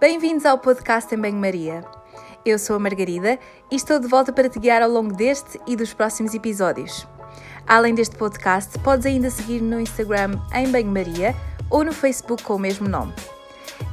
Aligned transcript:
Bem-vindos 0.00 0.46
ao 0.46 0.56
podcast 0.56 1.12
em 1.12 1.18
Banho-Maria. 1.18 1.84
Eu 2.44 2.56
sou 2.56 2.76
a 2.76 2.78
Margarida 2.78 3.36
e 3.68 3.74
estou 3.74 3.98
de 3.98 4.06
volta 4.06 4.32
para 4.32 4.48
te 4.48 4.56
guiar 4.60 4.80
ao 4.80 4.88
longo 4.88 5.12
deste 5.12 5.58
e 5.66 5.74
dos 5.74 5.92
próximos 5.92 6.34
episódios. 6.34 7.04
Além 7.66 7.96
deste 7.96 8.14
podcast, 8.14 8.78
podes 8.78 9.06
ainda 9.06 9.28
seguir 9.28 9.60
no 9.60 9.80
Instagram 9.80 10.40
em 10.54 10.70
Banho-Maria 10.70 11.34
ou 11.68 11.82
no 11.82 11.92
Facebook 11.92 12.44
com 12.44 12.54
o 12.54 12.58
mesmo 12.60 12.88
nome. 12.88 13.12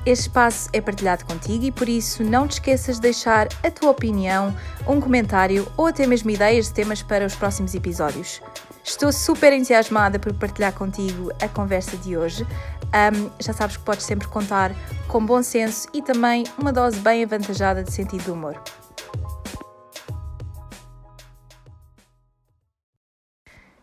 Este 0.05 0.27
espaço 0.27 0.69
é 0.73 0.79
partilhado 0.79 1.25
contigo 1.25 1.65
e 1.65 1.71
por 1.71 1.89
isso 1.89 2.23
não 2.23 2.47
te 2.47 2.53
esqueças 2.53 2.97
de 2.97 3.01
deixar 3.01 3.47
a 3.63 3.71
tua 3.71 3.89
opinião, 3.89 4.55
um 4.87 5.01
comentário 5.01 5.67
ou 5.75 5.87
até 5.87 6.05
mesmo 6.05 6.29
ideias 6.29 6.67
de 6.67 6.73
temas 6.73 7.01
para 7.01 7.25
os 7.25 7.33
próximos 7.33 7.73
episódios. 7.73 8.43
Estou 8.87 9.11
super 9.11 9.51
entusiasmada 9.51 10.19
por 10.19 10.31
partilhar 10.35 10.71
contigo 10.71 11.31
a 11.41 11.47
conversa 11.47 11.97
de 11.97 12.15
hoje. 12.15 12.45
Um, 12.93 13.31
já 13.39 13.53
sabes 13.53 13.77
que 13.77 13.83
podes 13.83 14.05
sempre 14.05 14.27
contar 14.27 14.71
com 15.07 15.25
bom 15.25 15.43
senso 15.43 15.87
e 15.93 16.01
também 16.01 16.43
uma 16.57 16.71
dose 16.71 16.99
bem 16.99 17.23
avantajada 17.23 17.83
de 17.83 17.91
sentido 17.91 18.23
de 18.23 18.31
humor. 18.31 18.61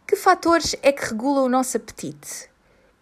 Que 0.07 0.17
fatores 0.17 0.77
é 0.83 0.93
que 0.93 1.05
regulam 1.05 1.45
o 1.45 1.49
nosso 1.49 1.77
apetite? 1.77 2.51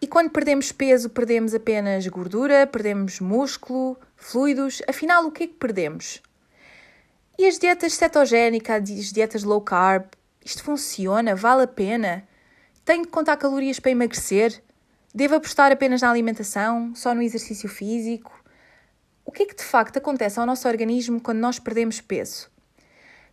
E 0.01 0.07
quando 0.07 0.31
perdemos 0.31 0.71
peso, 0.71 1.09
perdemos 1.09 1.53
apenas 1.53 2.07
gordura, 2.07 2.65
perdemos 2.65 3.19
músculo, 3.19 3.95
fluidos? 4.15 4.81
Afinal, 4.87 5.25
o 5.25 5.31
que 5.31 5.43
é 5.43 5.47
que 5.47 5.53
perdemos? 5.53 6.21
E 7.37 7.45
as 7.45 7.59
dietas 7.59 7.93
cetogénicas, 7.93 8.89
as 8.89 9.11
dietas 9.11 9.43
low 9.43 9.61
carb, 9.61 10.05
isto 10.43 10.63
funciona? 10.63 11.35
Vale 11.35 11.63
a 11.63 11.67
pena? 11.67 12.27
Tenho 12.83 13.03
de 13.03 13.09
contar 13.09 13.37
calorias 13.37 13.79
para 13.79 13.91
emagrecer? 13.91 14.63
Devo 15.13 15.35
apostar 15.35 15.73
apenas 15.73 16.01
na 16.01 16.09
alimentação? 16.09 16.95
Só 16.95 17.13
no 17.13 17.21
exercício 17.21 17.67
físico? 17.67 18.31
O 19.25 19.31
que 19.31 19.43
é 19.43 19.45
que 19.45 19.55
de 19.55 19.63
facto 19.63 19.97
acontece 19.97 20.39
ao 20.39 20.45
nosso 20.45 20.67
organismo 20.67 21.19
quando 21.19 21.39
nós 21.39 21.59
perdemos 21.59 21.99
peso? 21.99 22.49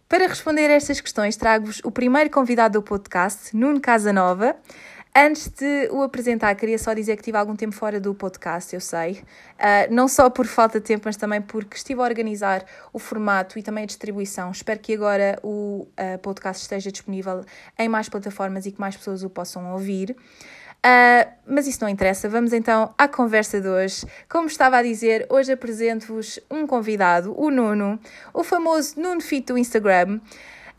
Para 0.08 0.26
responder 0.26 0.68
a 0.70 0.72
estas 0.72 1.00
questões, 1.00 1.36
trago-vos 1.36 1.80
o 1.84 1.90
primeiro 1.90 2.30
convidado 2.30 2.80
do 2.80 2.82
podcast, 2.82 3.56
Nuno 3.56 3.80
Casanova. 3.80 4.56
Antes 5.14 5.48
de 5.48 5.88
o 5.90 6.02
apresentar, 6.02 6.54
queria 6.56 6.78
só 6.78 6.92
dizer 6.94 7.16
que 7.16 7.22
tive 7.22 7.36
algum 7.36 7.54
tempo 7.54 7.74
fora 7.74 8.00
do 8.00 8.14
podcast, 8.14 8.74
eu 8.74 8.80
sei. 8.80 9.22
Uh, 9.58 9.92
não 9.92 10.08
só 10.08 10.28
por 10.30 10.46
falta 10.46 10.80
de 10.80 10.86
tempo, 10.86 11.02
mas 11.04 11.16
também 11.16 11.40
porque 11.40 11.76
estive 11.76 12.00
a 12.00 12.04
organizar 12.04 12.64
o 12.92 12.98
formato 12.98 13.58
e 13.58 13.62
também 13.62 13.84
a 13.84 13.86
distribuição. 13.86 14.50
Espero 14.50 14.80
que 14.80 14.94
agora 14.94 15.38
o 15.42 15.86
uh, 15.92 16.18
podcast 16.22 16.62
esteja 16.62 16.90
disponível 16.90 17.44
em 17.78 17.88
mais 17.88 18.08
plataformas 18.08 18.66
e 18.66 18.72
que 18.72 18.80
mais 18.80 18.96
pessoas 18.96 19.22
o 19.22 19.30
possam 19.30 19.72
ouvir. 19.72 20.16
Uh, 20.78 21.28
mas 21.44 21.66
isso 21.66 21.80
não 21.82 21.88
interessa, 21.88 22.28
vamos 22.28 22.52
então 22.52 22.94
à 22.96 23.08
conversa 23.08 23.60
de 23.60 23.68
hoje. 23.68 24.06
Como 24.28 24.46
estava 24.46 24.76
a 24.78 24.82
dizer, 24.82 25.26
hoje 25.28 25.52
apresento-vos 25.52 26.38
um 26.50 26.66
convidado, 26.66 27.34
o 27.36 27.50
Nuno, 27.50 27.98
o 28.32 28.44
famoso 28.44 29.00
Nuno 29.00 29.20
Fit 29.20 29.46
do 29.46 29.58
Instagram. 29.58 30.20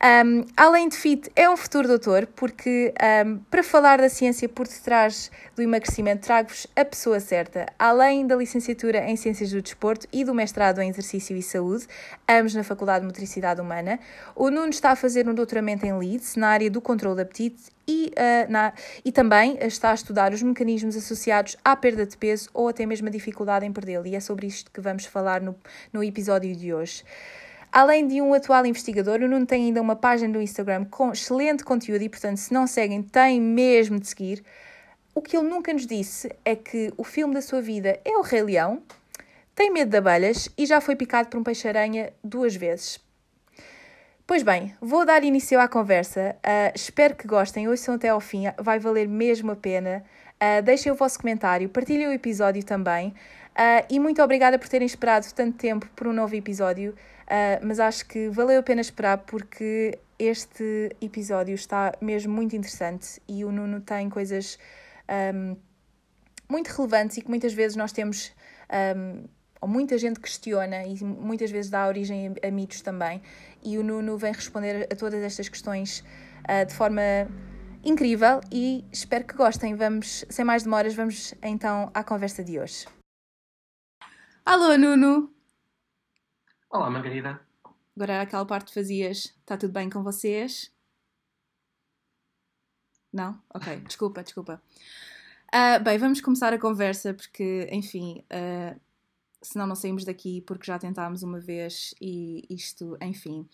Um, 0.02 0.46
além 0.56 0.88
de 0.88 0.96
fit, 0.96 1.30
é 1.36 1.48
um 1.50 1.58
futuro 1.58 1.86
doutor, 1.86 2.26
porque 2.34 2.94
um, 3.26 3.36
para 3.50 3.62
falar 3.62 3.98
da 3.98 4.08
ciência 4.08 4.48
por 4.48 4.66
detrás 4.66 5.30
do 5.54 5.60
emagrecimento, 5.60 6.22
trago-vos 6.22 6.66
a 6.74 6.84
pessoa 6.86 7.20
certa. 7.20 7.66
Além 7.78 8.26
da 8.26 8.34
licenciatura 8.34 9.04
em 9.10 9.14
Ciências 9.16 9.50
do 9.50 9.60
Desporto 9.60 10.08
e 10.10 10.24
do 10.24 10.34
mestrado 10.34 10.80
em 10.80 10.88
Exercício 10.88 11.36
e 11.36 11.42
Saúde, 11.42 11.86
ambos 12.26 12.54
na 12.54 12.64
Faculdade 12.64 13.00
de 13.00 13.06
Motricidade 13.08 13.60
Humana, 13.60 14.00
o 14.34 14.50
Nuno 14.50 14.70
está 14.70 14.92
a 14.92 14.96
fazer 14.96 15.28
um 15.28 15.34
doutoramento 15.34 15.84
em 15.84 15.92
Leeds, 15.92 16.34
na 16.34 16.48
área 16.48 16.70
do 16.70 16.80
controle 16.80 17.16
de 17.16 17.22
apetite, 17.22 17.64
e, 17.86 18.10
uh, 18.16 18.50
na, 18.50 18.72
e 19.04 19.12
também 19.12 19.58
está 19.60 19.90
a 19.90 19.94
estudar 19.94 20.32
os 20.32 20.42
mecanismos 20.42 20.96
associados 20.96 21.58
à 21.62 21.76
perda 21.76 22.06
de 22.06 22.16
peso 22.16 22.48
ou 22.54 22.68
até 22.68 22.86
mesmo 22.86 23.08
a 23.08 23.10
dificuldade 23.10 23.66
em 23.66 23.72
perdê-lo. 23.72 24.06
E 24.06 24.14
é 24.14 24.20
sobre 24.20 24.46
isto 24.46 24.70
que 24.70 24.80
vamos 24.80 25.04
falar 25.04 25.42
no, 25.42 25.54
no 25.92 26.02
episódio 26.02 26.56
de 26.56 26.72
hoje. 26.72 27.04
Além 27.72 28.06
de 28.06 28.20
um 28.20 28.34
atual 28.34 28.66
investigador, 28.66 29.20
o 29.20 29.28
Nuno 29.28 29.46
tem 29.46 29.66
ainda 29.66 29.80
uma 29.80 29.94
página 29.94 30.32
no 30.32 30.42
Instagram 30.42 30.84
com 30.86 31.12
excelente 31.12 31.62
conteúdo 31.62 32.02
e, 32.02 32.08
portanto, 32.08 32.38
se 32.38 32.52
não 32.52 32.66
seguem, 32.66 33.02
têm 33.02 33.40
mesmo 33.40 34.00
de 34.00 34.08
seguir. 34.08 34.42
O 35.14 35.22
que 35.22 35.36
ele 35.36 35.48
nunca 35.48 35.72
nos 35.72 35.86
disse 35.86 36.30
é 36.44 36.56
que 36.56 36.92
o 36.96 37.04
filme 37.04 37.34
da 37.34 37.42
sua 37.42 37.60
vida 37.60 38.00
é 38.04 38.16
o 38.16 38.22
Rei 38.22 38.42
Leão, 38.42 38.82
tem 39.54 39.70
medo 39.70 39.90
de 39.90 39.96
abelhas 39.98 40.48
e 40.56 40.66
já 40.66 40.80
foi 40.80 40.96
picado 40.96 41.28
por 41.28 41.38
um 41.38 41.44
peixe-aranha 41.44 42.12
duas 42.24 42.56
vezes. 42.56 42.98
Pois 44.26 44.42
bem, 44.42 44.74
vou 44.80 45.04
dar 45.04 45.22
início 45.24 45.60
à 45.60 45.68
conversa. 45.68 46.36
Uh, 46.36 46.72
espero 46.74 47.14
que 47.14 47.26
gostem, 47.26 47.68
ouçam 47.68 47.96
até 47.96 48.08
ao 48.08 48.20
fim, 48.20 48.44
vai 48.58 48.78
valer 48.78 49.08
mesmo 49.08 49.50
a 49.50 49.56
pena. 49.56 50.04
Uh, 50.42 50.62
deixem 50.62 50.90
o 50.90 50.94
vosso 50.94 51.18
comentário, 51.18 51.68
partilhem 51.68 52.06
o 52.08 52.12
episódio 52.12 52.64
também. 52.64 53.12
Uh, 53.50 53.84
e 53.90 53.98
muito 53.98 54.22
obrigada 54.22 54.58
por 54.58 54.68
terem 54.68 54.86
esperado 54.86 55.26
tanto 55.34 55.58
tempo 55.58 55.88
por 55.94 56.06
um 56.06 56.12
novo 56.12 56.34
episódio. 56.34 56.94
Uh, 57.30 57.64
mas 57.64 57.78
acho 57.78 58.06
que 58.06 58.28
valeu 58.28 58.58
a 58.58 58.62
pena 58.62 58.80
esperar 58.80 59.18
porque 59.18 59.98
este 60.18 60.94
episódio 61.00 61.54
está 61.54 61.94
mesmo 62.00 62.32
muito 62.32 62.54
interessante 62.54 63.22
e 63.26 63.44
o 63.44 63.50
Nuno 63.50 63.80
tem 63.80 64.10
coisas 64.10 64.58
um, 65.34 65.56
muito 66.48 66.68
relevantes 66.68 67.16
e 67.16 67.22
que 67.22 67.28
muitas 67.28 67.54
vezes 67.54 67.76
nós 67.76 67.92
temos, 67.92 68.32
um, 68.96 69.24
ou 69.60 69.68
muita 69.68 69.96
gente 69.96 70.20
questiona 70.20 70.84
e 70.84 71.02
muitas 71.02 71.50
vezes 71.50 71.70
dá 71.70 71.86
origem 71.86 72.34
a, 72.42 72.48
a 72.48 72.50
mitos 72.50 72.82
também. 72.82 73.22
E 73.62 73.78
o 73.78 73.82
Nuno 73.82 74.18
vem 74.18 74.32
responder 74.32 74.88
a 74.92 74.96
todas 74.96 75.22
estas 75.22 75.48
questões 75.48 76.04
uh, 76.44 76.66
de 76.66 76.74
forma 76.74 77.00
incrível 77.82 78.40
e 78.52 78.84
espero 78.92 79.24
que 79.24 79.34
gostem. 79.34 79.74
Vamos, 79.74 80.24
sem 80.28 80.44
mais 80.44 80.64
demoras, 80.64 80.94
vamos 80.94 81.32
então 81.42 81.90
à 81.94 82.04
conversa 82.04 82.44
de 82.44 82.58
hoje. 82.58 82.99
Alô, 84.52 84.76
Nuno! 84.76 85.32
Olá, 86.68 86.90
Margarida. 86.90 87.40
Agora 87.94 88.14
era 88.14 88.22
aquela 88.24 88.44
parte 88.44 88.66
que 88.66 88.74
fazias. 88.74 89.26
Está 89.38 89.56
tudo 89.56 89.72
bem 89.72 89.88
com 89.88 90.02
vocês? 90.02 90.74
Não? 93.12 93.40
Ok, 93.54 93.76
desculpa, 93.86 94.24
desculpa. 94.24 94.60
Uh, 95.54 95.84
bem, 95.84 95.96
vamos 95.98 96.20
começar 96.20 96.52
a 96.52 96.58
conversa 96.58 97.14
porque, 97.14 97.68
enfim, 97.70 98.24
uh, 98.24 98.80
senão 99.40 99.68
não 99.68 99.76
saímos 99.76 100.04
daqui 100.04 100.40
porque 100.40 100.66
já 100.66 100.80
tentámos 100.80 101.22
uma 101.22 101.38
vez 101.38 101.94
e 102.00 102.44
isto, 102.50 102.98
enfim. 103.00 103.48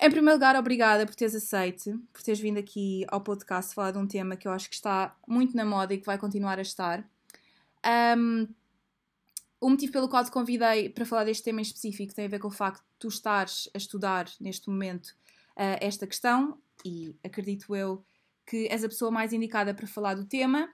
Em 0.00 0.08
primeiro 0.08 0.36
lugar, 0.36 0.54
obrigada 0.54 1.04
por 1.04 1.16
teres 1.16 1.34
aceite, 1.34 1.92
por 2.12 2.22
teres 2.22 2.38
vindo 2.38 2.60
aqui 2.60 3.04
ao 3.08 3.20
podcast 3.20 3.74
falar 3.74 3.90
de 3.90 3.98
um 3.98 4.06
tema 4.06 4.36
que 4.36 4.46
eu 4.46 4.52
acho 4.52 4.68
que 4.68 4.76
está 4.76 5.16
muito 5.26 5.56
na 5.56 5.64
moda 5.64 5.94
e 5.94 5.98
que 5.98 6.06
vai 6.06 6.16
continuar 6.16 6.60
a 6.60 6.62
estar. 6.62 7.04
Um, 8.16 8.46
o 9.60 9.70
motivo 9.70 9.92
pelo 9.92 10.08
qual 10.08 10.24
te 10.24 10.30
convidei 10.30 10.88
para 10.88 11.04
falar 11.04 11.24
deste 11.24 11.42
tema 11.44 11.60
em 11.60 11.62
específico 11.62 12.14
tem 12.14 12.26
a 12.26 12.28
ver 12.28 12.38
com 12.38 12.48
o 12.48 12.52
facto 12.52 12.80
de 12.80 12.98
tu 12.98 13.08
estares 13.08 13.68
a 13.74 13.78
estudar 13.78 14.26
neste 14.40 14.68
momento 14.68 15.08
uh, 15.56 15.78
esta 15.80 16.06
questão 16.06 16.58
e 16.84 17.14
acredito 17.24 17.74
eu 17.74 18.04
que 18.46 18.66
és 18.68 18.82
a 18.82 18.88
pessoa 18.88 19.10
mais 19.10 19.32
indicada 19.32 19.74
para 19.74 19.86
falar 19.86 20.14
do 20.14 20.24
tema. 20.24 20.68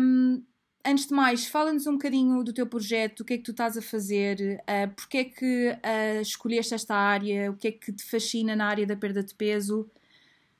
Um, 0.00 0.44
antes 0.84 1.06
de 1.06 1.14
mais, 1.14 1.46
fala-nos 1.46 1.86
um 1.86 1.92
bocadinho 1.92 2.42
do 2.42 2.52
teu 2.52 2.66
projeto, 2.66 3.20
o 3.20 3.24
que 3.24 3.34
é 3.34 3.36
que 3.36 3.44
tu 3.44 3.52
estás 3.52 3.76
a 3.76 3.82
fazer, 3.82 4.60
uh, 4.62 4.92
porque 4.94 5.18
é 5.18 5.24
que 5.24 5.70
uh, 5.70 6.20
escolheste 6.20 6.74
esta 6.74 6.94
área, 6.94 7.50
o 7.52 7.56
que 7.56 7.68
é 7.68 7.72
que 7.72 7.92
te 7.92 8.04
fascina 8.04 8.56
na 8.56 8.66
área 8.66 8.86
da 8.86 8.96
perda 8.96 9.22
de 9.22 9.34
peso. 9.34 9.88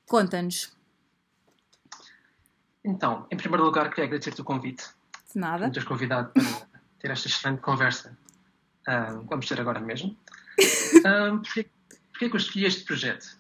Conta-nos. 0.07 0.73
Então, 2.85 3.27
em 3.31 3.37
primeiro 3.37 3.65
lugar, 3.65 3.91
queria 3.91 4.05
agradecer-te 4.05 4.41
o 4.41 4.45
convite. 4.45 4.85
De 5.33 5.41
nada. 5.41 5.67
Me 5.67 5.73
teres 5.73 5.89
convidado 5.89 6.33
para 6.33 6.45
ter 7.07 7.13
esta 7.13 7.29
excelente 7.29 7.61
conversa. 7.61 8.19
Uh, 8.89 9.25
vamos 9.29 9.47
ter 9.47 9.61
agora 9.61 9.81
mesmo. 9.81 10.17
Uh, 10.97 11.39
porquê, 11.39 11.69
porquê 12.11 12.25
é 12.25 12.29
que 12.29 12.35
eu 12.35 12.39
escolhi 12.39 12.65
este 12.65 12.85
projeto? 12.85 13.39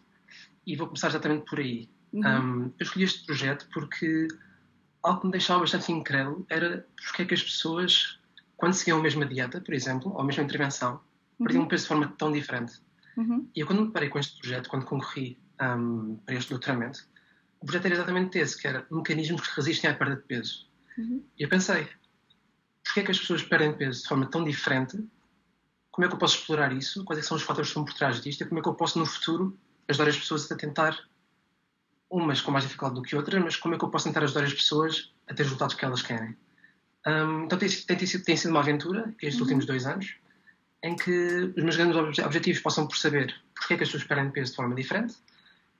E 0.66 0.76
vou 0.76 0.86
começar 0.86 1.08
exatamente 1.08 1.46
por 1.46 1.58
aí. 1.58 1.88
Uhum. 2.12 2.20
Um, 2.20 2.72
eu 2.78 2.84
escolhi 2.84 3.04
este 3.04 3.24
projeto 3.24 3.66
porque 3.72 4.28
algo 5.02 5.20
que 5.20 5.26
me 5.26 5.32
deixava 5.32 5.60
bastante 5.60 5.90
incrédulo 5.90 6.46
era 6.48 6.86
porque 7.02 7.22
é 7.22 7.24
que 7.24 7.34
as 7.34 7.42
pessoas, 7.42 8.20
quando 8.56 8.74
seguiam 8.74 8.98
a 8.98 9.02
mesma 9.02 9.24
dieta, 9.24 9.60
por 9.60 9.74
exemplo, 9.74 10.12
ou 10.12 10.20
a 10.20 10.24
mesma 10.24 10.44
intervenção, 10.44 11.00
perdiam 11.38 11.62
uhum. 11.62 11.68
peso 11.68 11.84
de 11.84 11.88
forma 11.88 12.14
tão 12.18 12.30
diferente. 12.30 12.74
Uhum. 13.16 13.48
E 13.56 13.60
eu, 13.60 13.66
quando 13.66 13.86
me 13.86 13.90
parei 13.90 14.10
com 14.10 14.18
este 14.18 14.38
projeto, 14.38 14.68
quando 14.68 14.84
concorri 14.84 15.38
um, 15.60 16.16
para 16.24 16.34
este 16.34 16.50
doutoramento, 16.50 17.08
o 17.60 17.66
projeto 17.66 17.86
era 17.86 17.94
exatamente 17.94 18.38
esse, 18.38 18.60
que 18.60 18.68
era 18.68 18.86
mecanismos 18.90 19.40
que 19.40 19.56
resistem 19.56 19.90
à 19.90 19.94
perda 19.94 20.16
de 20.16 20.22
peso. 20.22 20.68
Uhum. 20.98 21.24
E 21.36 21.42
eu 21.42 21.48
pensei, 21.48 21.88
porquê 22.86 23.00
é 23.00 23.02
que 23.02 23.10
as 23.10 23.18
pessoas 23.18 23.42
perdem 23.42 23.72
peso 23.72 24.02
de 24.02 24.08
forma 24.08 24.26
tão 24.26 24.44
diferente? 24.44 24.96
Como 25.90 26.04
é 26.04 26.08
que 26.08 26.14
eu 26.14 26.18
posso 26.18 26.36
explorar 26.36 26.72
isso? 26.72 27.04
Quais 27.04 27.18
é 27.18 27.22
são 27.22 27.36
os 27.36 27.42
fatores 27.42 27.68
que 27.68 27.72
estão 27.72 27.84
por 27.84 27.94
trás 27.94 28.20
disto? 28.20 28.42
E 28.42 28.46
como 28.46 28.60
é 28.60 28.62
que 28.62 28.68
eu 28.68 28.74
posso, 28.74 28.98
no 28.98 29.04
futuro, 29.04 29.58
ajudar 29.88 30.08
as 30.08 30.16
pessoas 30.16 30.50
a 30.50 30.56
tentar, 30.56 30.96
umas 32.08 32.40
com 32.40 32.50
mais 32.50 32.64
dificuldade 32.64 33.00
do 33.00 33.02
que 33.02 33.16
outras, 33.16 33.42
mas 33.42 33.56
como 33.56 33.74
é 33.74 33.78
que 33.78 33.84
eu 33.84 33.90
posso 33.90 34.04
tentar 34.04 34.22
ajudar 34.22 34.44
as 34.44 34.54
pessoas 34.54 35.12
a 35.28 35.34
ter 35.34 35.42
os 35.42 35.48
resultados 35.48 35.74
que 35.74 35.84
elas 35.84 36.02
querem? 36.02 36.36
Um, 37.06 37.44
então 37.44 37.58
tem, 37.58 37.68
tem, 37.68 37.96
tem, 37.96 38.36
sido, 38.36 38.50
uma 38.50 38.60
aventura, 38.60 39.12
estes 39.20 39.36
uhum. 39.36 39.42
últimos 39.42 39.66
dois 39.66 39.86
anos, 39.86 40.14
em 40.82 40.94
que 40.94 41.52
os 41.56 41.62
meus 41.62 41.76
grandes 41.76 42.18
objetivos 42.18 42.62
possam 42.62 42.86
por 42.86 42.96
saber 42.96 43.34
porquê 43.54 43.74
é 43.74 43.76
que 43.76 43.82
as 43.82 43.88
pessoas 43.88 44.04
perdem 44.04 44.30
peso 44.30 44.50
de 44.50 44.56
forma 44.56 44.74
diferente, 44.74 45.14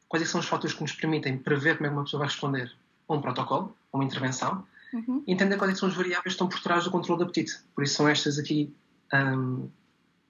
quais 0.09 0.23
é 0.23 0.27
são 0.27 0.41
os 0.41 0.47
fatores 0.47 0.75
que 0.75 0.83
nos 0.83 0.93
permitem 0.93 1.39
prever 1.39 1.77
como 1.77 1.87
é 1.87 1.91
que 1.91 1.97
uma 1.97 2.05
pessoa 2.05 2.21
vai 2.21 2.29
responder 2.29 2.73
a 3.09 3.15
um 3.15 3.21
protocolo, 3.21 3.77
a 3.93 3.97
uma 3.97 4.05
intervenção, 4.05 4.67
uhum. 4.93 5.23
entender 5.27 5.57
quais 5.57 5.73
é 5.73 5.77
são 5.77 5.89
as 5.89 5.95
variáveis 5.95 6.23
que 6.23 6.29
estão 6.31 6.49
por 6.49 6.61
trás 6.61 6.85
do 6.85 6.91
controle 6.91 7.19
do 7.19 7.25
apetite. 7.25 7.61
Por 7.75 7.85
isso 7.85 7.95
são 7.95 8.09
estas 8.09 8.39
aqui 8.39 8.73
um, 9.13 9.69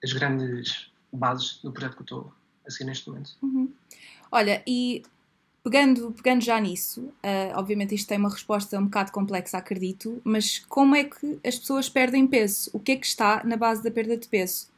as 0.03 0.13
grandes 0.13 0.91
bases 1.13 1.61
do 1.63 1.73
projeto 1.73 1.95
que 1.95 2.01
eu 2.01 2.05
estou 2.05 2.33
a 2.67 2.71
seguir 2.71 2.85
neste 2.85 3.09
momento. 3.09 3.31
Uhum. 3.43 3.73
Olha, 4.31 4.63
e 4.67 5.03
pegando, 5.63 6.13
pegando 6.13 6.43
já 6.43 6.61
nisso, 6.61 7.01
uh, 7.01 7.57
obviamente 7.57 7.95
isto 7.95 8.09
tem 8.09 8.19
uma 8.19 8.31
resposta 8.31 8.79
um 8.79 8.85
bocado 8.85 9.13
complexa, 9.13 9.59
acredito, 9.59 10.21
mas 10.25 10.61
como 10.69 10.95
é 10.95 11.05
que 11.05 11.39
as 11.45 11.59
pessoas 11.59 11.89
perdem 11.89 12.27
peso? 12.27 12.71
O 12.73 12.79
que 12.79 12.93
é 12.93 12.97
que 12.97 13.07
está 13.07 13.43
na 13.45 13.57
base 13.57 13.83
da 13.83 13.91
perda 13.91 14.17
de 14.17 14.29
peso? 14.29 14.69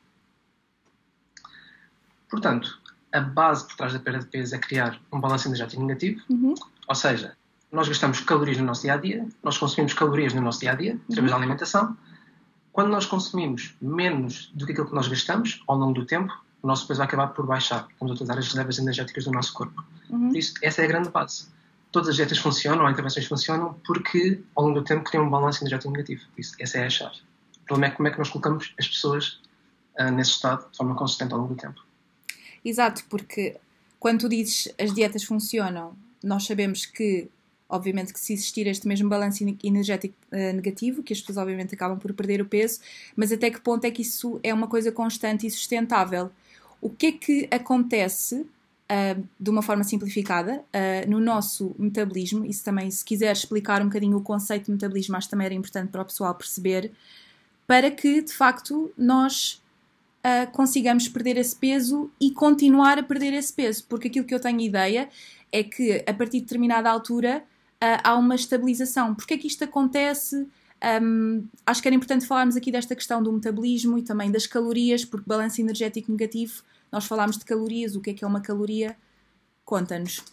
Portanto, 2.31 2.81
a 3.13 3.21
base 3.21 3.67
por 3.67 3.77
trás 3.77 3.93
da 3.93 3.99
perda 3.99 4.21
de 4.21 4.27
peso 4.27 4.55
é 4.55 4.59
criar 4.59 5.01
um 5.13 5.21
balanço 5.21 5.49
energético 5.49 5.83
negativo, 5.83 6.23
uhum. 6.29 6.55
ou 6.87 6.95
seja, 6.95 7.37
nós 7.70 7.88
gastamos 7.88 8.20
calorias 8.20 8.59
no 8.59 8.65
nosso 8.65 8.82
dia 8.82 8.94
a 8.94 8.97
dia, 8.97 9.26
nós 9.43 9.59
consumimos 9.59 9.93
calorias 9.93 10.32
no 10.35 10.41
nosso 10.41 10.61
dia 10.61 10.73
a 10.73 10.75
dia, 10.75 10.99
através 11.11 11.19
uhum. 11.19 11.29
da 11.29 11.37
alimentação. 11.37 11.97
Quando 12.73 12.88
nós 12.88 13.06
consumimos 13.06 13.75
menos 13.81 14.50
do 14.55 14.65
que 14.65 14.73
aquilo 14.73 14.88
que 14.88 14.94
nós 14.94 15.09
gastamos 15.09 15.62
ao 15.67 15.76
longo 15.76 15.93
do 15.93 16.06
tempo, 16.06 16.32
o 16.62 16.67
nosso 16.67 16.87
peso 16.87 16.99
vai 16.99 17.06
acabar 17.06 17.29
por 17.29 17.47
baixar. 17.47 17.87
Vamos 18.00 18.15
utilizar 18.15 18.38
as 18.38 18.49
reservas 18.49 18.79
energéticas 18.79 19.25
do 19.25 19.31
nosso 19.31 19.53
corpo. 19.53 19.85
Uhum. 20.09 20.29
Por 20.29 20.37
isso, 20.37 20.55
essa 20.62 20.82
é 20.82 20.85
a 20.85 20.88
grande 20.88 21.11
base. 21.11 21.49
Todas 21.91 22.11
as 22.11 22.17
dietas 22.17 22.38
funcionam, 22.38 22.87
as 22.87 22.93
intervenções 22.93 23.26
funcionam, 23.26 23.75
porque 23.87 24.41
ao 24.55 24.65
longo 24.65 24.81
do 24.81 24.85
tempo 24.85 25.05
criam 25.05 25.25
um 25.25 25.31
balanço 25.31 25.62
energético 25.62 25.91
negativo. 25.91 26.23
Isso, 26.37 26.55
essa 26.61 26.79
é 26.79 26.87
a 26.87 26.91
chave. 26.91 27.17
O 27.62 27.67
problema 27.67 27.93
é 27.93 27.97
como 27.97 28.09
é 28.09 28.11
que 28.11 28.19
nós 28.19 28.29
colocamos 28.29 28.75
as 28.79 28.88
pessoas 28.88 29.41
uh, 29.99 30.11
nesse 30.11 30.31
estado 30.31 30.70
de 30.70 30.76
forma 30.76 30.94
consistente 30.94 31.32
ao 31.32 31.41
longo 31.41 31.55
do 31.55 31.61
tempo. 31.61 31.82
Exato, 32.65 33.05
porque 33.09 33.56
quando 33.99 34.20
tu 34.20 34.29
dizes 34.29 34.73
as 34.79 34.93
dietas 34.93 35.25
funcionam, 35.25 35.97
nós 36.23 36.44
sabemos 36.44 36.85
que, 36.85 37.29
obviamente, 37.69 38.12
que 38.12 38.20
se 38.20 38.32
existir 38.32 38.67
este 38.67 38.88
mesmo 38.88 39.09
balanço 39.09 39.44
energético 39.62 40.15
uh, 40.32 40.55
negativo, 40.55 41.03
que 41.03 41.12
as 41.12 41.20
pessoas 41.20 41.37
obviamente 41.37 41.75
acabam 41.75 41.99
por 41.99 42.12
perder 42.15 42.41
o 42.41 42.47
peso, 42.47 42.81
mas 43.15 43.31
até 43.31 43.50
que 43.50 43.61
ponto 43.61 43.85
é 43.85 43.91
que 43.91 44.03
isso 44.03 44.41
é 44.43 44.55
uma 44.55 44.67
coisa 44.67 44.91
constante 44.91 45.47
e 45.47 45.50
sustentável? 45.50 46.31
O 46.81 46.88
que 46.88 47.06
é 47.06 47.12
que 47.12 47.49
acontece, 47.50 48.37
uh, 48.37 49.29
de 49.38 49.50
uma 49.50 49.61
forma 49.61 49.85
simplificada, 49.85 50.65
uh, 50.65 51.11
no 51.11 51.20
nosso 51.20 51.75
metabolismo? 51.79 52.44
Isso 52.47 52.65
também, 52.65 52.91
se 52.91 53.05
quiser 53.05 53.32
explicar 53.32 53.82
um 53.82 53.87
bocadinho 53.87 54.17
o 54.17 54.23
conceito 54.23 54.67
de 54.67 54.73
metabolismo, 54.73 55.17
acho 55.17 55.26
que 55.26 55.31
também 55.31 55.44
era 55.44 55.55
importante 55.55 55.91
para 55.91 56.00
o 56.00 56.05
pessoal 56.06 56.35
perceber, 56.35 56.91
para 57.67 57.91
que, 57.91 58.23
de 58.23 58.32
facto, 58.32 58.91
nós 58.97 59.62
uh, 60.25 60.50
consigamos 60.53 61.06
perder 61.06 61.37
esse 61.37 61.55
peso 61.55 62.11
e 62.19 62.31
continuar 62.31 62.99
a 62.99 63.03
perder 63.03 63.35
esse 63.35 63.53
peso, 63.53 63.85
porque 63.87 64.09
aquilo 64.09 64.25
que 64.25 64.35
eu 64.35 64.41
tenho 64.41 64.61
ideia 64.61 65.11
é 65.53 65.62
que 65.62 66.03
a 66.06 66.15
partir 66.15 66.38
de 66.38 66.44
determinada 66.44 66.91
altura 66.91 67.44
há 67.81 68.17
uma 68.17 68.35
estabilização. 68.35 69.15
Porquê 69.15 69.35
é 69.35 69.39
que 69.39 69.47
isto 69.47 69.65
acontece? 69.65 70.49
Um, 71.03 71.47
acho 71.67 71.83
que 71.83 71.89
era 71.89 71.95
importante 71.95 72.27
falarmos 72.27 72.57
aqui 72.57 72.71
desta 72.71 72.95
questão 72.95 73.23
do 73.23 73.33
metabolismo 73.33 73.99
e 73.99 74.03
também 74.03 74.31
das 74.31 74.47
calorias, 74.47 75.05
porque 75.05 75.29
balanço 75.29 75.61
energético 75.61 76.11
negativo, 76.11 76.63
nós 76.91 77.05
falámos 77.07 77.37
de 77.37 77.45
calorias, 77.45 77.97
o 77.97 78.01
que 78.01 78.11
é 78.11 78.15
que 78.15 78.25
é 78.25 78.27
uma 78.27 78.41
caloria? 78.41 78.97
Conta-nos. 79.65 80.25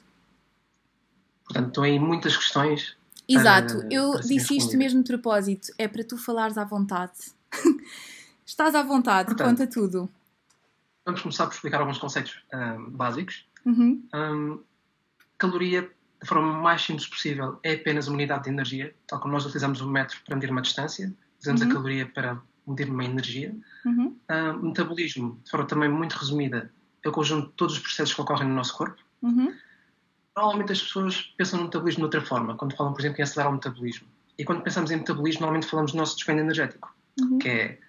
Portanto, 1.45 1.67
estão 1.67 1.83
aí 1.83 1.99
muitas 1.99 2.35
questões. 2.37 2.95
Exato, 3.27 3.79
para, 3.79 3.93
eu 3.93 4.11
para 4.11 4.21
disse 4.21 4.55
isto 4.55 4.77
mesmo 4.77 5.01
de 5.01 5.07
propósito, 5.07 5.73
é 5.77 5.87
para 5.87 6.03
tu 6.03 6.17
falares 6.17 6.57
à 6.57 6.63
vontade. 6.63 7.13
Estás 8.45 8.75
à 8.75 8.83
vontade, 8.83 9.29
Portanto, 9.29 9.47
conta 9.47 9.67
tudo. 9.67 10.09
Vamos 11.03 11.21
começar 11.21 11.47
por 11.47 11.53
explicar 11.53 11.81
alguns 11.81 11.97
conceitos 11.97 12.43
um, 12.53 12.91
básicos. 12.91 13.47
Uhum. 13.65 14.03
Um, 14.13 14.59
caloria, 15.37 15.89
de 16.25 16.29
forma 16.29 16.53
mais 16.53 16.81
simples 16.81 17.07
possível, 17.07 17.59
é 17.61 17.73
apenas 17.73 18.07
uma 18.07 18.15
unidade 18.15 18.45
de 18.45 18.49
energia, 18.49 18.93
tal 19.05 19.19
como 19.19 19.33
nós 19.33 19.45
utilizamos 19.45 19.79
o 19.79 19.87
metro 19.87 20.17
para 20.25 20.35
medir 20.35 20.49
uma 20.49 20.61
distância, 20.61 21.13
usamos 21.39 21.61
uhum. 21.61 21.69
a 21.69 21.73
caloria 21.73 22.05
para 22.07 22.41
medir 22.67 22.89
uma 22.89 23.05
energia. 23.05 23.55
Uhum. 23.85 24.17
Um, 24.31 24.67
metabolismo, 24.69 25.39
de 25.43 25.51
forma 25.51 25.67
também 25.67 25.87
muito 25.87 26.13
resumida, 26.13 26.71
é 27.03 27.09
o 27.09 27.11
conjunto 27.11 27.49
de 27.49 27.53
todos 27.53 27.75
os 27.75 27.79
processos 27.79 28.15
que 28.15 28.21
ocorrem 28.21 28.47
no 28.47 28.55
nosso 28.55 28.75
corpo. 28.75 28.99
Uhum. 29.21 29.53
Normalmente 30.35 30.71
as 30.71 30.81
pessoas 30.81 31.21
pensam 31.37 31.59
no 31.59 31.65
metabolismo 31.65 31.99
de 31.99 32.05
outra 32.05 32.21
forma, 32.21 32.55
quando 32.55 32.75
falam, 32.75 32.91
por 32.91 33.01
exemplo, 33.01 33.19
em 33.19 33.23
acelerar 33.23 33.51
o 33.51 33.55
metabolismo. 33.55 34.07
E 34.35 34.43
quando 34.43 34.63
pensamos 34.63 34.89
em 34.89 34.97
metabolismo, 34.97 35.41
normalmente 35.41 35.69
falamos 35.69 35.91
do 35.91 35.97
nosso 35.99 36.15
dispêndio 36.15 36.41
energético, 36.41 36.91
uhum. 37.21 37.37
que 37.37 37.49
é 37.49 37.79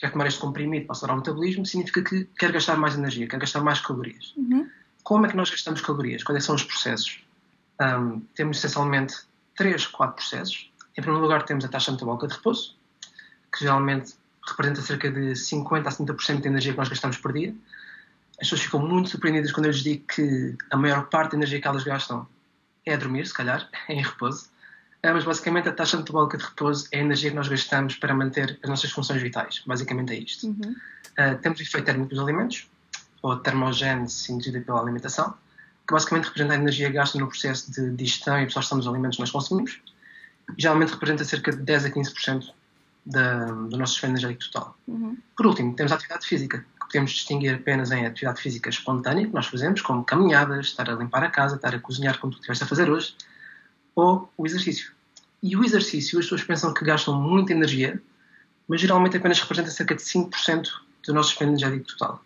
quer 0.00 0.12
tomar 0.12 0.26
este 0.26 0.40
comprimido 0.40 0.86
para 0.86 0.94
acelerar 0.94 1.16
o 1.16 1.20
metabolismo, 1.20 1.64
significa 1.64 2.02
que 2.02 2.24
quer 2.38 2.50
gastar 2.50 2.76
mais 2.76 2.96
energia, 2.96 3.28
quer 3.28 3.38
gastar 3.38 3.62
mais 3.62 3.80
calorias. 3.80 4.32
Uhum. 4.36 4.68
Como 5.04 5.26
é 5.26 5.28
que 5.28 5.36
nós 5.36 5.50
gastamos 5.50 5.80
calorias? 5.80 6.22
Quais 6.22 6.44
são 6.44 6.54
os 6.54 6.62
processos? 6.62 7.24
Um, 7.80 8.20
temos 8.34 8.58
essencialmente 8.58 9.14
três, 9.56 9.86
quatro 9.86 10.16
processos. 10.16 10.70
Em 10.96 11.00
primeiro 11.00 11.22
lugar, 11.22 11.44
temos 11.44 11.64
a 11.64 11.68
taxa 11.68 11.92
metabólica 11.92 12.26
de 12.26 12.34
repouso, 12.34 12.76
que 13.52 13.60
geralmente 13.60 14.14
representa 14.46 14.80
cerca 14.80 15.10
de 15.10 15.36
50 15.36 15.88
a 15.88 15.92
70% 15.92 16.40
da 16.40 16.48
energia 16.48 16.72
que 16.72 16.78
nós 16.78 16.88
gastamos 16.88 17.18
por 17.18 17.32
dia. 17.32 17.54
As 18.32 18.48
pessoas 18.48 18.62
ficam 18.62 18.80
muito 18.80 19.10
surpreendidas 19.10 19.52
quando 19.52 19.66
eu 19.66 19.72
lhes 19.72 19.82
digo 19.82 20.04
que 20.06 20.56
a 20.70 20.76
maior 20.76 21.08
parte 21.08 21.32
da 21.32 21.38
energia 21.38 21.60
que 21.60 21.68
elas 21.68 21.84
gastam 21.84 22.26
é 22.86 22.94
a 22.94 22.96
dormir, 22.96 23.26
se 23.26 23.34
calhar, 23.34 23.68
é 23.88 23.94
em 23.94 24.02
repouso. 24.02 24.48
É, 25.02 25.12
mas 25.12 25.24
basicamente 25.24 25.68
a 25.68 25.72
taxa 25.72 25.96
metabólica 25.96 26.36
de 26.36 26.44
repouso 26.44 26.88
é 26.90 26.98
a 26.98 27.00
energia 27.00 27.30
que 27.30 27.36
nós 27.36 27.46
gastamos 27.46 27.94
para 27.96 28.12
manter 28.14 28.58
as 28.62 28.68
nossas 28.68 28.90
funções 28.90 29.22
vitais. 29.22 29.62
Basicamente 29.64 30.12
é 30.12 30.18
isto. 30.18 30.48
Uhum. 30.48 30.74
Uh, 31.18 31.38
temos 31.40 31.60
o 31.60 31.62
efeito 31.62 31.84
térmico 31.84 32.10
dos 32.10 32.18
alimentos, 32.18 32.68
ou 33.22 33.36
termogênese 33.36 34.32
induzida 34.32 34.60
pela 34.60 34.80
alimentação, 34.80 35.34
que 35.88 35.94
basicamente 35.94 36.26
representa 36.26 36.52
a 36.52 36.56
energia 36.56 36.90
gasta 36.90 37.18
no 37.18 37.26
processo 37.26 37.72
de 37.72 37.90
digestão 37.92 38.38
e 38.38 38.42
absorção 38.42 38.76
dos 38.76 38.86
alimentos 38.86 39.16
que 39.16 39.22
nós 39.22 39.30
consumimos. 39.30 39.80
E 40.56 40.60
geralmente 40.60 40.92
representa 40.92 41.24
cerca 41.24 41.50
de 41.50 41.62
10 41.62 41.86
a 41.86 41.90
15% 41.90 42.52
da, 43.06 43.46
do 43.46 43.78
nosso 43.78 43.94
esfero 43.94 44.12
energético 44.12 44.52
total. 44.52 44.76
Uhum. 44.86 45.16
Por 45.34 45.46
último, 45.46 45.74
temos 45.74 45.90
a 45.90 45.94
atividade 45.94 46.26
física, 46.26 46.58
que 46.58 46.86
podemos 46.86 47.12
distinguir 47.12 47.54
apenas 47.54 47.90
em 47.90 48.04
atividade 48.04 48.42
física 48.42 48.68
espontânea, 48.68 49.26
que 49.26 49.32
nós 49.32 49.46
fazemos, 49.46 49.80
como 49.80 50.04
caminhadas, 50.04 50.66
estar 50.66 50.90
a 50.90 50.94
limpar 50.94 51.24
a 51.24 51.30
casa, 51.30 51.56
estar 51.56 51.74
a 51.74 51.80
cozinhar 51.80 52.18
como 52.18 52.34
tu 52.34 52.36
estiveste 52.36 52.64
a 52.64 52.66
fazer 52.66 52.90
hoje, 52.90 53.14
ou 53.94 54.30
o 54.36 54.44
exercício. 54.44 54.92
E 55.42 55.56
o 55.56 55.64
exercício, 55.64 56.18
as 56.18 56.26
pessoas 56.26 56.44
pensam 56.44 56.74
que 56.74 56.84
gastam 56.84 57.18
muita 57.18 57.54
energia, 57.54 57.98
mas 58.68 58.78
geralmente 58.78 59.16
apenas 59.16 59.40
representa 59.40 59.70
cerca 59.70 59.94
de 59.94 60.02
5% 60.02 60.68
do 61.06 61.14
nosso 61.14 61.30
despende 61.30 61.52
energético 61.52 61.96
total. 61.96 62.22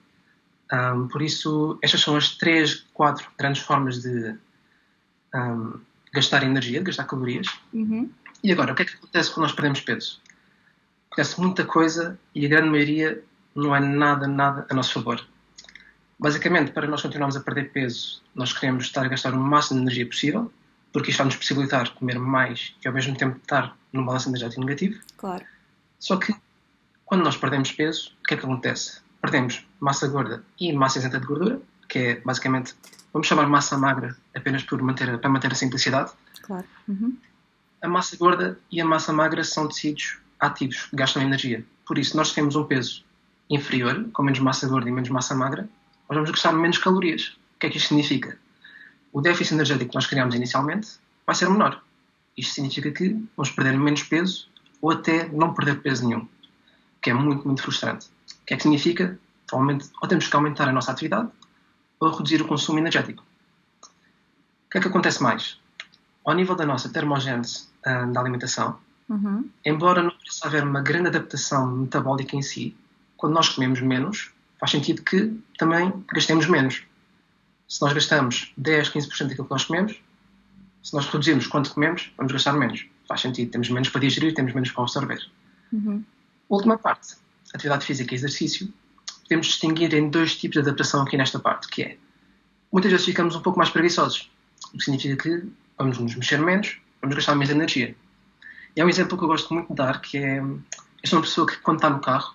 Um, 0.73 1.07
por 1.09 1.21
isso, 1.21 1.79
estas 1.83 2.01
são 2.01 2.17
as 2.17 2.37
três, 2.37 2.87
quatro 2.95 3.31
grandes 3.39 3.63
formas 3.63 4.01
de 4.01 4.35
um, 5.35 5.79
gastar 6.13 6.43
energia, 6.43 6.79
de 6.79 6.87
gastar 6.87 7.05
calorias. 7.05 7.47
Uhum. 7.73 8.11
E 8.43 8.51
agora, 8.51 8.73
o 8.73 8.75
que 8.75 8.83
é 8.83 8.85
que 8.87 8.95
acontece 8.95 9.31
quando 9.31 9.43
nós 9.43 9.52
perdemos 9.52 9.81
peso? 9.83 10.21
Acontece 11.11 11.38
muita 11.38 11.64
coisa 11.64 12.19
e 12.35 12.47
a 12.47 12.49
grande 12.49 12.71
maioria 12.71 13.23
não 13.55 13.76
é 13.76 13.81
nada, 13.81 14.26
nada 14.26 14.67
a 14.71 14.75
nosso 14.75 14.95
favor. 14.95 15.23
Basicamente, 16.19 16.73
para 16.73 16.87
nós 16.87 17.02
continuarmos 17.02 17.37
a 17.37 17.41
perder 17.41 17.71
peso, 17.71 18.23
nós 18.35 18.52
queremos 18.52 18.85
estar 18.85 19.05
a 19.05 19.09
gastar 19.09 19.35
o 19.35 19.38
máximo 19.38 19.81
de 19.81 19.83
energia 19.83 20.07
possível, 20.07 20.50
porque 20.91 21.11
isto 21.11 21.19
vai 21.19 21.26
nos 21.26 21.37
possibilitar 21.37 21.91
comer 21.91 22.19
mais 22.19 22.75
e 22.83 22.88
ao 22.88 22.95
mesmo 22.95 23.14
tempo 23.14 23.37
estar 23.37 23.76
num 23.93 24.07
balanço 24.07 24.31
energético 24.31 24.62
negativo. 24.62 24.99
Claro. 25.19 25.45
Só 25.99 26.17
que 26.17 26.35
quando 27.05 27.25
nós 27.25 27.37
perdemos 27.37 27.71
peso, 27.73 28.12
o 28.21 28.23
que 28.25 28.35
é 28.35 28.37
que 28.38 28.45
acontece? 28.45 29.01
Perdemos 29.23 29.67
massa 29.81 30.07
gorda 30.09 30.45
e 30.61 30.73
massa 30.73 30.99
isenta 30.99 31.19
de 31.19 31.26
gordura, 31.26 31.62
que 31.88 31.99
é 31.99 32.21
basicamente, 32.21 32.75
vamos 33.12 33.26
chamar 33.26 33.49
massa 33.49 33.79
magra 33.79 34.14
apenas 34.37 34.62
por 34.64 34.83
manter, 34.83 35.19
para 35.19 35.31
manter 35.31 35.50
a 35.50 35.55
simplicidade. 35.55 36.12
Claro. 36.43 36.67
Uhum. 36.87 37.17
A 37.81 37.88
massa 37.88 38.17
gorda 38.17 38.59
e 38.71 38.81
a 38.81 38.85
massa 38.85 39.12
magra 39.14 39.43
são 39.43 39.67
tecidos 39.69 40.19
ativos, 40.38 40.87
que 40.87 40.97
gastam 40.97 41.23
energia. 41.23 41.64
Por 41.87 41.97
isso, 41.97 42.17
nós 42.17 42.35
temos 42.35 42.57
um 42.57 42.64
peso 42.64 43.02
inferior, 43.49 44.07
com 44.12 44.23
menos 44.23 44.41
massa 44.41 44.69
gorda 44.69 44.91
e 44.91 44.93
menos 44.93 45.09
massa 45.09 45.35
magra, 45.35 45.69
nós 46.09 46.17
vamos 46.17 46.31
gastar 46.31 46.52
menos 46.52 46.76
calorias. 46.76 47.37
O 47.57 47.61
que 47.61 47.67
é 47.67 47.71
que 47.71 47.79
isto 47.79 47.88
significa? 47.88 48.37
o 49.12 49.21
déficit 49.21 49.55
energético 49.55 49.91
que 49.91 49.95
nós 49.95 50.07
criámos 50.07 50.35
inicialmente 50.35 50.88
vai 51.26 51.35
ser 51.35 51.49
menor. 51.50 51.83
Isto 52.37 52.55
significa 52.55 52.91
que 52.91 53.11
vamos 53.37 53.50
perder 53.50 53.79
menos 53.79 54.02
peso 54.05 54.49
ou 54.81 54.91
até 54.91 55.29
não 55.29 55.52
perder 55.52 55.81
peso 55.83 56.09
nenhum, 56.09 56.26
que 57.00 57.11
é 57.11 57.14
muito, 57.14 57.47
muito 57.47 57.62
frustrante. 57.62 58.07
O 58.52 58.54
que 58.54 58.54
é 58.54 58.56
que 58.59 58.62
significa? 58.64 59.18
Ou 59.52 60.09
temos 60.09 60.28
que 60.28 60.37
aumentar 60.37 60.68
a 60.68 60.73
nossa 60.73 60.92
atividade 60.92 61.30
ou 61.99 62.11
reduzir 62.11 62.42
o 62.42 62.47
consumo 62.47 62.78
energético. 62.78 63.23
O 63.82 64.71
que 64.71 64.78
é 64.78 64.80
que 64.80 64.88
acontece 64.88 65.23
mais? 65.23 65.59
Ao 66.23 66.35
nível 66.35 66.54
da 66.54 66.66
nossa 66.66 66.90
termogênese 66.90 67.68
uh, 67.87 68.12
da 68.12 68.21
alimentação, 68.21 68.78
uhum. 69.09 69.49
embora 69.64 70.02
não 70.02 70.11
possa 70.11 70.47
haver 70.47 70.64
uma 70.64 70.82
grande 70.82 71.09
adaptação 71.09 71.66
metabólica 71.71 72.37
em 72.37 72.42
si, 72.42 72.76
quando 73.16 73.32
nós 73.32 73.49
comemos 73.49 73.80
menos, 73.80 74.32
faz 74.61 74.71
sentido 74.71 75.02
que 75.02 75.35
também 75.56 76.04
gastemos 76.12 76.47
menos 76.47 76.82
se 77.66 77.80
nós 77.80 77.94
gastamos 77.94 78.52
10, 78.59 78.90
15% 78.90 79.28
daquilo 79.28 79.47
que 79.47 79.50
nós 79.50 79.64
comemos, 79.64 79.99
se 80.82 80.92
nós 80.92 81.06
reduzirmos 81.06 81.47
quanto 81.47 81.73
comemos, 81.73 82.12
vamos 82.18 82.30
gastar 82.30 82.52
menos. 82.52 82.87
Faz 83.09 83.23
sentido, 83.23 83.50
temos 83.50 83.71
menos 83.71 83.88
para 83.88 84.02
digerir, 84.02 84.35
temos 84.35 84.52
menos 84.52 84.71
para 84.71 84.82
absorver. 84.82 85.21
Uhum. 85.73 86.04
Última 86.50 86.76
parte, 86.76 87.16
atividade 87.54 87.85
física 87.85 88.14
e 88.14 88.16
exercício. 88.16 88.73
Podemos 89.23 89.47
distinguir 89.47 89.94
em 89.94 90.09
dois 90.11 90.37
tipos 90.37 90.54
de 90.54 90.68
adaptação 90.68 91.02
aqui 91.02 91.16
nesta 91.16 91.38
parte, 91.38 91.68
que 91.68 91.82
é, 91.82 91.97
muitas 92.71 92.90
vezes 92.90 93.06
ficamos 93.06 93.35
um 93.35 93.40
pouco 93.40 93.59
mais 93.59 93.71
preguiçosos, 93.71 94.30
o 94.75 94.78
que 94.78 94.85
significa 94.85 95.23
que 95.23 95.49
vamos 95.78 95.99
nos 95.99 96.14
mexer 96.14 96.38
menos, 96.38 96.80
vamos 97.00 97.16
gastar 97.16 97.35
menos 97.35 97.50
energia. 97.50 97.94
E 98.75 98.80
há 98.80 98.85
um 98.85 98.88
exemplo 98.88 99.16
que 99.18 99.25
eu 99.25 99.28
gosto 99.28 99.52
muito 99.52 99.68
de 99.68 99.75
dar, 99.75 100.00
que 100.00 100.18
é, 100.18 100.42
esta 101.02 101.16
é 101.16 101.18
uma 101.18 101.23
pessoa 101.23 101.47
que 101.47 101.56
quando 101.59 101.78
está 101.78 101.90
no 101.90 102.00
carro, 102.00 102.35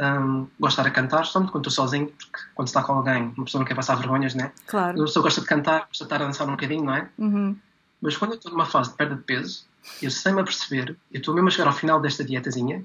um, 0.00 0.48
gosto 0.58 0.82
de 0.82 0.90
cantar, 0.90 1.24
somente 1.24 1.52
quando 1.52 1.68
estou 1.68 1.84
sozinho, 1.84 2.06
porque 2.06 2.44
quando 2.54 2.68
está 2.68 2.82
com 2.82 2.92
alguém, 2.92 3.32
uma 3.36 3.44
pessoa 3.44 3.60
não 3.60 3.66
quer 3.66 3.74
passar 3.74 3.96
vergonhas, 3.96 4.34
né? 4.34 4.52
Claro. 4.66 4.98
Uma 4.98 5.06
pessoa 5.06 5.22
gosta 5.22 5.40
de 5.40 5.46
cantar, 5.46 5.86
gosta 5.86 6.04
de 6.04 6.04
estar 6.04 6.22
a 6.22 6.26
dançar 6.26 6.48
um 6.48 6.52
bocadinho, 6.52 6.84
não 6.84 6.94
é? 6.94 7.08
Uhum. 7.18 7.56
Mas 8.00 8.16
quando 8.16 8.32
eu 8.32 8.36
estou 8.36 8.50
numa 8.50 8.66
fase 8.66 8.90
de 8.90 8.96
perda 8.96 9.14
de 9.14 9.22
peso, 9.22 9.64
eu 10.00 10.10
sem 10.10 10.32
me 10.32 10.40
aperceber, 10.40 10.96
eu 11.12 11.18
estou 11.18 11.34
mesmo 11.34 11.48
a 11.48 11.50
chegar 11.50 11.68
ao 11.68 11.72
final 11.72 12.00
desta 12.00 12.24
dietazinha 12.24 12.84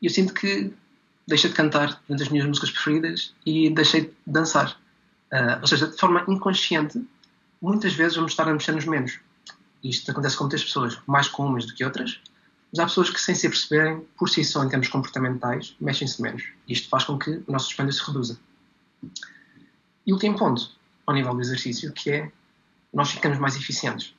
e 0.00 0.06
eu 0.06 0.10
sinto 0.10 0.34
que 0.34 0.72
deixei 1.26 1.50
de 1.50 1.56
cantar 1.56 2.00
durante 2.06 2.22
as 2.22 2.28
minhas 2.28 2.46
músicas 2.46 2.70
preferidas 2.70 3.34
e 3.44 3.70
deixei 3.70 4.02
de 4.02 4.14
dançar. 4.26 4.76
Uh, 5.32 5.60
ou 5.60 5.66
seja, 5.66 5.88
de 5.88 5.96
forma 5.96 6.24
inconsciente, 6.28 7.02
muitas 7.60 7.94
vezes 7.94 8.16
vamos 8.16 8.32
estar 8.32 8.48
a 8.48 8.52
mexer-nos 8.52 8.84
menos. 8.84 9.18
Isto 9.82 10.10
acontece 10.10 10.36
com 10.36 10.44
muitas 10.44 10.64
pessoas, 10.64 10.98
mais 11.06 11.28
com 11.28 11.46
umas 11.46 11.66
do 11.66 11.74
que 11.74 11.84
outras, 11.84 12.20
mas 12.72 12.78
há 12.78 12.84
pessoas 12.84 13.10
que, 13.10 13.20
sem 13.20 13.34
se 13.34 13.48
perceberem, 13.48 14.06
por 14.16 14.28
si 14.28 14.44
só, 14.44 14.64
em 14.64 14.68
termos 14.68 14.88
comportamentais, 14.88 15.76
mexem-se 15.80 16.22
menos. 16.22 16.42
Isto 16.68 16.88
faz 16.88 17.04
com 17.04 17.18
que 17.18 17.30
o 17.30 17.52
nosso 17.52 17.68
dispêndio 17.68 17.92
se 17.92 18.04
reduza. 18.06 18.38
E 20.06 20.12
o 20.12 20.14
último 20.14 20.38
ponto, 20.38 20.70
ao 21.06 21.14
nível 21.14 21.34
do 21.34 21.40
exercício, 21.40 21.92
que 21.92 22.10
é 22.10 22.32
nós 22.92 23.10
ficamos 23.10 23.38
mais 23.38 23.56
eficientes. 23.56 24.14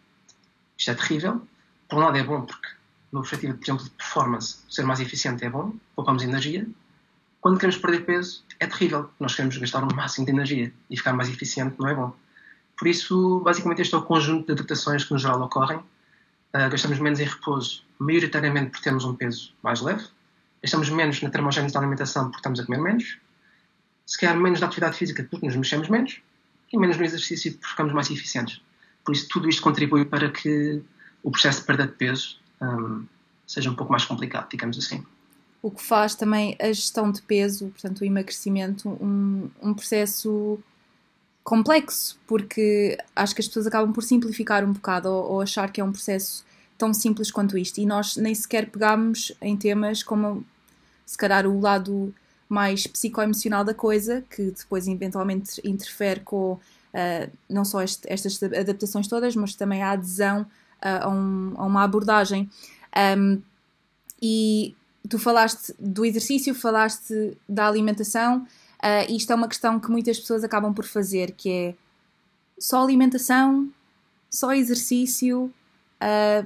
Isto 0.78 0.92
é 0.92 0.96
terrível. 0.96 1.42
Por 1.88 1.98
um 1.98 2.02
lado 2.02 2.18
é 2.18 2.24
bom 2.24 2.42
porque, 2.42 2.68
no 3.12 3.20
objetivo, 3.20 3.56
por 3.56 3.64
exemplo, 3.64 3.84
de 3.84 3.90
performance, 3.92 4.58
ser 4.70 4.84
mais 4.84 5.00
eficiente 5.00 5.46
é 5.46 5.50
bom, 5.50 5.74
poupamos 5.96 6.24
energia. 6.24 6.68
Quando 7.44 7.60
queremos 7.60 7.78
perder 7.78 8.06
peso, 8.06 8.42
é 8.58 8.66
terrível. 8.66 9.10
Nós 9.20 9.36
queremos 9.36 9.58
gastar 9.58 9.84
o 9.84 9.94
máximo 9.94 10.26
de 10.26 10.32
energia 10.32 10.74
e 10.90 10.96
ficar 10.96 11.12
mais 11.12 11.28
eficiente 11.28 11.76
não 11.78 11.90
é 11.90 11.94
bom. 11.94 12.16
Por 12.80 12.88
isso, 12.88 13.42
basicamente, 13.42 13.82
este 13.82 13.94
é 13.94 13.98
o 13.98 14.02
conjunto 14.02 14.46
de 14.46 14.54
adaptações 14.54 15.04
que, 15.04 15.12
no 15.12 15.20
geral, 15.20 15.42
ocorrem. 15.42 15.80
Uh, 15.80 16.70
gastamos 16.72 17.00
menos 17.00 17.20
em 17.20 17.26
repouso, 17.26 17.84
maioritariamente 18.00 18.70
porque 18.70 18.86
temos 18.86 19.04
um 19.04 19.14
peso 19.14 19.54
mais 19.62 19.82
leve. 19.82 20.06
Gastamos 20.62 20.90
menos 20.90 21.22
na 21.22 21.30
termogênese 21.30 21.74
da 21.74 21.82
alimentação 21.82 22.28
porque 22.28 22.38
estamos 22.38 22.62
a 22.62 22.66
comer 22.66 22.80
menos. 22.80 23.18
Se 24.06 24.18
calhar 24.18 24.38
menos 24.38 24.62
na 24.62 24.68
atividade 24.68 24.96
física 24.96 25.28
porque 25.30 25.46
nos 25.46 25.58
mexemos 25.58 25.90
menos. 25.90 26.22
E 26.72 26.78
menos 26.78 26.96
no 26.96 27.04
exercício 27.04 27.52
porque 27.52 27.68
ficamos 27.68 27.92
mais 27.92 28.10
eficientes. 28.10 28.62
Por 29.04 29.14
isso, 29.14 29.28
tudo 29.28 29.50
isto 29.50 29.62
contribui 29.62 30.06
para 30.06 30.32
que 30.32 30.82
o 31.22 31.30
processo 31.30 31.60
de 31.60 31.66
perda 31.66 31.88
de 31.88 31.92
peso 31.92 32.40
um, 32.62 33.06
seja 33.46 33.70
um 33.70 33.76
pouco 33.76 33.92
mais 33.92 34.06
complicado, 34.06 34.48
digamos 34.50 34.78
assim. 34.78 35.06
O 35.64 35.72
que 35.72 35.82
faz 35.82 36.14
também 36.14 36.58
a 36.60 36.68
gestão 36.68 37.10
de 37.10 37.22
peso, 37.22 37.70
portanto, 37.70 38.02
o 38.02 38.06
emagrecimento, 38.06 38.90
um, 38.90 39.50
um 39.62 39.74
processo 39.74 40.60
complexo, 41.42 42.20
porque 42.28 42.98
acho 43.16 43.34
que 43.34 43.42
as 43.42 43.48
pessoas 43.48 43.66
acabam 43.66 43.94
por 43.94 44.04
simplificar 44.04 44.64
um 44.66 44.74
bocado 44.74 45.10
ou, 45.10 45.32
ou, 45.32 45.42
achar 45.42 45.72
que 45.72 45.80
é 45.80 45.84
um 45.84 45.92
processo 45.92 46.46
tão 46.78 46.94
simples 46.94 47.32
quanto 47.32 47.58
isto. 47.58 47.80
E 47.80 47.86
nós 47.86 48.18
nem 48.18 48.36
sequer 48.36 48.70
pegamos 48.70 49.32
em 49.42 49.56
temas 49.56 50.04
como, 50.04 50.46
se 51.06 51.18
calhar, 51.18 51.48
o 51.48 51.60
lado 51.60 52.14
mais 52.50 52.86
psicoemocional 52.86 53.64
da 53.64 53.74
coisa, 53.74 54.22
que 54.30 54.52
depois 54.52 54.86
eventualmente 54.86 55.62
interfere 55.64 56.20
com 56.20 56.54
uh, 56.54 57.32
não 57.50 57.66
só 57.66 57.82
este, 57.82 58.06
estas 58.12 58.42
adaptações 58.44 59.08
todas, 59.08 59.36
mas 59.36 59.56
também 59.56 59.82
a 59.82 59.92
adesão 59.92 60.42
uh, 60.42 61.04
a, 61.04 61.10
um, 61.10 61.54
a, 61.56 61.66
uma 61.66 61.84
abordagem. 61.84 62.50
Um, 63.18 63.42
e 64.22 64.76
tu 65.10 65.20
falaste 65.20 65.74
do 65.80 66.06
exercício, 66.06 66.56
falaste 66.56 67.38
da 67.48 67.68
alimentação, 67.68 68.46
Uh, 68.84 69.10
isto 69.10 69.32
é 69.32 69.36
uma 69.36 69.48
questão 69.48 69.80
que 69.80 69.90
muitas 69.90 70.20
pessoas 70.20 70.44
acabam 70.44 70.74
por 70.74 70.84
fazer, 70.84 71.32
que 71.32 71.50
é 71.50 71.76
só 72.60 72.84
alimentação, 72.84 73.72
só 74.30 74.54
exercício. 74.54 75.46
Uh, 76.02 76.46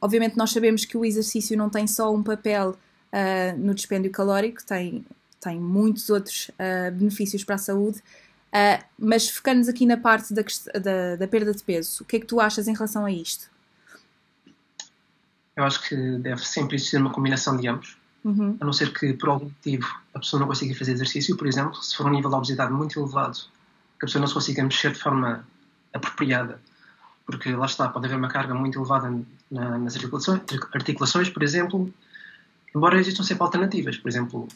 obviamente 0.00 0.36
nós 0.36 0.52
sabemos 0.52 0.84
que 0.84 0.96
o 0.96 1.04
exercício 1.04 1.58
não 1.58 1.68
tem 1.68 1.88
só 1.88 2.14
um 2.14 2.22
papel 2.22 2.70
uh, 2.70 3.58
no 3.58 3.74
dispêndio 3.74 4.12
calórico, 4.12 4.64
tem, 4.64 5.04
tem 5.40 5.58
muitos 5.58 6.08
outros 6.08 6.52
benefícios 6.96 7.42
para 7.42 7.56
a 7.56 7.58
saúde. 7.58 8.00
mas 8.96 9.28
focando-nos 9.28 9.68
aqui 9.68 9.84
na 9.84 9.96
parte 9.96 10.32
da, 10.32 10.42
da, 10.78 11.16
da 11.16 11.26
perda 11.26 11.52
de 11.52 11.64
peso, 11.64 12.04
o 12.04 12.06
que 12.06 12.16
é 12.16 12.20
que 12.20 12.26
tu 12.26 12.38
achas 12.40 12.68
em 12.68 12.74
relação 12.74 13.04
a 13.04 13.10
isto? 13.10 13.50
Eu 15.56 15.64
acho 15.64 15.82
que 15.88 15.96
deve 16.18 16.44
sempre 16.46 16.76
existir 16.76 16.96
uma 16.96 17.10
combinação 17.10 17.56
de 17.56 17.68
ambos. 17.68 17.96
Uhum. 18.24 18.56
A 18.60 18.64
não 18.64 18.72
ser 18.72 18.92
que, 18.92 19.12
por 19.14 19.28
algum 19.28 19.46
motivo, 19.46 19.86
a 20.14 20.18
pessoa 20.18 20.40
não 20.40 20.46
consiga 20.46 20.74
fazer 20.74 20.92
exercício, 20.92 21.36
por 21.36 21.46
exemplo, 21.46 21.74
se 21.82 21.96
for 21.96 22.06
um 22.06 22.10
nível 22.10 22.30
de 22.30 22.36
obesidade 22.36 22.72
muito 22.72 22.98
elevado, 22.98 23.38
que 23.98 24.04
a 24.04 24.06
pessoa 24.06 24.20
não 24.20 24.28
se 24.28 24.34
consiga 24.34 24.62
mexer 24.62 24.92
de 24.92 24.98
forma 24.98 25.46
apropriada, 25.92 26.60
porque 27.26 27.52
lá 27.52 27.66
está, 27.66 27.88
pode 27.88 28.06
haver 28.06 28.16
uma 28.16 28.28
carga 28.28 28.54
muito 28.54 28.78
elevada 28.78 29.10
na, 29.50 29.78
nas 29.78 29.94
articulações, 29.94 30.40
articulações, 30.72 31.28
por 31.28 31.42
exemplo, 31.42 31.92
embora 32.74 32.98
existam 32.98 33.22
sempre 33.22 33.42
alternativas, 33.42 33.96
por 33.98 34.08
exemplo, 34.08 34.48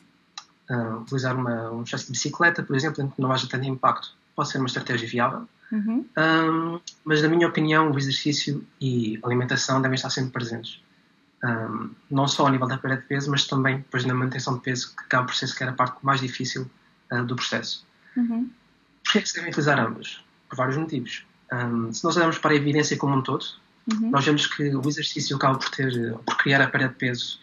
uh, 0.70 1.00
utilizar 1.00 1.36
uma, 1.36 1.70
um 1.70 1.84
chassi 1.84 2.06
de 2.06 2.12
bicicleta, 2.12 2.62
por 2.62 2.76
exemplo, 2.76 3.02
em 3.02 3.08
que 3.08 3.20
não 3.20 3.32
haja 3.32 3.48
tanto 3.48 3.66
impacto, 3.66 4.14
pode 4.36 4.50
ser 4.50 4.58
uma 4.58 4.66
estratégia 4.66 5.08
viável. 5.08 5.48
Uhum. 5.72 6.06
Um, 6.16 6.80
mas, 7.04 7.22
na 7.22 7.28
minha 7.28 7.48
opinião, 7.48 7.90
o 7.90 7.98
exercício 7.98 8.64
e 8.80 9.18
a 9.22 9.26
alimentação 9.26 9.82
devem 9.82 9.96
estar 9.96 10.10
sempre 10.10 10.30
presentes 10.30 10.80
um, 11.44 11.90
não 12.10 12.26
só 12.26 12.46
ao 12.46 12.52
nível 12.52 12.66
da 12.66 12.78
perda 12.78 12.96
de 12.96 13.06
peso, 13.06 13.30
mas 13.30 13.46
também 13.46 13.78
depois 13.78 14.04
na 14.04 14.14
manutenção 14.14 14.54
de 14.54 14.60
peso, 14.60 14.94
que 14.94 15.04
acaba 15.04 15.26
por 15.26 15.34
ser 15.34 15.46
sequer 15.46 15.68
a 15.68 15.72
parte 15.72 15.98
mais 16.02 16.20
difícil 16.20 16.70
uh, 17.12 17.24
do 17.24 17.36
processo. 17.36 17.86
Uhum. 18.16 18.50
Porquê 19.04 19.18
é 19.18 19.22
que 19.22 19.28
se 19.28 19.34
devem 19.34 19.50
utilizar 19.50 19.78
ambas? 19.78 20.20
Por 20.48 20.56
vários 20.56 20.76
motivos. 20.76 21.24
Um, 21.52 21.92
se 21.92 22.02
nós 22.04 22.16
olharmos 22.16 22.38
para 22.38 22.52
a 22.52 22.56
evidência 22.56 22.96
como 22.96 23.16
um 23.16 23.22
todo, 23.22 23.44
uhum. 23.92 24.10
nós 24.10 24.24
vemos 24.24 24.46
que 24.46 24.74
o 24.74 24.88
exercício 24.88 25.36
acaba 25.36 25.58
por, 25.58 25.70
ter, 25.70 26.14
por 26.24 26.36
criar 26.36 26.60
a 26.60 26.68
perda 26.68 26.88
de 26.88 26.94
peso 26.94 27.40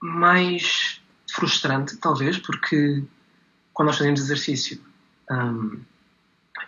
mais 0.00 1.00
frustrante, 1.30 1.96
talvez, 1.98 2.38
porque 2.38 3.04
quando 3.72 3.88
nós 3.88 3.98
fazemos 3.98 4.20
exercício, 4.20 4.80
um, 5.30 5.80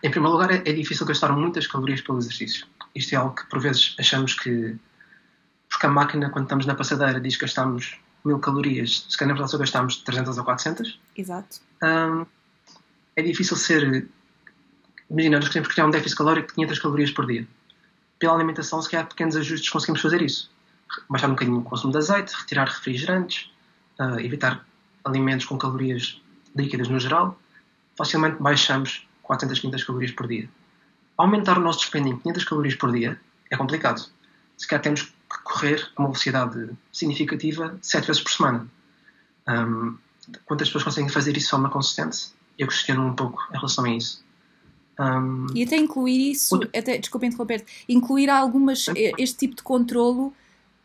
em 0.03 0.11
primeiro 0.11 0.33
lugar, 0.33 0.51
é, 0.51 0.57
é 0.69 0.73
difícil 0.73 1.07
gastar 1.07 1.33
muitas 1.33 1.67
calorias 1.67 2.01
pelo 2.01 2.19
exercício. 2.19 2.67
Isto 2.95 3.15
é 3.15 3.17
algo 3.17 3.35
que 3.35 3.47
por 3.47 3.61
vezes 3.61 3.95
achamos 3.99 4.35
que 4.35 4.77
porque 5.73 5.87
a 5.87 5.91
máquina, 5.91 6.31
quando 6.31 6.45
estamos 6.45 6.67
na 6.67 6.75
passadeira, 6.75 7.19
diz 7.21 7.37
que 7.37 7.43
gastamos 7.43 7.99
mil 8.25 8.39
calorias, 8.39 9.07
se 9.09 9.17
calhar 9.17 9.29
na 9.29 9.35
verdade 9.35 9.51
só 9.51 9.59
gastamos 9.59 9.97
300 9.97 10.39
ou 10.39 10.45
400. 10.45 11.01
Exato. 11.17 11.61
Um, 11.83 12.27
é 13.17 13.23
difícil 13.23 13.57
ser. 13.57 14.07
Imagina, 15.11 15.39
nós 15.39 15.49
queremos 15.49 15.73
criar 15.73 15.87
um 15.87 15.91
déficit 15.91 16.17
calórico 16.17 16.49
de 16.49 16.55
500 16.55 16.79
calorias 16.79 17.11
por 17.11 17.27
dia. 17.27 17.47
Pela 18.19 18.35
alimentação, 18.35 18.81
se 18.81 18.91
calhar 18.91 19.09
pequenos 19.09 19.35
ajustes 19.35 19.69
conseguimos 19.69 20.01
fazer 20.01 20.23
isso. 20.23 20.51
Baixar 21.09 21.29
um 21.29 21.31
bocadinho 21.31 21.59
o 21.59 21.63
consumo 21.63 21.93
de 21.93 21.99
azeite, 21.99 22.33
retirar 22.37 22.69
refrigerantes, 22.69 23.51
uh, 23.99 24.21
evitar 24.21 24.65
alimentos 25.05 25.47
com 25.47 25.59
calorias 25.59 26.21
líquidas 26.55 26.89
no 26.89 27.01
geral. 27.01 27.39
Facilmente 28.03 28.43
baixamos 28.43 29.07
400, 29.23 29.61
500 29.61 29.85
calorias 29.85 30.11
por 30.11 30.27
dia. 30.27 30.49
Aumentar 31.17 31.57
o 31.57 31.61
nosso 31.61 31.79
dispêndio 31.79 32.15
em 32.15 32.19
500 32.19 32.45
calorias 32.45 32.75
por 32.75 32.91
dia 32.91 33.21
é 33.49 33.57
complicado. 33.57 34.05
Se 34.59 34.67
calhar 34.67 34.83
temos 34.83 35.15
correr 35.45 35.89
a 35.95 36.03
uma 36.03 36.09
velocidade 36.09 36.71
significativa 36.93 37.79
sete 37.81 38.09
vezes 38.09 38.21
por 38.21 38.33
semana. 38.33 38.67
Um, 39.49 39.97
quantas 40.45 40.67
pessoas 40.67 40.83
conseguem 40.83 41.09
fazer 41.09 41.37
isso 41.37 41.47
de 41.47 41.51
forma 41.53 41.71
consistente? 41.71 42.33
Eu 42.59 42.67
questiono 42.67 43.07
um 43.07 43.15
pouco 43.15 43.41
em 43.51 43.55
relação 43.55 43.85
a 43.85 43.91
isso. 43.91 44.25
Um, 44.99 45.47
e 45.55 45.63
até 45.63 45.77
incluir 45.77 46.33
isso, 46.33 46.61
até, 46.77 46.99
desculpa 46.99 47.25
interromper 47.25 47.65
incluir 47.89 48.29
algumas, 48.29 48.87
este 49.17 49.39
tipo 49.39 49.55
de 49.55 49.63
controlo 49.63 50.35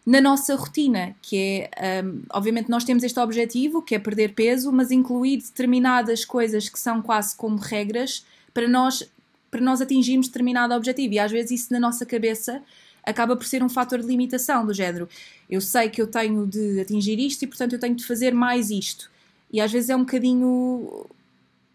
na 0.08 0.22
nossa 0.22 0.56
rotina, 0.56 1.14
que 1.22 1.68
é, 1.76 2.02
um, 2.02 2.22
obviamente 2.32 2.70
nós 2.70 2.86
temos 2.86 3.04
este 3.04 3.20
objetivo, 3.20 3.82
que 3.82 3.94
é 3.94 4.00
perder 4.00 4.34
peso, 4.34 4.72
mas 4.72 4.90
incluir 4.90 5.36
determinadas 5.36 6.24
coisas 6.24 6.70
que 6.70 6.80
são 6.80 7.02
quase 7.02 7.36
como 7.36 7.58
regras 7.58 8.26
para 8.54 8.70
nós, 8.70 9.04
para 9.52 9.60
nós 9.60 9.82
atingirmos 9.82 10.28
determinado 10.28 10.74
objetivo. 10.74 11.16
E 11.16 11.20
às 11.20 11.30
vezes 11.30 11.52
isso 11.52 11.74
na 11.74 11.80
nossa 11.82 12.06
cabeça 12.06 12.64
acaba 13.04 13.36
por 13.36 13.46
ser 13.46 13.62
um 13.62 13.68
fator 13.68 14.00
de 14.00 14.08
limitação 14.08 14.66
do 14.66 14.74
género. 14.74 15.10
Eu 15.50 15.60
sei 15.60 15.90
que 15.90 16.02
eu 16.02 16.08
tenho 16.08 16.48
de 16.48 16.80
atingir 16.80 17.20
isto 17.20 17.44
e, 17.44 17.48
portanto, 17.48 17.74
eu 17.74 17.80
tenho 17.80 17.94
de 17.94 18.06
fazer 18.06 18.34
mais 18.34 18.70
isto. 18.70 19.12
E 19.52 19.60
às 19.60 19.74
vezes 19.74 19.90
é 19.90 19.96
um 19.96 20.06
bocadinho. 20.06 21.06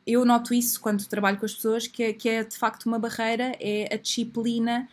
Eu 0.06 0.24
noto 0.24 0.54
isso 0.54 0.80
quando 0.80 1.04
trabalho 1.04 1.36
com 1.36 1.44
as 1.44 1.52
pessoas, 1.52 1.86
que 1.86 2.02
é, 2.02 2.12
que 2.14 2.30
é 2.30 2.44
de 2.44 2.56
facto 2.56 2.86
uma 2.86 2.98
barreira, 2.98 3.54
é 3.60 3.92
a 3.92 3.98
disciplina 3.98 4.88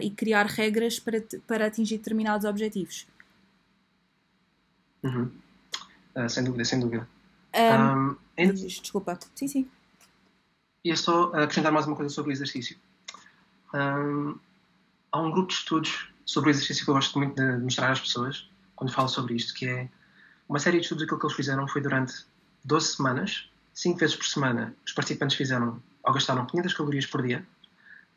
e 0.00 0.10
criar 0.10 0.46
regras 0.46 0.98
para, 0.98 1.22
para 1.46 1.66
atingir 1.66 1.98
determinados 1.98 2.44
objetivos. 2.46 3.06
Uhum. 5.02 5.30
Uh, 6.16 6.28
sem 6.28 6.44
dúvida, 6.44 6.64
sem 6.64 6.80
dúvida. 6.80 7.08
Um, 7.54 8.10
um, 8.10 8.16
ainda... 8.38 8.52
Desculpa, 8.54 9.18
sim, 9.34 9.48
sim. 9.48 9.70
Ia 10.84 10.96
só 10.96 11.32
acrescentar 11.34 11.72
mais 11.72 11.86
uma 11.86 11.96
coisa 11.96 12.12
sobre 12.12 12.30
o 12.30 12.34
exercício. 12.34 12.76
Um, 13.74 14.38
há 15.10 15.20
um 15.20 15.30
grupo 15.30 15.48
de 15.48 15.54
estudos 15.54 16.12
sobre 16.24 16.50
o 16.50 16.52
exercício 16.52 16.84
que 16.84 16.90
eu 16.90 16.94
gosto 16.94 17.18
muito 17.18 17.34
de 17.34 17.58
mostrar 17.58 17.90
às 17.90 18.00
pessoas 18.00 18.48
quando 18.76 18.92
falo 18.92 19.08
sobre 19.08 19.34
isto, 19.34 19.54
que 19.54 19.66
é 19.66 19.88
uma 20.48 20.58
série 20.58 20.78
de 20.78 20.84
estudos. 20.84 21.04
Aquilo 21.04 21.18
que 21.18 21.26
eles 21.26 21.36
fizeram 21.36 21.68
foi 21.68 21.80
durante 21.80 22.24
12 22.64 22.96
semanas, 22.96 23.50
5 23.74 23.98
vezes 23.98 24.16
por 24.16 24.26
semana, 24.26 24.74
os 24.84 24.92
participantes 24.92 25.36
fizeram 25.36 25.82
ou 26.04 26.12
gastaram 26.12 26.46
500 26.46 26.74
calorias 26.74 27.06
por 27.06 27.22
dia, 27.22 27.46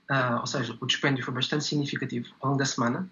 uh, 0.10 0.40
ou 0.40 0.48
seja, 0.48 0.78
o 0.80 0.86
dispêndio 0.86 1.24
foi 1.24 1.34
bastante 1.34 1.64
significativo 1.64 2.28
ao 2.42 2.50
longo 2.50 2.60
da 2.60 2.66
semana 2.66 3.10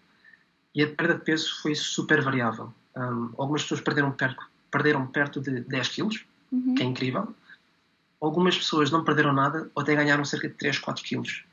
e 0.76 0.84
a 0.84 0.88
perda 0.88 1.16
de 1.16 1.22
peso 1.22 1.62
foi 1.62 1.76
super 1.76 2.22
variável. 2.22 2.74
Um, 2.96 3.32
algumas 3.38 3.64
pessoas 3.64 3.82
perderam 3.82 4.12
perto, 4.12 4.44
perderam 4.72 5.06
perto 5.08 5.40
de 5.40 5.62
10 5.62 5.88
quilos, 5.90 6.26
uhum. 6.52 6.76
que 6.76 6.84
é 6.84 6.86
incrível. 6.86 7.34
Algumas 8.20 8.58
pessoas 8.58 8.90
não 8.90 9.04
perderam 9.04 9.34
nada 9.34 9.70
ou 9.76 9.82
até 9.82 9.96
ganharam 9.96 10.26
cerca 10.26 10.48
de 10.48 10.56
3, 10.56 10.80
4 10.80 11.04
quilos. 11.04 11.44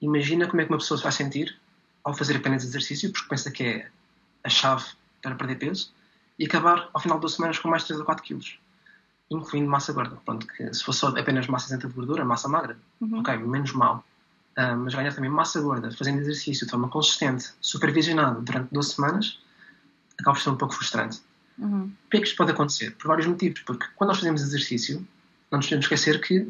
Imagina 0.00 0.46
como 0.46 0.60
é 0.60 0.64
que 0.64 0.70
uma 0.70 0.78
pessoa 0.78 0.98
se 0.98 1.04
vai 1.04 1.12
sentir 1.12 1.56
ao 2.02 2.14
fazer 2.14 2.36
apenas 2.36 2.64
exercício, 2.64 3.10
porque 3.12 3.28
pensa 3.28 3.50
que 3.50 3.64
é 3.64 3.90
a 4.42 4.48
chave 4.48 4.84
para 5.22 5.34
perder 5.34 5.56
peso, 5.56 5.92
e 6.38 6.44
acabar 6.44 6.90
ao 6.92 7.00
final 7.00 7.16
de 7.16 7.22
duas 7.22 7.34
semanas 7.34 7.58
com 7.58 7.68
mais 7.68 7.84
3 7.84 8.00
ou 8.00 8.06
4 8.06 8.22
quilos, 8.22 8.58
incluindo 9.30 9.70
massa 9.70 9.92
gorda. 9.92 10.16
Pronto, 10.24 10.46
se 10.72 10.84
fosse 10.84 11.06
apenas 11.06 11.46
massa 11.46 11.66
isenta 11.66 11.88
de 11.88 11.94
gordura, 11.94 12.24
massa 12.24 12.48
magra, 12.48 12.76
uhum. 13.00 13.20
ok, 13.20 13.36
menos 13.38 13.72
mal. 13.72 14.04
Uh, 14.56 14.76
mas 14.76 14.94
ganhar 14.94 15.12
também 15.12 15.30
massa 15.30 15.60
gorda, 15.60 15.90
fazendo 15.90 16.20
exercício 16.20 16.64
de 16.64 16.70
forma 16.70 16.88
consistente, 16.88 17.50
supervisionado 17.60 18.40
durante 18.40 18.72
12 18.72 18.94
semanas, 18.94 19.40
acaba 20.18 20.36
por 20.36 20.42
ser 20.42 20.50
um 20.50 20.56
pouco 20.56 20.74
frustrante. 20.74 21.20
Uhum. 21.58 21.88
Por 21.88 22.10
que 22.10 22.16
é 22.16 22.20
que 22.20 22.26
isto 22.26 22.36
pode 22.36 22.52
acontecer? 22.52 22.92
Por 22.92 23.08
vários 23.08 23.26
motivos. 23.26 23.60
Porque 23.60 23.86
quando 23.96 24.08
nós 24.08 24.18
fazemos 24.18 24.42
exercício, 24.42 25.06
não 25.50 25.58
nos 25.58 25.66
podemos 25.66 25.84
esquecer 25.86 26.20
que 26.20 26.48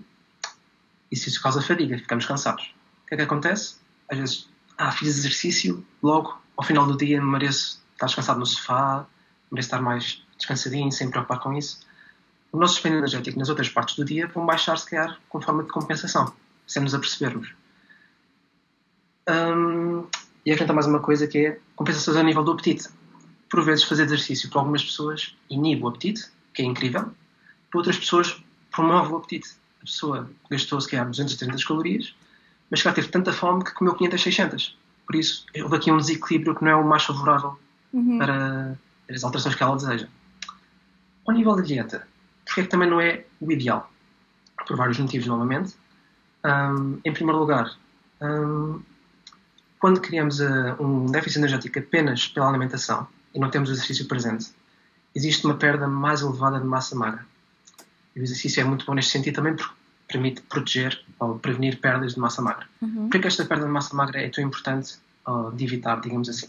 exercício 1.11 1.41
causa 1.43 1.63
fadiga, 1.63 1.99
ficamos 1.99 2.27
cansados. 2.27 2.75
O 3.05 3.09
que 3.09 3.15
é 3.15 3.17
que 3.19 3.23
acontece? 3.23 3.77
Às 4.11 4.19
vezes, 4.19 4.49
ah, 4.77 4.91
fiz 4.91 5.09
exercício, 5.09 5.85
logo, 6.03 6.41
ao 6.57 6.65
final 6.65 6.87
do 6.87 6.97
dia, 6.97 7.23
mereço 7.23 7.83
estar 7.93 8.07
descansado 8.07 8.39
no 8.39 8.47
sofá, 8.47 9.07
mereço 9.51 9.69
estar 9.69 9.81
mais 9.81 10.23
descansadinho, 10.37 10.91
sem 10.91 11.07
me 11.07 11.13
preocupar 11.13 11.41
com 11.41 11.53
isso. 11.53 11.81
O 12.53 12.59
nosso 12.59 12.75
espelho 12.75 12.99
energético 12.99 13.39
nas 13.39 13.49
outras 13.49 13.69
partes 13.69 13.97
do 13.97 14.05
dia 14.05 14.27
vão 14.29 14.47
baixar, 14.47 14.77
se 14.79 14.89
calhar, 14.89 15.19
com 15.29 15.41
forma 15.41 15.65
de 15.65 15.71
compensação, 15.71 16.33
sem 16.67 16.83
nos 16.83 16.95
apercebermos. 16.95 17.53
Hum, 19.29 20.07
e 20.45 20.51
acrescenta 20.51 20.75
mais 20.75 20.87
uma 20.87 21.01
coisa 21.01 21.27
que 21.27 21.47
é 21.47 21.61
compensações 21.75 22.17
a 22.17 22.23
nível 22.23 22.45
do 22.45 22.53
apetite 22.53 22.89
por 23.55 23.65
vezes 23.65 23.85
fazer 23.85 24.03
exercício 24.03 24.51
para 24.51 24.61
algumas 24.61 24.85
pessoas 24.85 25.37
inibe 25.49 25.85
o 25.85 25.89
apetite, 25.89 26.29
que 26.53 26.61
é 26.61 26.65
incrível, 26.65 27.03
para 27.71 27.79
outras 27.79 27.97
pessoas 27.97 28.43
promove 28.73 29.13
o 29.13 29.17
apetite. 29.17 29.49
A 29.81 29.85
pessoa 29.85 30.31
gastou 30.51 30.81
se 30.81 30.91
calhar 30.91 31.09
230 31.09 31.57
calorias, 31.65 32.15
mas 32.69 32.81
já 32.81 32.93
teve 32.93 33.07
tanta 33.09 33.33
fome 33.33 33.63
que 33.63 33.73
comeu 33.73 33.95
500, 33.95 34.23
600. 34.23 34.79
Por 35.07 35.15
isso, 35.15 35.47
houve 35.63 35.77
aqui 35.77 35.93
um 35.93 35.99
desequilíbrio 35.99 36.55
que 36.57 36.65
não 36.65 36.71
é 36.73 36.75
o 36.75 36.85
mais 36.85 37.05
favorável 37.05 37.57
uhum. 37.93 38.19
para 38.19 38.77
as 39.09 39.23
alterações 39.23 39.55
que 39.55 39.63
ela 39.63 39.77
deseja. 39.77 40.09
Ao 41.25 41.33
nível 41.33 41.55
da 41.55 41.63
dieta, 41.63 42.09
porque 42.45 42.61
é 42.61 42.65
que 42.65 42.71
também 42.71 42.91
não 42.91 43.01
é 43.01 43.25
o 43.41 43.53
ideal? 43.53 43.89
Por 44.67 44.77
vários 44.77 44.99
motivos, 44.99 45.29
novamente. 45.29 45.75
Um, 46.45 46.99
em 47.05 47.13
primeiro 47.13 47.39
lugar, 47.39 47.71
um, 48.21 48.81
quando 49.85 50.01
criamos 50.01 50.41
uh, 50.41 50.83
um 50.83 51.05
déficit 51.05 51.41
energético 51.41 51.79
apenas 51.79 52.27
pela 52.27 52.49
alimentação, 52.49 53.07
e 53.35 53.39
não 53.39 53.51
temos 53.51 53.69
o 53.69 53.73
exercício 53.75 54.09
presente, 54.09 54.51
existe 55.15 55.45
uma 55.45 55.57
perda 55.57 55.87
mais 55.87 56.23
elevada 56.23 56.59
de 56.59 56.65
massa 56.65 56.97
magra. 56.97 57.27
E 58.17 58.21
o 58.21 58.23
exercício 58.23 58.63
é 58.63 58.65
muito 58.65 58.87
bom 58.87 58.95
neste 58.95 59.13
sentido 59.13 59.35
também 59.35 59.55
porque 59.55 59.75
permite 60.09 60.41
proteger 60.41 60.99
ou 61.21 61.39
prevenir 61.39 61.83
perdas 61.83 62.15
de 62.15 62.19
massa 62.19 62.41
magra. 62.41 62.67
Uhum. 62.81 63.11
Por 63.11 63.21
que 63.21 63.27
esta 63.27 63.45
perda 63.45 63.67
de 63.67 63.71
massa 63.71 63.95
magra 63.95 64.23
é 64.23 64.31
tão 64.31 64.43
importante 64.43 64.95
de 65.53 65.65
evitar, 65.65 66.01
digamos 66.01 66.31
assim? 66.31 66.49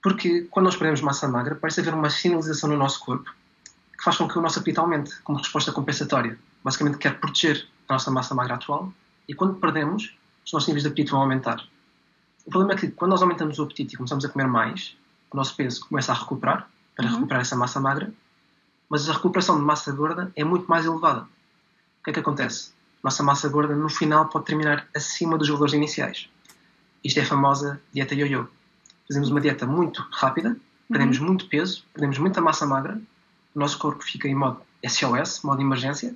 Porque 0.00 0.42
quando 0.52 0.66
nós 0.66 0.76
perdemos 0.76 1.00
massa 1.00 1.26
magra, 1.26 1.56
parece 1.56 1.80
haver 1.80 1.94
uma 1.94 2.10
sinalização 2.10 2.70
no 2.70 2.76
nosso 2.76 3.04
corpo 3.04 3.28
que 3.96 4.04
faz 4.04 4.16
com 4.16 4.28
que 4.28 4.38
o 4.38 4.40
nosso 4.40 4.60
apetite 4.60 4.78
aumente 4.78 5.20
como 5.22 5.38
resposta 5.38 5.72
compensatória. 5.72 6.38
Basicamente 6.62 6.98
quer 6.98 7.18
proteger 7.18 7.66
a 7.88 7.94
nossa 7.94 8.08
massa 8.08 8.36
magra 8.36 8.54
atual 8.54 8.92
e 9.26 9.34
quando 9.34 9.54
perdemos, 9.54 10.16
os 10.46 10.52
nossos 10.52 10.68
níveis 10.68 10.84
de 10.84 10.90
apetite 10.90 11.10
vão 11.10 11.22
aumentar. 11.22 11.60
O 12.48 12.50
problema 12.50 12.72
é 12.72 12.76
que 12.78 12.88
quando 12.88 13.10
nós 13.10 13.20
aumentamos 13.20 13.58
o 13.58 13.62
apetite 13.62 13.92
e 13.92 13.96
começamos 13.98 14.24
a 14.24 14.28
comer 14.30 14.48
mais, 14.48 14.96
o 15.30 15.36
nosso 15.36 15.54
peso 15.54 15.86
começa 15.86 16.12
a 16.12 16.14
recuperar, 16.14 16.66
para 16.96 17.04
uhum. 17.04 17.16
recuperar 17.16 17.42
essa 17.42 17.54
massa 17.54 17.78
magra, 17.78 18.10
mas 18.88 19.06
a 19.06 19.12
recuperação 19.12 19.58
de 19.58 19.62
massa 19.62 19.92
gorda 19.92 20.32
é 20.34 20.42
muito 20.42 20.66
mais 20.66 20.86
elevada. 20.86 21.24
O 22.00 22.04
que 22.04 22.08
é 22.08 22.12
que 22.14 22.20
acontece? 22.20 22.72
Nossa 23.04 23.22
massa 23.22 23.50
gorda 23.50 23.76
no 23.76 23.90
final 23.90 24.30
pode 24.30 24.46
terminar 24.46 24.88
acima 24.96 25.36
dos 25.36 25.46
valores 25.50 25.74
iniciais. 25.74 26.30
Isto 27.04 27.20
é 27.20 27.22
a 27.22 27.26
famosa 27.26 27.82
dieta 27.92 28.14
yo-yo. 28.14 28.48
Fazemos 29.06 29.28
uma 29.28 29.42
dieta 29.42 29.66
muito 29.66 30.00
rápida, 30.10 30.56
perdemos 30.88 31.18
uhum. 31.18 31.26
muito 31.26 31.46
peso, 31.48 31.84
perdemos 31.92 32.16
muita 32.16 32.40
massa 32.40 32.64
magra, 32.64 32.98
o 33.54 33.58
nosso 33.58 33.78
corpo 33.78 34.02
fica 34.02 34.26
em 34.26 34.34
modo 34.34 34.62
SOS, 34.88 35.42
modo 35.42 35.60
emergência, 35.60 36.14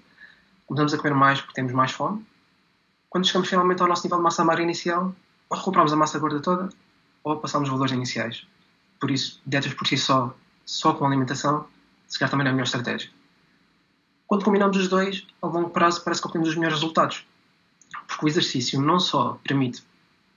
começamos 0.66 0.94
a 0.94 0.96
comer 0.96 1.14
mais 1.14 1.42
porque 1.42 1.52
temos 1.52 1.74
mais 1.74 1.92
fome. 1.92 2.24
Quando 3.10 3.26
chegamos 3.26 3.50
finalmente 3.50 3.82
ao 3.82 3.88
nosso 3.88 4.02
nível 4.04 4.16
de 4.16 4.24
massa 4.24 4.42
magra 4.42 4.62
inicial, 4.62 5.14
ou 5.52 5.58
recuperamos 5.58 5.92
a 5.92 5.96
massa 5.96 6.18
gorda 6.18 6.40
toda, 6.40 6.70
ou 7.22 7.38
passamos 7.38 7.68
os 7.68 7.72
valores 7.72 7.92
iniciais. 7.92 8.46
Por 8.98 9.10
isso, 9.10 9.38
dietas 9.44 9.74
por 9.74 9.86
si 9.86 9.98
só, 9.98 10.34
só 10.64 10.94
com 10.94 11.04
alimentação, 11.04 11.66
se 12.08 12.18
calhar 12.18 12.30
também 12.30 12.46
é 12.46 12.48
a 12.48 12.52
melhor 12.52 12.64
estratégia. 12.64 13.10
Quando 14.26 14.46
combinamos 14.46 14.78
os 14.78 14.88
dois, 14.88 15.26
a 15.42 15.46
longo 15.46 15.68
prazo 15.68 16.02
parece 16.02 16.22
que 16.22 16.26
obtemos 16.26 16.48
os 16.48 16.54
melhores 16.54 16.78
resultados. 16.78 17.26
Porque 18.08 18.24
o 18.24 18.28
exercício 18.28 18.80
não 18.80 18.98
só 18.98 19.38
permite 19.44 19.84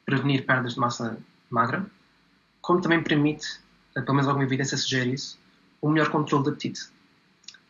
prevenir 0.05 0.45
perdas 0.45 0.73
de 0.73 0.81
massa 0.81 1.17
magra, 1.49 1.85
como 2.61 2.81
também 2.81 3.01
permite, 3.01 3.61
eh, 3.95 4.01
pelo 4.01 4.15
menos 4.15 4.27
alguma 4.27 4.43
evidência 4.43 4.77
sugere 4.77 5.13
isso, 5.13 5.39
um 5.81 5.91
melhor 5.91 6.09
controle 6.09 6.43
do 6.43 6.49
apetite. 6.49 6.89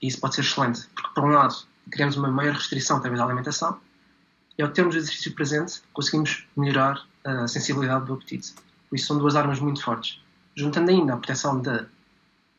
E 0.01 0.07
isso 0.07 0.19
pode 0.19 0.33
ser 0.33 0.41
excelente, 0.41 0.87
porque, 0.95 1.13
por 1.13 1.23
um 1.23 1.29
lado, 1.29 1.55
criamos 1.91 2.17
uma 2.17 2.27
maior 2.27 2.55
restrição 2.55 2.97
através 2.97 3.19
da 3.19 3.25
alimentação, 3.27 3.79
e 4.57 4.63
ao 4.63 4.69
termos 4.69 4.95
o 4.95 4.97
exercício 4.97 5.33
presente, 5.33 5.81
conseguimos 5.93 6.47
melhorar 6.55 7.01
a 7.23 7.47
sensibilidade 7.47 8.05
do 8.05 8.13
apetite. 8.13 8.53
Por 8.89 8.95
isso, 8.95 9.07
são 9.07 9.17
duas 9.17 9.35
armas 9.35 9.59
muito 9.59 9.81
fortes 9.83 10.19
juntando 10.55 10.89
ainda 10.89 11.13
a 11.13 11.17
proteção 11.17 11.61
de 11.61 11.85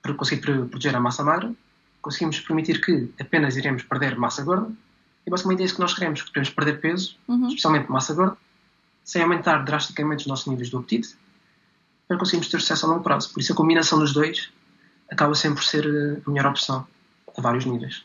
para 0.02 0.14
conseguir 0.14 0.42
proteger 0.42 0.94
a 0.94 1.00
massa 1.00 1.24
magra, 1.24 1.52
conseguimos 2.00 2.38
permitir 2.38 2.80
que 2.80 3.10
apenas 3.20 3.56
iremos 3.56 3.82
perder 3.82 4.16
massa 4.16 4.44
gorda. 4.44 4.70
E 5.26 5.30
basicamente 5.30 5.62
é 5.62 5.64
isso 5.64 5.74
que 5.74 5.80
nós 5.80 5.94
queremos, 5.94 6.22
que 6.22 6.28
queremos 6.28 6.50
perder 6.50 6.80
peso, 6.80 7.16
uhum. 7.26 7.48
especialmente 7.48 7.90
massa 7.90 8.14
gorda, 8.14 8.36
sem 9.02 9.22
aumentar 9.22 9.64
drasticamente 9.64 10.20
os 10.20 10.26
nossos 10.28 10.46
níveis 10.46 10.70
de 10.70 10.76
apetite, 10.76 11.16
para 12.06 12.16
conseguirmos 12.16 12.48
ter 12.48 12.60
sucesso 12.60 12.86
a 12.86 12.90
longo 12.90 13.02
prazo. 13.02 13.32
Por 13.32 13.40
isso 13.40 13.52
a 13.52 13.56
combinação 13.56 13.98
dos 13.98 14.12
dois 14.12 14.52
acaba 15.10 15.34
sempre 15.34 15.56
por 15.56 15.64
ser 15.64 15.84
eh, 15.84 16.22
a 16.24 16.30
melhor 16.30 16.46
opção, 16.50 16.86
a 17.36 17.40
vários 17.40 17.64
níveis. 17.64 18.04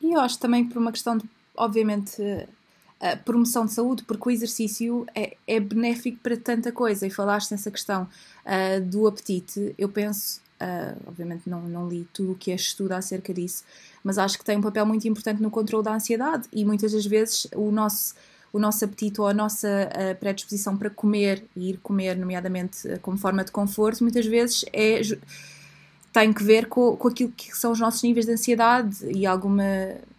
E 0.00 0.12
eu 0.12 0.20
acho 0.20 0.40
também 0.40 0.68
por 0.68 0.78
uma 0.78 0.90
questão 0.90 1.16
de, 1.16 1.24
obviamente, 1.54 2.20
promoção 3.24 3.66
de 3.66 3.72
saúde, 3.72 4.04
porque 4.04 4.28
o 4.28 4.30
exercício 4.30 5.06
é, 5.14 5.36
é 5.46 5.60
benéfico 5.60 6.18
para 6.22 6.36
tanta 6.36 6.72
coisa. 6.72 7.06
E 7.06 7.10
falaste 7.10 7.50
nessa 7.50 7.70
questão 7.70 8.04
uh, 8.04 8.80
do 8.84 9.06
apetite, 9.06 9.74
eu 9.76 9.88
penso, 9.88 10.40
uh, 10.60 10.96
obviamente 11.06 11.42
não, 11.46 11.62
não 11.62 11.88
li 11.88 12.08
tudo 12.12 12.32
o 12.32 12.34
que 12.34 12.50
é 12.50 12.54
estudo 12.54 12.92
acerca 12.92 13.34
disso, 13.34 13.64
mas 14.02 14.16
acho 14.18 14.38
que 14.38 14.44
tem 14.44 14.56
um 14.56 14.62
papel 14.62 14.86
muito 14.86 15.06
importante 15.06 15.42
no 15.42 15.50
controle 15.50 15.84
da 15.84 15.94
ansiedade 15.94 16.48
e 16.52 16.64
muitas 16.64 16.92
das 16.92 17.04
vezes 17.04 17.46
o 17.54 17.70
nosso 17.70 18.14
o 18.52 18.58
nosso 18.58 18.84
apetite 18.84 19.20
ou 19.20 19.26
a 19.26 19.34
nossa 19.34 19.68
uh, 19.68 20.18
predisposição 20.18 20.76
para 20.76 20.88
comer 20.88 21.44
e 21.54 21.70
ir 21.70 21.78
comer, 21.82 22.16
nomeadamente 22.16 22.88
uh, 22.88 22.98
como 23.00 23.18
forma 23.18 23.44
de 23.44 23.52
conforto, 23.52 24.02
muitas 24.02 24.24
vezes 24.24 24.64
é, 24.72 25.02
tem 26.10 26.32
que 26.32 26.42
ver 26.42 26.66
com, 26.66 26.96
com 26.96 27.08
aquilo 27.08 27.30
que 27.36 27.54
são 27.54 27.72
os 27.72 27.80
nossos 27.80 28.02
níveis 28.02 28.24
de 28.24 28.32
ansiedade 28.32 29.04
e 29.10 29.26
alguma 29.26 29.64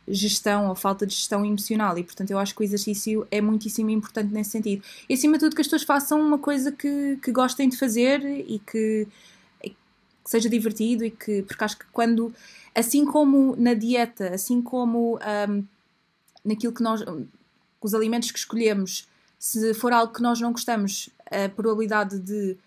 gestão 0.07 0.69
ou 0.69 0.75
falta 0.75 1.05
de 1.05 1.13
gestão 1.13 1.45
emocional. 1.45 1.97
E 1.97 2.03
portanto 2.03 2.31
eu 2.31 2.39
acho 2.39 2.55
que 2.55 2.61
o 2.61 2.63
exercício 2.63 3.27
é 3.29 3.41
muitíssimo 3.41 3.89
importante 3.89 4.33
nesse 4.33 4.51
sentido. 4.51 4.83
E 5.07 5.13
acima 5.13 5.33
de 5.33 5.41
tudo 5.41 5.55
que 5.55 5.61
as 5.61 5.67
pessoas 5.67 5.83
façam 5.83 6.19
uma 6.21 6.37
coisa 6.37 6.71
que, 6.71 7.17
que 7.21 7.31
gostem 7.31 7.67
de 7.67 7.77
fazer 7.77 8.23
e 8.23 8.59
que, 8.59 9.07
que 9.61 9.75
seja 10.25 10.49
divertido 10.49 11.03
e 11.05 11.11
que 11.11 11.43
porque 11.43 11.63
acho 11.63 11.77
que 11.77 11.85
quando 11.91 12.33
assim 12.73 13.05
como 13.05 13.55
na 13.57 13.73
dieta 13.73 14.33
assim 14.33 14.61
como 14.61 15.19
um, 15.49 15.63
naquilo 16.43 16.73
que 16.73 16.83
nós 16.83 17.03
os 17.81 17.93
alimentos 17.93 18.31
que 18.31 18.39
escolhemos 18.39 19.07
se 19.39 19.73
for 19.73 19.93
algo 19.93 20.13
que 20.13 20.21
nós 20.21 20.41
não 20.41 20.51
gostamos 20.51 21.09
a 21.31 21.47
probabilidade 21.47 22.19
de 22.19 22.57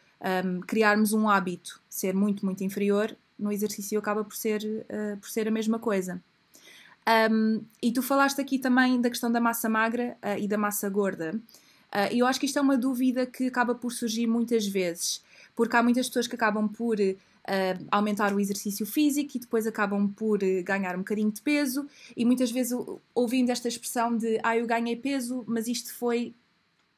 um, 0.45 0.61
criarmos 0.61 1.13
um 1.13 1.29
hábito 1.29 1.81
ser 1.89 2.15
muito 2.15 2.47
muito 2.47 2.65
inferior 2.65 3.15
no 3.39 3.53
exercício 3.53 3.99
acaba 3.99 4.25
por 4.25 4.37
ser 4.37 4.63
uh, 4.65 5.17
por 5.19 5.29
ser 5.29 5.47
a 5.47 5.51
mesma 5.51 5.79
coisa 5.79 6.21
um, 7.31 7.65
e 7.83 7.93
tu 7.93 8.03
falaste 8.03 8.41
aqui 8.41 8.59
também 8.59 9.01
da 9.01 9.09
questão 9.09 9.31
da 9.33 9.41
massa 9.41 9.69
magra 9.69 10.17
uh, 10.23 10.39
e 10.39 10.47
da 10.47 10.59
massa 10.59 10.89
gorda. 10.89 11.35
Uh, 11.93 12.13
eu 12.13 12.27
acho 12.27 12.39
que 12.39 12.47
isto 12.47 12.59
é 12.59 12.63
uma 12.63 12.77
dúvida 12.77 13.27
que 13.27 13.47
acaba 13.47 13.75
por 13.75 13.91
surgir 13.91 14.27
muitas 14.27 14.67
vezes, 14.67 15.23
porque 15.57 15.77
há 15.77 15.83
muitas 15.83 16.07
pessoas 16.09 16.27
que 16.27 16.35
acabam 16.35 16.69
por 16.69 16.99
uh, 17.01 17.87
aumentar 17.91 18.33
o 18.33 18.39
exercício 18.39 18.87
físico 18.87 19.37
e 19.37 19.41
depois 19.41 19.67
acabam 19.67 20.09
por 20.09 20.39
ganhar 20.65 20.95
um 20.95 20.99
bocadinho 21.01 21.33
de 21.33 21.41
peso, 21.41 21.87
e 22.17 22.25
muitas 22.25 22.51
vezes 22.51 22.77
ouvindo 23.15 23.51
esta 23.51 23.67
expressão 23.67 24.17
de 24.17 24.39
ah, 24.43 24.57
eu 24.57 24.67
ganhei 24.67 24.95
peso, 24.95 25.43
mas 25.47 25.67
isto 25.67 25.93
foi 25.95 26.35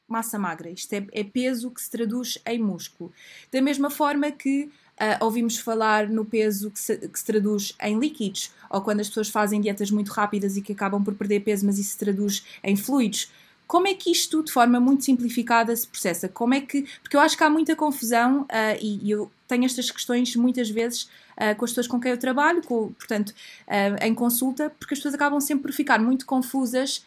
massa 0.06 0.38
magra, 0.38 0.68
isto 0.68 0.92
é, 0.92 1.06
é 1.12 1.24
peso 1.24 1.70
que 1.70 1.80
se 1.80 1.90
traduz 1.90 2.36
em 2.44 2.58
músculo. 2.58 3.10
Da 3.50 3.62
mesma 3.62 3.88
forma 3.88 4.30
que 4.30 4.70
Uh, 5.02 5.18
ouvimos 5.24 5.58
falar 5.58 6.08
no 6.08 6.24
peso 6.24 6.70
que 6.70 6.78
se, 6.78 6.96
que 6.96 7.18
se, 7.18 7.24
traduz 7.24 7.74
em 7.82 7.98
líquidos, 7.98 8.52
ou 8.70 8.80
quando 8.80 9.00
as 9.00 9.08
pessoas 9.08 9.28
fazem 9.28 9.60
dietas 9.60 9.90
muito 9.90 10.12
rápidas 10.12 10.56
e 10.56 10.62
que 10.62 10.70
acabam 10.70 11.02
por 11.02 11.12
perder 11.14 11.40
peso, 11.40 11.66
mas 11.66 11.76
isso 11.76 11.90
se 11.90 11.98
traduz 11.98 12.44
em 12.62 12.76
fluidos. 12.76 13.28
como 13.66 13.88
é 13.88 13.94
que 13.94 14.12
isto, 14.12 14.44
de 14.44 14.52
forma 14.52 14.78
muito 14.78 15.02
simplificada, 15.02 15.74
se 15.74 15.88
processa? 15.88 16.28
Como 16.28 16.54
é 16.54 16.60
que. 16.60 16.86
Porque 17.02 17.16
eu 17.16 17.20
acho 17.20 17.36
que 17.36 17.42
há 17.42 17.50
muita 17.50 17.74
confusão 17.74 18.42
uh, 18.42 18.78
e, 18.80 19.08
e, 19.08 19.10
eu 19.10 19.28
tenho 19.48 19.64
estas 19.64 19.90
questões 19.90 20.36
muitas 20.36 20.70
vezes 20.70 21.08
uh, 21.36 21.56
com 21.56 21.64
as 21.64 21.72
pessoas 21.72 21.88
com 21.88 21.98
quem 21.98 22.12
eu 22.12 22.18
trabalho, 22.18 22.62
com, 22.62 22.92
portanto, 22.92 23.30
uh, 23.30 24.04
em 24.04 24.14
consulta, 24.14 24.70
porque 24.78 24.94
as 24.94 25.00
pessoas 25.00 25.14
acabam 25.14 25.40
sempre 25.40 25.64
por 25.64 25.72
ficar 25.72 25.98
muito 25.98 26.24
confusas 26.24 27.04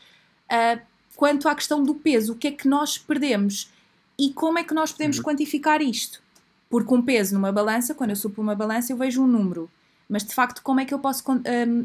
quanto 1.15 1.47
à 1.47 1.55
questão 1.55 1.81
do 1.81 1.95
peso. 1.95 2.33
O 2.33 2.35
que 2.35 2.47
é 2.47 2.51
que 2.51 2.67
nós 2.67 2.97
perdemos 2.97 3.69
e 4.19 4.33
como 4.33 4.59
é 4.59 4.65
que 4.65 4.73
nós 4.73 4.91
podemos 4.91 5.17
uhum. 5.17 5.23
quantificar 5.23 5.81
isto? 5.81 6.24
Porque 6.69 6.93
um 6.93 7.01
peso 7.01 7.33
numa 7.33 7.51
balança, 7.51 7.93
quando 7.93 8.11
eu 8.11 8.15
subo 8.15 8.41
uma 8.41 8.55
balança, 8.55 8.91
eu 8.91 8.97
vejo 8.97 9.23
um 9.23 9.27
número. 9.27 9.69
Mas 10.09 10.23
de 10.23 10.35
facto, 10.35 10.61
como 10.61 10.79
é 10.79 10.85
que 10.85 10.93
eu 10.93 10.99
posso 10.99 11.23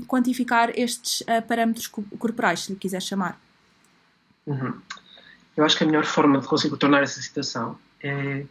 quantificar 0.06 0.70
estes 0.74 1.24
parâmetros 1.48 1.86
corporais, 1.86 2.60
se 2.60 2.72
lhe 2.72 2.78
quiser 2.78 3.00
chamar? 3.00 3.40
Uhum. 4.46 4.74
Eu 5.56 5.64
acho 5.64 5.76
que 5.76 5.84
a 5.84 5.86
melhor 5.86 6.04
forma 6.04 6.38
de 6.40 6.46
conseguir 6.46 6.76
tornar 6.76 7.02
essa 7.02 7.20
situação 7.20 7.78
é 8.02 8.44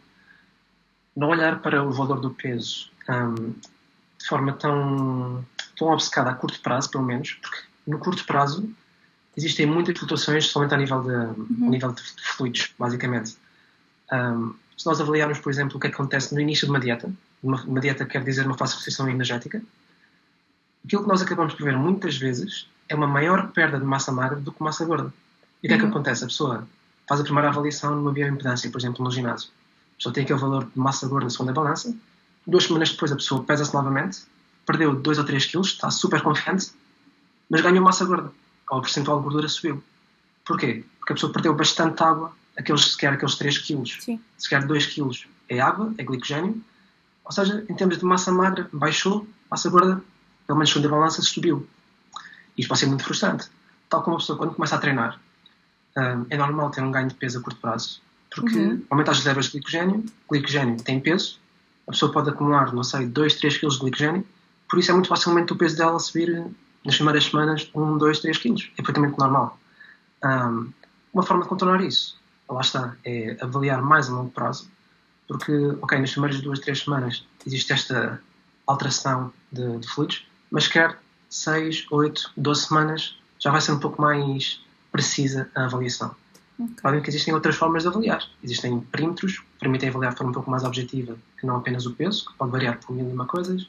não 1.16 1.28
olhar 1.28 1.60
para 1.60 1.82
o 1.82 1.92
valor 1.92 2.20
do 2.20 2.30
peso 2.30 2.90
um, 3.08 3.54
de 4.18 4.26
forma 4.26 4.52
tão, 4.52 5.44
tão 5.76 5.88
obcecada 5.88 6.30
a 6.30 6.34
curto 6.34 6.60
prazo, 6.60 6.90
pelo 6.90 7.04
menos, 7.04 7.34
porque 7.34 7.58
no 7.86 7.98
curto 7.98 8.24
prazo 8.24 8.68
existem 9.36 9.66
muitas 9.66 9.98
flutuações 9.98 10.46
somente 10.46 10.74
a 10.74 10.76
nível 10.76 11.02
de, 11.02 11.10
uhum. 11.10 11.66
a 11.66 11.70
nível 11.70 11.92
de 11.92 12.02
fluidos, 12.22 12.72
basicamente. 12.78 13.36
Um, 14.12 14.54
se 14.80 14.86
nós 14.86 14.98
avaliarmos, 14.98 15.38
por 15.38 15.52
exemplo, 15.52 15.76
o 15.76 15.80
que 15.80 15.88
acontece 15.88 16.34
no 16.34 16.40
início 16.40 16.66
de 16.66 16.70
uma 16.70 16.80
dieta, 16.80 17.12
uma, 17.42 17.62
uma 17.64 17.80
dieta 17.80 18.06
quer 18.06 18.24
dizer 18.24 18.46
uma 18.46 18.56
fase 18.56 18.72
de 18.72 18.76
restrição 18.76 19.06
energética, 19.10 19.62
aquilo 20.82 21.02
que 21.02 21.08
nós 21.08 21.20
acabamos 21.20 21.52
por 21.52 21.64
ver 21.64 21.76
muitas 21.76 22.16
vezes 22.16 22.66
é 22.88 22.94
uma 22.94 23.06
maior 23.06 23.48
perda 23.52 23.78
de 23.78 23.84
massa 23.84 24.10
magra 24.10 24.40
do 24.40 24.50
que 24.50 24.62
massa 24.62 24.86
gorda. 24.86 25.12
E 25.62 25.66
o 25.66 25.68
que 25.68 25.74
é 25.74 25.76
que 25.76 25.84
uhum. 25.84 25.90
acontece? 25.90 26.24
A 26.24 26.28
pessoa 26.28 26.66
faz 27.06 27.20
a 27.20 27.24
primeira 27.24 27.50
avaliação 27.50 27.94
numa 27.94 28.10
bioimpedância, 28.10 28.70
por 28.70 28.80
exemplo, 28.80 29.04
no 29.04 29.10
ginásio. 29.10 29.50
A 29.50 29.96
pessoa 29.98 30.14
tem 30.14 30.24
aquele 30.24 30.38
valor 30.38 30.64
de 30.64 30.78
massa 30.78 31.06
gorda 31.06 31.24
na 31.24 31.30
segunda 31.30 31.52
balança. 31.52 31.94
Duas 32.46 32.64
semanas 32.64 32.88
depois 32.88 33.12
a 33.12 33.16
pessoa 33.16 33.44
pesa-se 33.44 33.74
novamente, 33.74 34.22
perdeu 34.64 34.94
2 34.94 35.18
ou 35.18 35.24
3 35.26 35.44
quilos, 35.44 35.68
está 35.72 35.90
super 35.90 36.22
confiante, 36.22 36.72
mas 37.50 37.60
ganhou 37.60 37.84
massa 37.84 38.06
gorda. 38.06 38.32
Ou 38.70 38.78
o 38.78 38.80
percentual 38.80 39.18
de 39.18 39.24
gordura 39.24 39.46
subiu. 39.46 39.84
Porquê? 40.46 40.86
Porque 41.00 41.12
a 41.12 41.16
pessoa 41.16 41.30
perdeu 41.30 41.54
bastante 41.54 42.02
água, 42.02 42.32
aqueles, 42.60 42.92
sequer 42.92 43.12
aqueles 43.12 43.34
3 43.34 43.58
quilos. 43.58 43.96
Sim. 44.00 44.20
Sequer 44.38 44.64
2 44.66 44.86
quilos 44.86 45.26
é 45.48 45.60
água, 45.60 45.92
é 45.98 46.04
glicogênio. 46.04 46.62
Ou 47.24 47.32
seja, 47.32 47.64
em 47.68 47.74
termos 47.74 47.98
de 47.98 48.04
massa 48.04 48.32
magra, 48.32 48.68
baixou, 48.72 49.26
massa 49.50 49.68
gorda, 49.68 50.02
pelo 50.46 50.58
menos 50.58 50.70
segunda 50.70 50.88
balança, 50.88 51.22
subiu. 51.22 51.66
Isto 52.56 52.68
pode 52.68 52.80
ser 52.80 52.86
muito 52.86 53.04
frustrante. 53.04 53.48
Tal 53.88 54.02
como 54.02 54.16
a 54.16 54.18
pessoa, 54.18 54.38
quando 54.38 54.54
começa 54.54 54.76
a 54.76 54.78
treinar, 54.78 55.20
um, 55.96 56.26
é 56.28 56.36
normal 56.36 56.70
ter 56.70 56.82
um 56.82 56.90
ganho 56.90 57.08
de 57.08 57.14
peso 57.14 57.38
a 57.38 57.42
curto 57.42 57.60
prazo, 57.60 58.00
porque 58.34 58.56
uhum. 58.56 58.82
aumenta 58.90 59.10
as 59.10 59.18
reservas 59.18 59.46
de 59.46 59.52
glicogênio, 59.52 60.04
glicogênio 60.30 60.76
tem 60.82 61.00
peso, 61.00 61.38
a 61.86 61.90
pessoa 61.90 62.12
pode 62.12 62.30
acumular, 62.30 62.72
não 62.72 62.84
sei, 62.84 63.06
2, 63.06 63.34
3 63.34 63.58
kg 63.58 63.68
de 63.68 63.78
glicogênio, 63.78 64.26
por 64.68 64.78
isso 64.78 64.90
é 64.90 64.94
muito 64.94 65.08
facilmente 65.08 65.52
o 65.52 65.56
peso 65.56 65.76
dela 65.76 65.98
subir 65.98 66.46
nas 66.84 66.94
primeiras 66.94 67.24
semanas 67.24 67.68
1, 67.74 67.98
2, 67.98 68.20
3 68.20 68.38
kg. 68.38 68.70
É 68.72 68.76
perfeitamente 68.76 69.18
normal. 69.18 69.58
Um, 70.24 70.72
uma 71.12 71.22
forma 71.24 71.42
de 71.42 71.48
contornar 71.48 71.82
isso, 71.82 72.16
lá 72.54 72.60
está, 72.60 72.96
é 73.04 73.36
avaliar 73.40 73.82
mais 73.82 74.08
a 74.08 74.12
longo 74.12 74.30
prazo, 74.30 74.70
porque, 75.28 75.52
ok, 75.80 75.98
nas 75.98 76.10
primeiras 76.10 76.40
2, 76.40 76.58
3 76.60 76.78
semanas 76.78 77.26
existe 77.46 77.72
esta 77.72 78.20
alteração 78.66 79.32
de, 79.52 79.78
de 79.78 79.88
fluidos, 79.88 80.26
mas 80.50 80.66
quer 80.66 80.98
6, 81.28 81.86
8, 81.90 82.32
12 82.36 82.66
semanas 82.66 83.16
já 83.38 83.50
vai 83.50 83.60
ser 83.60 83.72
um 83.72 83.78
pouco 83.78 84.00
mais 84.02 84.60
precisa 84.92 85.48
a 85.54 85.64
avaliação. 85.64 86.14
Okay. 86.58 86.74
Claro 86.76 87.02
que 87.02 87.08
existem 87.08 87.32
outras 87.32 87.56
formas 87.56 87.84
de 87.84 87.88
avaliar. 87.88 88.22
Existem 88.42 88.78
perímetros 88.80 89.38
que 89.38 89.46
permitem 89.58 89.88
avaliar 89.88 90.12
de 90.12 90.18
forma 90.18 90.30
um 90.30 90.34
pouco 90.34 90.50
mais 90.50 90.62
objetiva 90.62 91.16
que 91.38 91.46
não 91.46 91.56
apenas 91.56 91.86
o 91.86 91.94
peso, 91.94 92.26
que 92.26 92.34
pode 92.34 92.50
variar 92.50 92.78
por 92.78 92.94
mil 92.94 93.08
e 93.08 93.12
uma 93.12 93.26
coisas. 93.26 93.62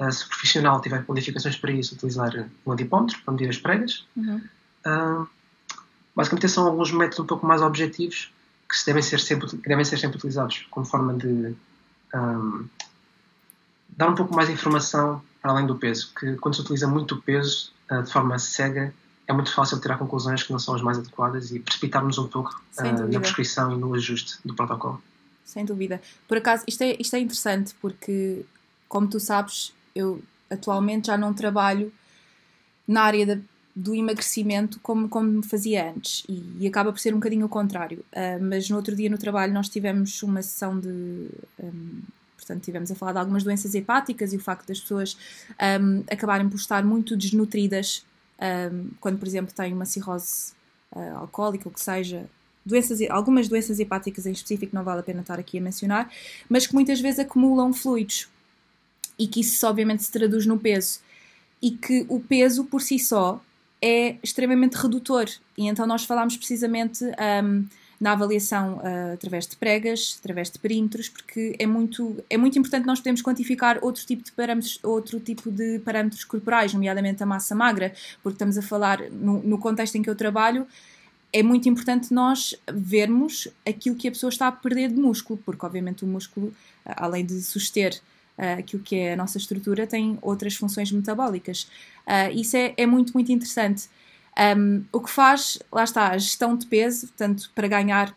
Uh, 0.00 0.10
se 0.10 0.24
o 0.24 0.28
profissional 0.28 0.80
tiver 0.80 1.04
qualificações 1.04 1.56
para 1.56 1.70
isso, 1.70 1.94
utilizar 1.94 2.32
um 2.66 2.72
adipómetro 2.72 3.20
para 3.22 3.32
medir 3.32 3.48
as 3.48 3.58
pregas. 3.58 4.06
Uhum. 4.16 4.42
Uh, 4.86 5.28
basicamente, 6.18 6.48
são 6.48 6.66
alguns 6.66 6.90
métodos 6.90 7.20
um 7.20 7.26
pouco 7.26 7.46
mais 7.46 7.62
objetivos 7.62 8.32
que 8.68 8.84
devem 8.84 9.00
ser 9.00 9.20
sempre, 9.20 9.48
que 9.48 9.68
devem 9.68 9.84
ser 9.84 9.98
sempre 9.98 10.16
utilizados 10.16 10.66
como 10.68 10.84
forma 10.84 11.14
de 11.14 11.54
um, 12.12 12.68
dar 13.90 14.10
um 14.10 14.16
pouco 14.16 14.34
mais 14.34 14.48
de 14.48 14.54
informação 14.54 15.22
para 15.40 15.52
além 15.52 15.64
do 15.64 15.76
peso. 15.76 16.12
Que 16.18 16.34
quando 16.34 16.56
se 16.56 16.62
utiliza 16.62 16.88
muito 16.88 17.14
o 17.14 17.22
peso 17.22 17.72
uh, 17.88 18.02
de 18.02 18.12
forma 18.12 18.36
cega, 18.36 18.92
é 19.28 19.32
muito 19.32 19.54
fácil 19.54 19.80
tirar 19.80 19.96
conclusões 19.96 20.42
que 20.42 20.50
não 20.50 20.58
são 20.58 20.74
as 20.74 20.82
mais 20.82 20.98
adequadas 20.98 21.52
e 21.52 21.60
precipitarmos 21.60 22.18
um 22.18 22.26
pouco 22.26 22.60
uh, 22.80 23.12
na 23.12 23.20
prescrição 23.20 23.72
e 23.72 23.76
no 23.76 23.94
ajuste 23.94 24.38
do 24.44 24.54
protocolo. 24.54 25.00
Sem 25.44 25.64
dúvida. 25.64 26.02
Por 26.26 26.36
acaso, 26.36 26.64
isto 26.66 26.82
é, 26.82 26.96
isto 26.98 27.14
é 27.14 27.20
interessante 27.20 27.76
porque, 27.80 28.44
como 28.88 29.06
tu 29.06 29.20
sabes, 29.20 29.72
eu 29.94 30.20
atualmente 30.50 31.06
já 31.06 31.16
não 31.16 31.32
trabalho 31.32 31.92
na 32.88 33.02
área 33.02 33.24
da, 33.24 33.38
do 33.78 33.94
emagrecimento 33.94 34.80
como, 34.80 35.08
como 35.08 35.40
fazia 35.40 35.90
antes 35.90 36.24
e, 36.28 36.42
e, 36.58 36.66
acaba 36.66 36.92
por 36.92 36.98
ser 36.98 37.14
um 37.14 37.18
bocadinho 37.18 37.46
o 37.46 37.48
contrário. 37.48 38.04
Uh, 38.12 38.42
mas 38.42 38.68
no 38.68 38.76
outro 38.76 38.96
dia 38.96 39.08
no 39.08 39.16
trabalho 39.16 39.52
nós 39.54 39.68
tivemos 39.68 40.20
uma 40.24 40.42
sessão 40.42 40.78
de. 40.80 40.88
Um, 41.62 42.00
portanto, 42.36 42.64
tivemos 42.64 42.90
a 42.90 42.96
falar 42.96 43.12
de 43.12 43.18
algumas 43.18 43.44
doenças 43.44 43.76
hepáticas 43.76 44.32
e 44.32 44.36
o 44.36 44.40
facto 44.40 44.66
das 44.66 44.80
pessoas 44.80 45.16
um, 45.80 46.02
acabarem 46.10 46.48
por 46.48 46.56
estar 46.56 46.82
muito 46.84 47.16
desnutridas 47.16 48.04
um, 48.72 48.90
quando, 49.00 49.16
por 49.16 49.28
exemplo, 49.28 49.54
tem 49.54 49.72
uma 49.72 49.84
cirrose 49.84 50.52
uh, 50.92 51.18
alcoólica, 51.18 51.68
ou 51.68 51.72
que 51.72 51.80
seja, 51.80 52.28
doenças, 52.66 52.98
algumas 53.10 53.46
doenças 53.46 53.78
hepáticas 53.78 54.26
em 54.26 54.32
específico, 54.32 54.74
não 54.74 54.82
vale 54.82 55.00
a 55.00 55.04
pena 55.04 55.20
estar 55.20 55.38
aqui 55.38 55.58
a 55.58 55.60
mencionar, 55.60 56.10
mas 56.48 56.66
que 56.66 56.74
muitas 56.74 57.00
vezes 57.00 57.20
acumulam 57.20 57.72
fluidos 57.72 58.28
e 59.16 59.28
que 59.28 59.40
isso 59.40 59.64
obviamente 59.66 60.02
se 60.02 60.10
traduz 60.10 60.46
no 60.46 60.58
peso 60.58 61.00
e 61.62 61.72
que 61.72 62.06
o 62.08 62.18
peso 62.18 62.64
por 62.64 62.80
si 62.80 62.98
só 62.98 63.40
é 63.80 64.16
extremamente 64.22 64.74
redutor. 64.74 65.26
E 65.56 65.66
então 65.68 65.86
nós 65.86 66.04
falámos 66.04 66.36
precisamente 66.36 67.04
um, 67.04 67.66
na 68.00 68.12
avaliação 68.12 68.76
uh, 68.76 69.14
através 69.14 69.46
de 69.46 69.56
pregas, 69.56 70.18
através 70.20 70.50
de 70.50 70.58
perímetros, 70.58 71.08
porque 71.08 71.56
é 71.58 71.66
muito, 71.66 72.16
é 72.30 72.36
muito 72.36 72.58
importante 72.58 72.86
nós 72.86 73.00
podermos 73.00 73.22
quantificar 73.22 73.78
outro 73.82 74.04
tipo 74.04 74.22
de 74.22 74.32
parâmetros, 74.32 74.78
outro 74.82 75.18
tipo 75.18 75.50
de 75.50 75.80
parâmetros 75.80 76.24
corporais, 76.24 76.72
nomeadamente 76.72 77.22
a 77.22 77.26
massa 77.26 77.54
magra, 77.54 77.92
porque 78.22 78.36
estamos 78.36 78.56
a 78.56 78.62
falar 78.62 79.00
no, 79.10 79.42
no 79.42 79.58
contexto 79.58 79.96
em 79.96 80.02
que 80.02 80.10
eu 80.10 80.14
trabalho, 80.14 80.66
é 81.32 81.42
muito 81.42 81.68
importante 81.68 82.12
nós 82.12 82.54
vermos 82.72 83.48
aquilo 83.66 83.96
que 83.96 84.08
a 84.08 84.10
pessoa 84.10 84.30
está 84.30 84.48
a 84.48 84.52
perder 84.52 84.90
de 84.90 85.00
músculo, 85.00 85.38
porque 85.44 85.64
obviamente 85.66 86.04
o 86.04 86.06
músculo, 86.06 86.54
além 86.84 87.24
de 87.24 87.42
suster 87.42 88.00
uh, 88.38 88.58
aquilo 88.58 88.82
que 88.82 88.96
é 88.96 89.12
a 89.12 89.16
nossa 89.16 89.36
estrutura, 89.36 89.86
tem 89.86 90.18
outras 90.22 90.54
funções 90.54 90.90
metabólicas. 90.92 91.68
Uh, 92.06 92.32
isso 92.34 92.56
é, 92.56 92.72
é 92.76 92.86
muito, 92.86 93.12
muito 93.12 93.32
interessante. 93.32 93.88
Um, 94.56 94.84
o 94.92 95.00
que 95.00 95.10
faz, 95.10 95.58
lá 95.72 95.84
está, 95.84 96.10
a 96.10 96.18
gestão 96.18 96.56
de 96.56 96.66
peso, 96.66 97.08
tanto 97.16 97.50
para 97.54 97.66
ganhar 97.66 98.16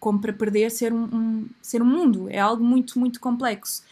como 0.00 0.20
para 0.20 0.32
perder, 0.32 0.70
ser 0.70 0.92
um, 0.92 1.04
um, 1.04 1.48
ser 1.60 1.82
um 1.82 1.86
mundo. 1.86 2.28
É 2.30 2.38
algo 2.38 2.64
muito, 2.64 2.98
muito 2.98 3.20
complexo. 3.20 3.82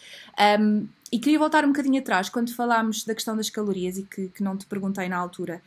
Um, 0.58 0.88
e 1.12 1.18
queria 1.18 1.38
voltar 1.38 1.64
um 1.64 1.68
bocadinho 1.68 2.00
atrás, 2.00 2.28
quando 2.28 2.54
falámos 2.54 3.04
da 3.04 3.14
questão 3.14 3.36
das 3.36 3.50
calorias 3.50 3.98
e 3.98 4.02
que, 4.02 4.28
que 4.28 4.42
não 4.42 4.56
te 4.56 4.66
perguntei 4.66 5.08
na 5.08 5.16
altura. 5.16 5.62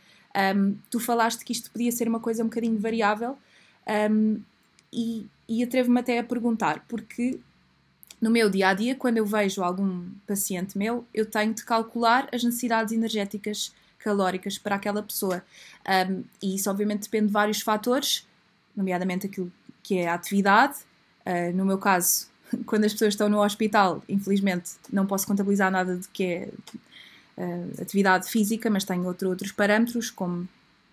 tu 0.90 1.00
falaste 1.00 1.44
que 1.44 1.52
isto 1.52 1.70
podia 1.70 1.90
ser 1.90 2.08
uma 2.08 2.20
coisa 2.20 2.42
um 2.42 2.46
bocadinho 2.46 2.78
variável 2.78 3.38
e, 4.92 5.26
e 5.48 5.62
atrevo-me 5.62 6.00
até 6.00 6.18
a 6.18 6.24
perguntar, 6.24 6.84
porque 6.88 7.38
no 8.20 8.30
meu 8.30 8.50
dia 8.50 8.68
a 8.68 8.74
dia, 8.74 8.94
quando 8.94 9.16
eu 9.16 9.24
vejo 9.24 9.62
algum 9.62 10.10
paciente 10.26 10.76
meu, 10.76 11.06
eu 11.14 11.24
tenho 11.24 11.54
de 11.54 11.64
calcular 11.64 12.28
as 12.32 12.44
necessidades 12.44 12.92
energéticas 12.92 13.72
calóricas 13.98 14.58
para 14.58 14.76
aquela 14.76 15.02
pessoa. 15.02 15.42
Um, 16.08 16.22
e 16.42 16.54
isso, 16.54 16.70
obviamente, 16.70 17.02
depende 17.02 17.26
de 17.26 17.32
vários 17.32 17.60
fatores, 17.60 18.26
nomeadamente 18.76 19.26
aquilo 19.26 19.50
que 19.82 19.98
é 19.98 20.08
a 20.08 20.14
atividade. 20.14 20.78
Uh, 21.24 21.56
no 21.56 21.64
meu 21.64 21.78
caso, 21.78 22.28
quando 22.66 22.84
as 22.84 22.92
pessoas 22.92 23.14
estão 23.14 23.28
no 23.28 23.42
hospital, 23.42 24.02
infelizmente, 24.08 24.72
não 24.92 25.06
posso 25.06 25.26
contabilizar 25.26 25.70
nada 25.70 25.96
de 25.96 26.08
que 26.08 26.24
é 26.24 26.48
uh, 27.38 27.82
atividade 27.82 28.28
física, 28.28 28.68
mas 28.68 28.84
tenho 28.84 29.04
outro, 29.06 29.30
outros 29.30 29.52
parâmetros, 29.52 30.10
como 30.10 30.48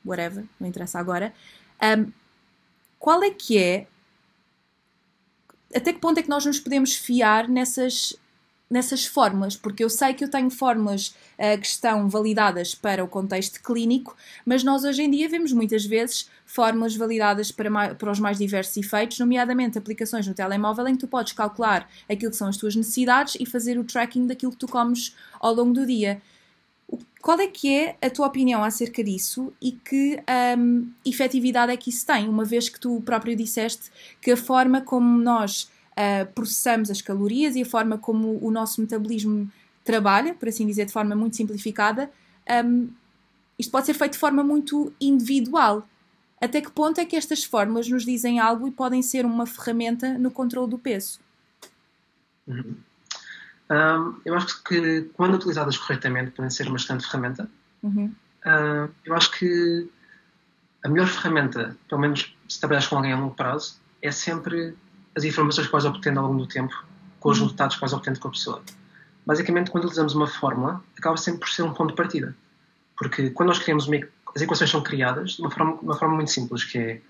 whatever, 0.06 0.46
não 0.60 0.68
interessa 0.68 1.00
agora. 1.00 1.34
Um, 1.82 2.12
qual 2.98 3.22
é 3.24 3.30
que 3.30 3.58
é 3.58 3.88
até 5.76 5.94
que 5.94 6.00
ponto 6.00 6.20
é 6.20 6.24
que 6.24 6.30
nós 6.30 6.46
nos 6.46 6.60
podemos 6.60 6.96
fiar 6.96 7.48
nessas 7.48 8.16
nessas 8.70 9.06
fórmulas, 9.06 9.56
porque 9.56 9.84
eu 9.84 9.90
sei 9.90 10.14
que 10.14 10.24
eu 10.24 10.30
tenho 10.30 10.50
fórmulas 10.50 11.16
uh, 11.40 11.60
que 11.60 11.66
estão 11.66 12.10
validadas 12.10 12.76
para 12.76 13.04
o 13.04 13.08
contexto 13.08 13.62
clínico, 13.62 14.16
mas 14.46 14.64
nós 14.64 14.84
hoje 14.84 15.04
em 15.04 15.10
dia 15.10 15.30
vemos 15.30 15.54
muitas 15.54 15.86
vezes 15.86 16.30
fórmulas 16.46 16.96
validadas 16.96 17.52
para, 17.52 17.96
para 17.96 18.12
os 18.12 18.20
mais 18.20 18.38
diversos 18.38 18.76
efeitos, 18.76 19.20
nomeadamente 19.20 19.78
aplicações 19.78 20.28
no 20.28 20.34
telemóvel 20.34 20.88
em 20.88 20.94
que 20.94 21.00
tu 21.00 21.08
podes 21.08 21.34
calcular 21.34 21.90
aquilo 22.10 22.32
que 22.32 22.38
são 22.38 22.48
as 22.48 22.58
tuas 22.58 22.76
necessidades 22.76 23.38
e 23.40 23.46
fazer 23.46 23.78
o 23.80 23.84
tracking 23.84 24.28
daquilo 24.28 24.52
que 24.52 24.58
tu 24.58 24.68
comes 24.68 25.16
ao 25.40 25.54
longo 25.54 25.74
do 25.74 25.86
dia. 25.86 26.22
Qual 27.22 27.40
é 27.40 27.48
que 27.48 27.74
é 27.74 27.98
a 28.02 28.10
tua 28.10 28.28
opinião 28.28 28.64
acerca 28.64 29.04
disso 29.04 29.52
e 29.62 29.74
que 29.74 30.18
um, 30.58 30.90
efetividade 31.06 31.72
é 31.72 31.78
que 31.78 31.90
isso 31.90 32.06
tem, 32.06 32.30
uma 32.30 32.46
vez 32.46 32.70
que 32.70 32.80
tu 32.80 33.02
próprio 33.02 33.36
disseste 33.36 33.92
que 34.22 34.32
a 34.32 34.38
forma 34.38 34.80
como 34.82 35.20
nós 35.20 35.70
uh, 35.92 36.32
processamos 36.34 36.90
as 36.90 37.02
calorias 37.02 37.56
e 37.56 37.64
a 37.64 37.66
forma 37.66 37.98
como 37.98 38.40
o 38.42 38.50
nosso 38.50 38.80
metabolismo 38.80 39.52
trabalha, 39.84 40.34
por 40.34 40.48
assim 40.48 40.66
dizer, 40.66 40.86
de 40.86 40.94
forma 40.94 41.16
muito 41.16 41.36
simplificada, 41.36 42.10
um, 42.66 42.90
isto 43.60 43.72
pode 43.72 43.88
ser 43.88 43.94
feito 43.94 44.14
de 44.14 44.20
forma 44.20 44.44
muito 44.44 44.94
individual. 45.02 45.88
Até 46.40 46.62
que 46.62 46.72
ponto 46.72 47.02
é 47.02 47.06
que 47.06 47.16
estas 47.16 47.44
fórmulas 47.44 47.90
nos 47.90 48.06
dizem 48.06 48.40
algo 48.40 48.68
e 48.68 48.72
podem 48.72 49.02
ser 49.02 49.26
uma 49.26 49.46
ferramenta 49.46 50.18
no 50.18 50.30
controle 50.30 50.70
do 50.70 50.78
peso? 50.78 51.20
Uhum. 52.48 52.76
Um, 53.70 54.20
eu 54.24 54.36
acho 54.36 54.64
que 54.64 55.10
quando 55.14 55.36
utilizadas 55.36 55.78
corretamente 55.78 56.32
podem 56.32 56.50
ser 56.50 56.68
uma 56.68 56.78
excelente 56.78 57.06
ferramenta. 57.06 57.50
Uhum. 57.84 58.14
Uh, 58.46 58.90
eu 59.06 59.14
acho 59.14 59.32
que 59.32 59.90
a 60.84 60.90
melhor 60.90 61.08
ferramenta, 61.08 61.76
pelo 61.90 62.00
menos 62.00 62.34
se 62.48 62.60
trabalhas 62.60 62.88
com 62.88 62.96
alguém 62.96 63.12
a 63.12 63.18
longo 63.18 63.36
prazo, 63.36 63.80
é 64.02 64.12
sempre 64.12 64.76
as 65.16 65.24
informações 65.24 65.68
que 65.68 65.74
vais 65.74 65.86
obtendo 65.86 66.20
ao 66.20 66.28
longo 66.28 66.40
do 66.40 66.48
tempo, 66.48 66.74
com 67.20 67.30
os 67.30 67.38
uhum. 67.38 67.44
resultados 67.46 67.76
que 67.76 67.82
vais 67.82 67.94
obtendo 67.94 68.20
com 68.20 68.28
a 68.30 68.32
pessoa. 68.32 68.64
Basicamente, 69.26 69.70
quando 69.70 69.84
utilizamos 69.84 70.16
uma 70.16 70.28
fórmula, 70.28 70.82
acaba 70.98 71.18
sempre 71.18 71.42
por 71.42 71.50
ser 71.50 71.64
um 71.64 71.74
ponto 71.74 71.90
de 71.90 71.96
partida. 71.96 72.36
Porque 72.98 73.30
quando 73.32 73.50
nós 73.50 73.60
criamos 73.60 73.88
uma, 73.88 73.98
as 74.34 74.42
equações 74.42 74.70
são 74.70 74.82
criadas 74.82 75.32
de 75.32 75.42
uma 75.42 75.52
forma, 75.52 75.74
uma 75.82 75.96
forma 75.98 76.16
muito 76.16 76.32
simples, 76.32 76.64
que 76.64 76.78
é 76.78 77.02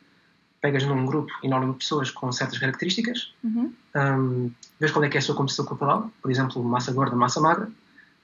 pegas 0.61 0.83
num 0.83 1.05
grupo 1.05 1.31
enorme 1.43 1.73
de 1.73 1.79
pessoas 1.79 2.11
com 2.11 2.31
certas 2.31 2.57
características, 2.57 3.33
uhum. 3.43 3.73
um, 3.95 4.51
vês 4.79 4.91
qual 4.91 5.03
é 5.05 5.09
que 5.09 5.17
é 5.17 5.19
a 5.19 5.21
sua 5.21 5.35
composição 5.35 5.65
corporal, 5.65 6.09
por 6.21 6.31
exemplo, 6.31 6.63
massa 6.63 6.91
gorda, 6.91 7.15
massa 7.15 7.39
magra, 7.39 7.69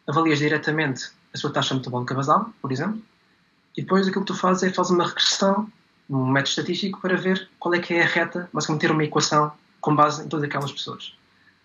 avalias 0.07 0.39
diretamente 0.39 1.11
a 1.33 1.37
sua 1.37 1.51
taxa 1.51 1.73
metabólica 1.75 2.13
basal, 2.13 2.49
por 2.61 2.71
exemplo, 2.71 3.01
e 3.75 3.81
depois 3.81 4.07
aquilo 4.07 4.23
que 4.25 4.31
tu 4.31 4.37
fazes 4.37 4.63
é 4.63 4.69
fazer 4.69 4.93
uma 4.93 5.07
regressão, 5.07 5.67
um 6.09 6.27
método 6.27 6.49
estatístico, 6.49 7.01
para 7.01 7.15
ver 7.15 7.49
qual 7.59 7.73
é 7.73 7.79
que 7.79 7.93
é 7.93 8.03
a 8.03 8.07
reta, 8.07 8.49
basicamente 8.53 8.81
ter 8.81 8.91
uma 8.91 9.03
equação 9.03 9.51
com 9.81 9.95
base 9.95 10.23
em 10.23 10.27
todas 10.27 10.45
aquelas 10.45 10.71
pessoas. 10.71 11.15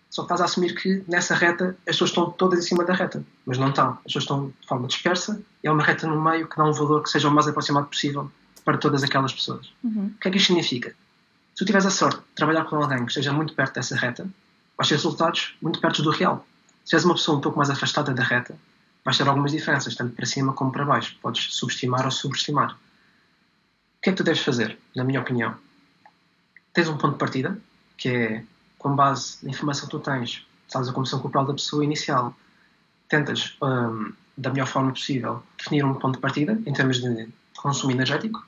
Só 0.09 0.23
que 0.23 0.25
estás 0.25 0.41
a 0.41 0.45
assumir 0.45 0.73
que 0.73 1.03
nessa 1.07 1.35
reta 1.35 1.77
as 1.87 1.95
pessoas 1.95 2.09
estão 2.09 2.31
todas 2.31 2.59
em 2.59 2.61
cima 2.63 2.83
da 2.83 2.93
reta, 2.93 3.23
mas 3.45 3.59
não 3.59 3.69
estão. 3.69 3.91
As 3.91 4.03
pessoas 4.03 4.23
estão 4.23 4.53
de 4.59 4.67
forma 4.67 4.87
dispersa 4.87 5.39
e 5.63 5.67
há 5.67 5.71
uma 5.71 5.83
reta 5.83 6.07
no 6.07 6.19
meio 6.19 6.47
que 6.47 6.57
dá 6.57 6.65
um 6.65 6.73
valor 6.73 7.03
que 7.03 7.09
seja 7.09 7.27
o 7.27 7.31
mais 7.31 7.47
aproximado 7.47 7.85
possível 7.85 8.31
para 8.69 8.77
todas 8.77 9.03
aquelas 9.03 9.33
pessoas. 9.33 9.73
Uhum. 9.83 10.13
O 10.15 10.19
que 10.19 10.27
é 10.27 10.31
que 10.31 10.37
isto 10.37 10.47
significa? 10.47 10.89
Se 10.89 11.55
tu 11.55 11.65
tiveres 11.65 11.87
a 11.87 11.89
sorte 11.89 12.19
de 12.19 12.35
trabalhar 12.35 12.65
com 12.65 12.75
alguém 12.75 12.99
que 12.99 13.11
esteja 13.11 13.33
muito 13.33 13.55
perto 13.55 13.73
dessa 13.73 13.95
reta, 13.95 14.29
vais 14.77 14.87
ter 14.87 14.95
resultados 14.95 15.55
muito 15.59 15.81
perto 15.81 16.03
do 16.03 16.11
real. 16.11 16.45
Se 16.85 16.95
és 16.95 17.03
uma 17.03 17.15
pessoa 17.15 17.39
um 17.39 17.41
pouco 17.41 17.57
mais 17.57 17.71
afastada 17.71 18.13
da 18.13 18.23
reta, 18.23 18.55
vais 19.03 19.17
ter 19.17 19.27
algumas 19.27 19.51
diferenças, 19.51 19.95
tanto 19.95 20.15
para 20.15 20.25
cima 20.27 20.53
como 20.53 20.71
para 20.71 20.85
baixo. 20.85 21.17
Podes 21.19 21.51
subestimar 21.55 22.05
ou 22.05 22.11
subestimar. 22.11 22.73
O 22.73 24.01
que 24.03 24.09
é 24.09 24.13
que 24.13 24.17
tu 24.17 24.23
deves 24.23 24.43
fazer, 24.43 24.77
na 24.95 25.03
minha 25.03 25.19
opinião? 25.19 25.55
Tens 26.71 26.87
um 26.87 26.95
ponto 26.97 27.13
de 27.13 27.17
partida, 27.17 27.59
que 27.97 28.07
é, 28.07 28.43
com 28.77 28.95
base 28.95 29.39
na 29.41 29.49
informação 29.49 29.85
que 29.85 29.91
tu 29.91 29.99
tens, 29.99 30.45
sabes 30.67 30.89
a 30.89 30.93
composição 30.93 31.19
corporal 31.19 31.47
da 31.47 31.53
pessoa 31.53 31.83
inicial, 31.83 32.37
tentas, 33.09 33.57
um, 33.63 34.13
da 34.37 34.51
melhor 34.51 34.67
forma 34.67 34.91
possível, 34.91 35.41
definir 35.57 35.83
um 35.83 35.95
ponto 35.95 36.15
de 36.15 36.21
partida, 36.21 36.53
em 36.67 36.71
termos 36.71 37.01
de 37.01 37.27
consumo 37.57 37.91
energético, 37.91 38.47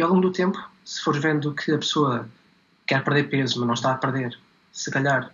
e 0.00 0.02
ao 0.02 0.08
longo 0.08 0.22
do 0.22 0.32
tempo, 0.32 0.58
se 0.82 1.02
fores 1.02 1.20
vendo 1.20 1.52
que 1.52 1.70
a 1.72 1.76
pessoa 1.76 2.26
quer 2.86 3.04
perder 3.04 3.28
peso, 3.28 3.58
mas 3.58 3.66
não 3.66 3.74
está 3.74 3.92
a 3.92 3.98
perder, 3.98 4.34
se 4.72 4.90
calhar 4.90 5.30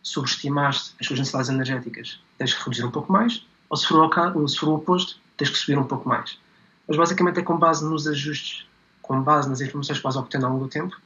subestimaste 0.00 0.94
as 1.00 1.08
suas 1.08 1.18
necessidades 1.18 1.50
energéticas, 1.50 2.20
tens 2.38 2.54
que 2.54 2.62
reduzir 2.62 2.84
um 2.84 2.92
pouco 2.92 3.12
mais, 3.12 3.44
ou 3.68 3.76
se 3.76 3.84
for 3.84 3.98
o, 3.98 4.38
ou 4.38 4.46
se 4.46 4.58
for 4.58 4.68
o 4.68 4.74
oposto, 4.76 5.16
tens 5.36 5.50
que 5.50 5.58
subir 5.58 5.76
um 5.76 5.82
pouco 5.82 6.08
mais. 6.08 6.38
Mas 6.86 6.96
basicamente 6.96 7.40
é 7.40 7.42
com 7.42 7.58
base 7.58 7.84
nos 7.84 8.06
ajustes, 8.06 8.64
com 9.02 9.20
base 9.20 9.48
nas 9.48 9.60
informações 9.60 9.98
que 9.98 10.04
vais 10.04 10.14
obtendo 10.14 10.46
ao 10.46 10.52
longo 10.52 10.66
do 10.66 10.70
tempo, 10.70 10.96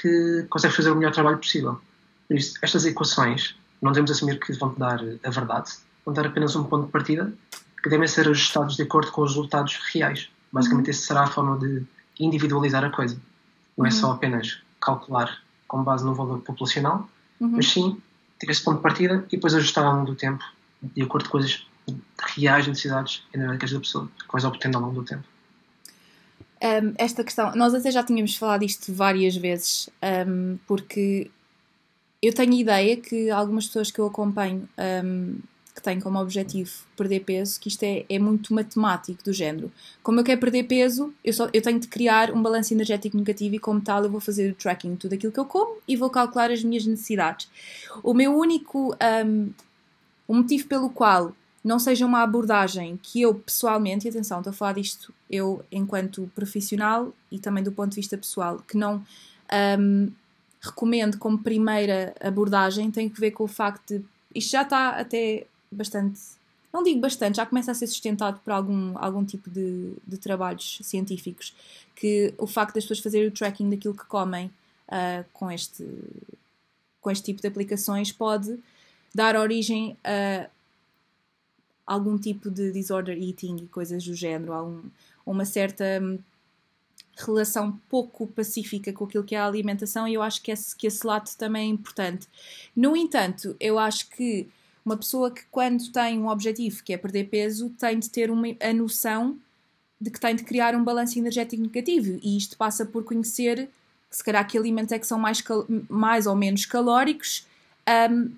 que 0.00 0.46
consegues 0.48 0.76
fazer 0.76 0.92
o 0.92 0.94
melhor 0.94 1.12
trabalho 1.12 1.38
possível. 1.38 1.80
Por 2.28 2.36
isso, 2.36 2.56
estas 2.62 2.84
equações 2.84 3.56
não 3.82 3.90
devemos 3.90 4.12
assumir 4.12 4.38
que 4.38 4.52
vão-te 4.52 4.78
dar 4.78 5.00
a 5.24 5.30
verdade, 5.30 5.72
vão 6.04 6.14
dar 6.14 6.26
apenas 6.26 6.54
um 6.54 6.62
ponto 6.62 6.86
de 6.86 6.92
partida 6.92 7.32
que 7.82 7.90
devem 7.90 8.06
ser 8.06 8.28
ajustados 8.28 8.76
de 8.76 8.84
acordo 8.84 9.10
com 9.10 9.22
os 9.22 9.30
resultados 9.30 9.80
reais. 9.92 10.28
Basicamente, 10.52 10.86
uhum. 10.86 10.90
essa 10.90 11.02
será 11.02 11.22
a 11.22 11.26
forma 11.26 11.58
de 11.58 11.84
individualizar 12.18 12.84
a 12.84 12.90
coisa. 12.90 13.20
Não 13.76 13.86
é 13.86 13.90
só 13.90 14.08
uhum. 14.08 14.12
apenas 14.14 14.60
calcular 14.80 15.40
com 15.66 15.82
base 15.82 16.04
no 16.04 16.14
valor 16.14 16.40
populacional, 16.40 17.08
uhum. 17.40 17.50
mas 17.52 17.68
sim 17.68 18.00
ter 18.38 18.50
esse 18.50 18.64
ponto 18.64 18.78
de 18.78 18.82
partida 18.82 19.24
e 19.28 19.36
depois 19.36 19.54
ajustar 19.54 19.84
ao 19.84 19.94
longo 19.94 20.06
do 20.06 20.14
tempo, 20.14 20.42
de 20.82 21.02
acordo 21.02 21.28
com 21.28 21.38
as 21.38 21.66
reais 22.36 22.66
necessidades 22.66 23.22
energéticas 23.32 23.72
da 23.72 23.80
pessoa, 23.80 24.10
que 24.18 24.32
vais 24.32 24.44
obtendo 24.44 24.78
ao 24.78 24.84
longo 24.84 25.00
do 25.00 25.04
tempo. 25.04 25.24
Um, 26.62 26.94
esta 26.98 27.24
questão, 27.24 27.54
nós 27.54 27.72
até 27.72 27.90
já 27.90 28.02
tínhamos 28.02 28.36
falado 28.36 28.62
isto 28.64 28.92
várias 28.92 29.34
vezes, 29.36 29.88
um, 30.26 30.58
porque 30.66 31.30
eu 32.22 32.34
tenho 32.34 32.52
ideia 32.52 32.96
que 32.96 33.30
algumas 33.30 33.66
pessoas 33.66 33.90
que 33.90 33.98
eu 33.98 34.06
acompanho 34.06 34.68
um, 35.04 35.38
que 35.74 35.82
têm 35.82 36.00
como 36.00 36.18
objetivo 36.18 36.70
perder 36.96 37.20
peso, 37.20 37.58
que 37.60 37.68
isto 37.68 37.82
é, 37.82 38.04
é 38.08 38.18
muito 38.18 38.52
matemático 38.52 39.22
do 39.24 39.32
género. 39.32 39.70
Como 40.02 40.20
eu 40.20 40.24
quero 40.24 40.40
perder 40.40 40.64
peso, 40.64 41.12
eu, 41.24 41.32
só, 41.32 41.48
eu 41.52 41.62
tenho 41.62 41.78
de 41.78 41.88
criar 41.88 42.32
um 42.32 42.42
balanço 42.42 42.74
energético 42.74 43.16
negativo 43.16 43.54
e 43.54 43.58
como 43.58 43.80
tal 43.80 44.04
eu 44.04 44.10
vou 44.10 44.20
fazer 44.20 44.50
o 44.50 44.54
tracking 44.54 44.92
de 44.92 44.96
tudo 44.98 45.14
aquilo 45.14 45.32
que 45.32 45.40
eu 45.40 45.44
como 45.44 45.78
e 45.86 45.96
vou 45.96 46.10
calcular 46.10 46.50
as 46.50 46.62
minhas 46.64 46.84
necessidades. 46.84 47.48
O 48.02 48.12
meu 48.12 48.36
único 48.36 48.96
um, 49.24 49.50
o 50.26 50.34
motivo 50.34 50.66
pelo 50.66 50.90
qual 50.90 51.34
não 51.62 51.78
seja 51.78 52.06
uma 52.06 52.22
abordagem 52.22 52.98
que 53.02 53.20
eu 53.20 53.34
pessoalmente, 53.34 54.06
e 54.06 54.10
atenção, 54.10 54.38
estou 54.38 54.50
a 54.50 54.54
falar 54.54 54.72
disto 54.72 55.12
eu 55.30 55.64
enquanto 55.70 56.30
profissional 56.34 57.12
e 57.30 57.38
também 57.38 57.62
do 57.62 57.72
ponto 57.72 57.90
de 57.90 57.96
vista 57.96 58.16
pessoal, 58.16 58.62
que 58.66 58.76
não 58.76 59.04
um, 59.78 60.10
recomendo 60.60 61.18
como 61.18 61.38
primeira 61.38 62.14
abordagem, 62.20 62.90
tem 62.90 63.08
que 63.08 63.20
ver 63.20 63.32
com 63.32 63.44
o 63.44 63.48
facto 63.48 63.98
de 63.98 64.04
isto 64.34 64.52
já 64.52 64.62
está 64.62 64.90
até 64.90 65.46
bastante, 65.70 66.20
não 66.72 66.82
digo 66.82 67.00
bastante, 67.00 67.36
já 67.36 67.46
começa 67.46 67.70
a 67.70 67.74
ser 67.74 67.86
sustentado 67.86 68.40
por 68.40 68.52
algum, 68.52 68.96
algum 68.98 69.24
tipo 69.24 69.50
de, 69.50 69.92
de 70.06 70.18
trabalhos 70.18 70.78
científicos, 70.82 71.54
que 71.94 72.34
o 72.38 72.46
facto 72.46 72.74
das 72.74 72.84
pessoas 72.84 73.00
fazerem 73.00 73.28
o 73.28 73.32
tracking 73.32 73.70
daquilo 73.70 73.94
que 73.94 74.04
comem 74.04 74.46
uh, 74.88 75.24
com, 75.32 75.50
este, 75.50 75.86
com 77.00 77.10
este 77.10 77.24
tipo 77.24 77.40
de 77.40 77.48
aplicações 77.48 78.12
pode 78.12 78.58
dar 79.14 79.36
origem 79.36 79.96
a 80.04 80.48
algum 81.86 82.16
tipo 82.16 82.48
de 82.48 82.70
disorder 82.70 83.20
eating 83.20 83.56
e 83.64 83.66
coisas 83.66 84.04
do 84.04 84.14
género, 84.14 84.52
algum, 84.52 84.82
uma 85.26 85.44
certa 85.44 85.84
hum, 86.00 86.20
relação 87.16 87.78
pouco 87.88 88.28
pacífica 88.28 88.92
com 88.92 89.04
aquilo 89.04 89.24
que 89.24 89.34
é 89.34 89.38
a 89.38 89.46
alimentação 89.46 90.06
e 90.06 90.14
eu 90.14 90.22
acho 90.22 90.40
que 90.40 90.52
esse, 90.52 90.76
que 90.76 90.86
esse 90.86 91.04
lado 91.04 91.28
também 91.36 91.68
é 91.68 91.72
importante. 91.72 92.28
No 92.76 92.96
entanto, 92.96 93.56
eu 93.58 93.76
acho 93.76 94.08
que 94.10 94.48
uma 94.84 94.96
pessoa 94.96 95.30
que, 95.30 95.42
quando 95.50 95.90
tem 95.90 96.18
um 96.18 96.28
objetivo 96.28 96.82
que 96.82 96.92
é 96.92 96.96
perder 96.96 97.28
peso, 97.28 97.70
tem 97.78 97.98
de 97.98 98.08
ter 98.08 98.30
uma, 98.30 98.46
a 98.60 98.72
noção 98.72 99.38
de 100.00 100.10
que 100.10 100.18
tem 100.18 100.34
de 100.34 100.42
criar 100.42 100.74
um 100.74 100.82
balanço 100.82 101.18
energético 101.18 101.62
negativo. 101.62 102.18
E 102.22 102.36
isto 102.36 102.56
passa 102.56 102.86
por 102.86 103.04
conhecer 103.04 103.68
que, 104.08 104.16
se 104.16 104.24
calhar, 104.24 104.46
que 104.46 104.56
alimentos 104.56 104.92
é 104.92 104.98
que 104.98 105.06
são 105.06 105.18
mais, 105.18 105.42
mais 105.88 106.26
ou 106.26 106.34
menos 106.34 106.64
calóricos. 106.64 107.46
Um, 108.10 108.30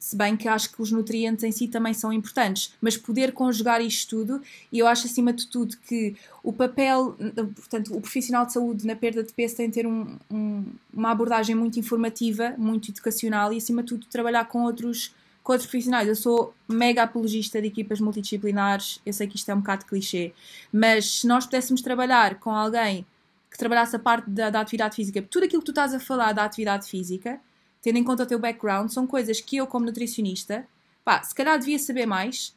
se 0.00 0.16
bem 0.16 0.34
que 0.34 0.48
acho 0.48 0.72
que 0.72 0.80
os 0.80 0.90
nutrientes 0.90 1.44
em 1.44 1.52
si 1.52 1.68
também 1.68 1.92
são 1.92 2.10
importantes, 2.10 2.72
mas 2.80 2.96
poder 2.96 3.32
conjugar 3.32 3.82
isto 3.82 4.16
tudo, 4.16 4.42
e 4.72 4.78
eu 4.78 4.86
acho 4.86 5.06
acima 5.06 5.30
de 5.30 5.46
tudo 5.46 5.76
que 5.76 6.16
o 6.42 6.54
papel, 6.54 7.14
portanto, 7.54 7.94
o 7.94 8.00
profissional 8.00 8.46
de 8.46 8.54
saúde 8.54 8.86
na 8.86 8.96
perda 8.96 9.22
de 9.22 9.30
peso 9.30 9.56
tem 9.56 9.68
de 9.68 9.74
ter 9.74 9.86
um, 9.86 10.16
um, 10.30 10.64
uma 10.92 11.10
abordagem 11.10 11.54
muito 11.54 11.78
informativa, 11.78 12.54
muito 12.56 12.90
educacional 12.90 13.52
e 13.52 13.58
acima 13.58 13.82
de 13.82 13.88
tudo 13.88 14.06
trabalhar 14.06 14.46
com 14.46 14.62
outros 14.62 15.14
com 15.42 15.52
outros 15.52 15.68
profissionais. 15.68 16.08
Eu 16.08 16.16
sou 16.16 16.54
mega 16.68 17.02
apologista 17.02 17.60
de 17.60 17.68
equipas 17.68 18.00
multidisciplinares, 18.00 19.00
eu 19.04 19.12
sei 19.12 19.26
que 19.26 19.36
isto 19.36 19.50
é 19.50 19.54
um 19.54 19.60
bocado 19.60 19.84
clichê, 19.86 20.32
mas 20.72 21.20
se 21.20 21.26
nós 21.26 21.44
pudéssemos 21.46 21.82
trabalhar 21.82 22.38
com 22.38 22.50
alguém 22.50 23.06
que 23.50 23.58
trabalhasse 23.58 23.96
a 23.96 23.98
parte 23.98 24.30
da, 24.30 24.50
da 24.50 24.60
atividade 24.60 24.94
física, 24.94 25.22
tudo 25.22 25.44
aquilo 25.44 25.60
que 25.60 25.66
tu 25.66 25.72
estás 25.72 25.92
a 25.92 26.00
falar 26.00 26.32
da 26.32 26.44
atividade 26.44 26.88
física, 26.88 27.40
tendo 27.82 27.98
em 27.98 28.04
conta 28.04 28.22
o 28.22 28.26
teu 28.26 28.38
background, 28.38 28.90
são 28.90 29.06
coisas 29.06 29.40
que 29.40 29.56
eu, 29.56 29.66
como 29.66 29.86
nutricionista, 29.86 30.66
pá, 31.04 31.22
se 31.22 31.34
calhar 31.34 31.58
devia 31.58 31.78
saber 31.78 32.06
mais, 32.06 32.54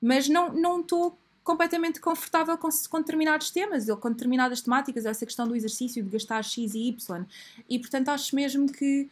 mas 0.00 0.28
não 0.28 0.80
estou 0.80 1.16
completamente 1.42 2.00
confortável 2.00 2.56
com, 2.56 2.68
com 2.88 2.98
determinados 2.98 3.50
temas 3.50 3.88
ou 3.88 3.96
com 3.96 4.10
determinadas 4.10 4.60
temáticas, 4.60 5.06
essa 5.06 5.26
questão 5.26 5.48
do 5.48 5.56
exercício, 5.56 6.02
de 6.02 6.10
gastar 6.10 6.42
X 6.44 6.74
e 6.74 6.88
Y. 6.88 7.26
E 7.68 7.78
portanto 7.78 8.08
acho 8.08 8.34
mesmo 8.34 8.70
que 8.70 9.08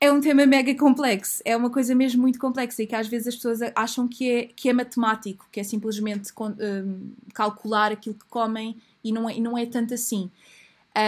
é 0.00 0.10
um 0.10 0.20
tema 0.20 0.46
mega 0.46 0.74
complexo, 0.74 1.42
é 1.44 1.54
uma 1.54 1.68
coisa 1.68 1.94
mesmo 1.94 2.22
muito 2.22 2.38
complexa 2.38 2.82
e 2.82 2.86
que 2.86 2.94
às 2.94 3.06
vezes 3.06 3.28
as 3.28 3.34
pessoas 3.36 3.60
acham 3.74 4.08
que 4.08 4.30
é, 4.30 4.44
que 4.46 4.70
é 4.70 4.72
matemático, 4.72 5.46
que 5.52 5.60
é 5.60 5.62
simplesmente 5.62 6.32
um, 6.40 7.10
calcular 7.34 7.92
aquilo 7.92 8.14
que 8.14 8.24
comem 8.30 8.76
e 9.04 9.12
não 9.12 9.28
é, 9.28 9.38
não 9.38 9.58
é 9.58 9.66
tanto 9.66 9.92
assim. 9.92 10.30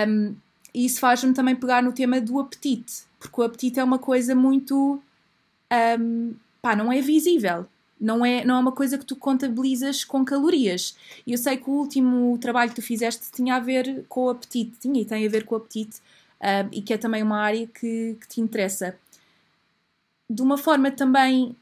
Um, 0.07 0.35
e 0.75 0.85
isso 0.85 1.01
faz-me 1.01 1.33
também 1.33 1.57
pegar 1.57 1.83
no 1.83 1.93
tema 1.93 2.21
do 2.21 2.39
apetite, 2.39 3.05
porque 3.19 3.41
o 3.41 3.45
apetite 3.45 3.81
é 3.81 3.85
uma 3.85 3.99
coisa 3.99 4.35
muito. 4.35 5.01
Um, 5.99 6.35
pá, 6.61 6.77
não 6.77 6.93
é 6.93 7.01
visível. 7.01 7.67
não 7.99 8.25
é, 8.25 8.45
não 8.45 8.57
é 8.57 8.59
uma 8.59 8.73
coisa 8.73 8.99
que 8.99 9.07
tu 9.07 9.17
contabilizas 9.17 10.05
com 10.05 10.23
calorias. 10.23 10.97
E 11.27 11.33
eu 11.33 11.39
sei 11.39 11.57
que 11.57 11.71
o 11.71 11.73
último 11.73 12.37
trabalho 12.39 12.71
que 12.71 12.77
tu 12.77 12.83
fizeste 12.83 13.31
tinha 13.33 13.57
a 13.57 13.61
ver 13.61 14.05
com 14.09 14.25
o 14.25 14.31
apetite, 14.31 14.73
tinha 14.81 15.01
e 15.01 15.05
tem 15.05 15.27
a 15.27 15.31
ver 15.31 15.45
com 15.45 15.55
o 15.55 15.59
apetite, 15.59 16.01
uh, 16.43 16.69
e 16.73 16.83
que 16.83 16.93
é 16.93 16.99
também 16.99 17.23
uma 17.23 17.39
área 17.39 17.67
que, 17.67 18.17
que 18.21 18.29
te 18.29 18.41
interessa. 18.41 18.97
De 20.29 20.43
uma 20.43 20.59
forma 20.59 20.91
também 20.91 21.55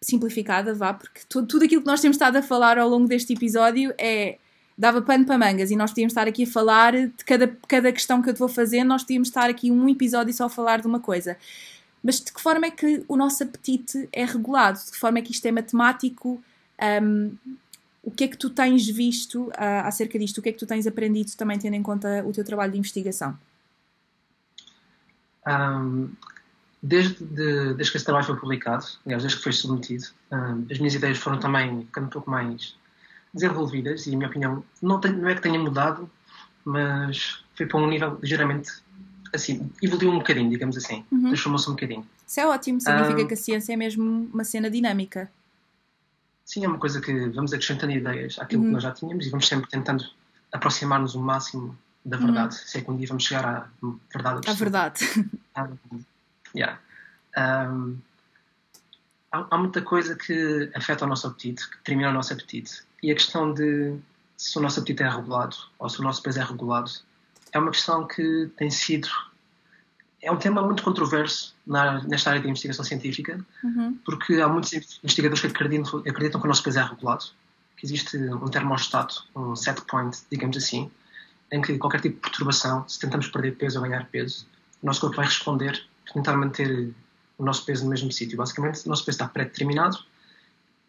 simplificada, 0.00 0.74
vá, 0.74 0.94
porque 0.94 1.20
tudo, 1.28 1.46
tudo 1.46 1.64
aquilo 1.64 1.82
que 1.82 1.86
nós 1.86 2.00
temos 2.00 2.16
estado 2.16 2.36
a 2.36 2.42
falar 2.42 2.78
ao 2.78 2.88
longo 2.88 3.06
deste 3.06 3.32
episódio 3.32 3.94
é 3.98 4.38
dava 4.76 5.02
pano 5.02 5.24
para 5.24 5.38
mangas 5.38 5.70
e 5.70 5.76
nós 5.76 5.90
podíamos 5.90 6.12
estar 6.12 6.26
aqui 6.26 6.44
a 6.44 6.46
falar 6.46 6.92
de 6.92 7.24
cada, 7.24 7.46
cada 7.68 7.92
questão 7.92 8.22
que 8.22 8.30
eu 8.30 8.34
te 8.34 8.38
vou 8.38 8.48
fazer, 8.48 8.82
nós 8.82 9.02
podíamos 9.02 9.28
estar 9.28 9.48
aqui 9.48 9.70
um 9.70 9.88
episódio 9.88 10.32
só 10.32 10.46
a 10.46 10.48
falar 10.48 10.80
de 10.80 10.86
uma 10.86 10.98
coisa. 10.98 11.36
Mas 12.02 12.20
de 12.20 12.32
que 12.32 12.40
forma 12.40 12.66
é 12.66 12.70
que 12.70 13.04
o 13.06 13.16
nosso 13.16 13.44
apetite 13.44 14.08
é 14.12 14.24
regulado? 14.24 14.78
De 14.84 14.90
que 14.90 14.98
forma 14.98 15.18
é 15.18 15.22
que 15.22 15.30
isto 15.30 15.46
é 15.46 15.52
matemático? 15.52 16.42
Um, 17.02 17.36
o 18.02 18.10
que 18.10 18.24
é 18.24 18.28
que 18.28 18.36
tu 18.36 18.50
tens 18.50 18.84
visto 18.88 19.44
uh, 19.50 19.84
acerca 19.84 20.18
disto? 20.18 20.38
O 20.38 20.42
que 20.42 20.48
é 20.48 20.52
que 20.52 20.58
tu 20.58 20.66
tens 20.66 20.86
aprendido 20.86 21.30
também 21.36 21.58
tendo 21.58 21.74
em 21.74 21.82
conta 21.82 22.24
o 22.26 22.32
teu 22.32 22.42
trabalho 22.42 22.72
de 22.72 22.78
investigação? 22.78 23.38
Um, 25.46 26.10
desde, 26.82 27.24
de, 27.24 27.74
desde 27.74 27.90
que 27.90 27.96
esse 27.96 28.04
trabalho 28.04 28.26
foi 28.26 28.36
publicado, 28.36 28.84
aliás, 29.04 29.22
desde 29.22 29.38
que 29.38 29.44
foi 29.44 29.52
submetido, 29.52 30.04
um, 30.30 30.66
as 30.70 30.78
minhas 30.78 30.94
ideias 30.94 31.18
foram 31.18 31.38
também 31.38 31.84
ficando 31.86 32.06
um 32.06 32.10
pouco 32.10 32.30
mais 32.30 32.76
desenvolvidas 33.32 34.06
e, 34.06 34.14
a 34.14 34.16
minha 34.16 34.28
opinião, 34.28 34.64
não, 34.80 35.00
tem, 35.00 35.12
não 35.12 35.28
é 35.28 35.34
que 35.34 35.40
tenha 35.40 35.58
mudado, 35.58 36.10
mas 36.64 37.42
foi 37.54 37.66
para 37.66 37.78
um 37.78 37.88
nível 37.88 38.18
ligeiramente 38.20 38.70
assim, 39.32 39.70
evoluiu 39.82 40.10
um 40.10 40.18
bocadinho, 40.18 40.50
digamos 40.50 40.76
assim, 40.76 41.04
uhum. 41.10 41.28
transformou-se 41.28 41.68
um 41.68 41.72
bocadinho. 41.72 42.06
Isso 42.26 42.40
é 42.40 42.46
ótimo, 42.46 42.80
significa 42.80 43.26
que 43.26 43.34
a 43.34 43.36
ciência 43.36 43.72
é 43.72 43.76
mesmo 43.76 44.28
uma 44.32 44.44
cena 44.44 44.70
dinâmica. 44.70 45.30
Sim, 46.44 46.64
é 46.64 46.68
uma 46.68 46.78
coisa 46.78 47.00
que 47.00 47.12
vamos 47.30 47.52
acrescentando 47.52 47.92
ideias 47.92 48.38
àquilo 48.38 48.62
uhum. 48.62 48.68
que 48.68 48.74
nós 48.74 48.82
já 48.82 48.92
tínhamos 48.92 49.26
e 49.26 49.30
vamos 49.30 49.48
sempre 49.48 49.70
tentando 49.70 50.04
aproximar-nos 50.52 51.14
o 51.14 51.20
máximo 51.20 51.76
da 52.04 52.16
verdade, 52.16 52.54
uhum. 52.54 52.62
se 52.66 52.78
é 52.78 52.80
que 52.80 52.90
um 52.90 52.96
dia 52.96 53.06
vamos 53.06 53.24
chegar 53.24 53.44
à 53.46 53.68
verdade 54.12 54.38
absoluta. 54.48 54.50
A 54.50 54.54
verdade. 54.54 55.30
Um, 55.92 56.04
yeah. 56.54 56.80
um, 57.36 57.98
há, 59.30 59.46
há, 59.50 59.58
muita 59.58 59.82
coisa 59.82 60.16
que 60.16 60.70
afeta 60.74 61.04
o 61.04 61.08
nosso 61.08 61.26
apetite, 61.26 61.68
que 61.70 61.76
determina 61.76 62.10
o 62.10 62.12
nosso 62.12 62.32
apetite. 62.32 62.82
E 63.02 63.10
a 63.10 63.14
questão 63.14 63.52
de 63.52 63.96
se 64.36 64.58
o 64.58 64.62
nosso 64.62 64.80
apetite 64.80 65.02
é 65.02 65.08
regulado 65.08 65.56
ou 65.78 65.88
se 65.88 66.00
o 66.00 66.02
nosso 66.02 66.22
peso 66.22 66.40
é 66.40 66.44
regulado 66.44 66.90
é 67.52 67.58
uma 67.58 67.70
questão 67.70 68.06
que 68.06 68.50
tem 68.56 68.70
sido. 68.70 69.08
É 70.20 70.30
um 70.30 70.36
tema 70.36 70.62
muito 70.62 70.82
controverso 70.82 71.54
na, 71.66 72.02
nesta 72.04 72.30
área 72.30 72.40
de 72.40 72.48
investigação 72.48 72.84
científica, 72.84 73.44
uhum. 73.62 73.98
porque 74.04 74.40
há 74.40 74.48
muitos 74.48 74.72
investigadores 74.72 75.40
que 75.40 75.48
acreditam, 75.48 75.98
acreditam 76.00 76.40
que 76.40 76.46
o 76.46 76.48
nosso 76.48 76.62
peso 76.62 76.78
é 76.78 76.82
regulado, 76.82 77.24
que 77.76 77.84
existe 77.84 78.16
um 78.16 78.48
termostato, 78.48 79.24
um 79.34 79.54
set 79.56 79.80
point, 79.82 80.16
digamos 80.30 80.56
assim, 80.56 80.90
em 81.52 81.60
que 81.60 81.78
qualquer 81.78 82.00
tipo 82.00 82.16
de 82.16 82.22
perturbação, 82.22 82.88
se 82.88 82.98
tentamos 82.98 83.28
perder 83.28 83.56
peso 83.56 83.78
ou 83.78 83.86
ganhar 83.86 84.06
peso, 84.06 84.46
o 84.82 84.86
nosso 84.86 85.00
corpo 85.00 85.16
vai 85.16 85.26
responder 85.26 85.86
para 86.04 86.14
tentar 86.14 86.36
manter 86.36 86.92
o 87.38 87.44
nosso 87.44 87.64
peso 87.64 87.84
no 87.84 87.90
mesmo 87.90 88.10
sítio. 88.10 88.36
Basicamente, 88.36 88.84
o 88.86 88.88
nosso 88.88 89.04
peso 89.04 89.16
está 89.16 89.28
pré-determinado, 89.28 89.98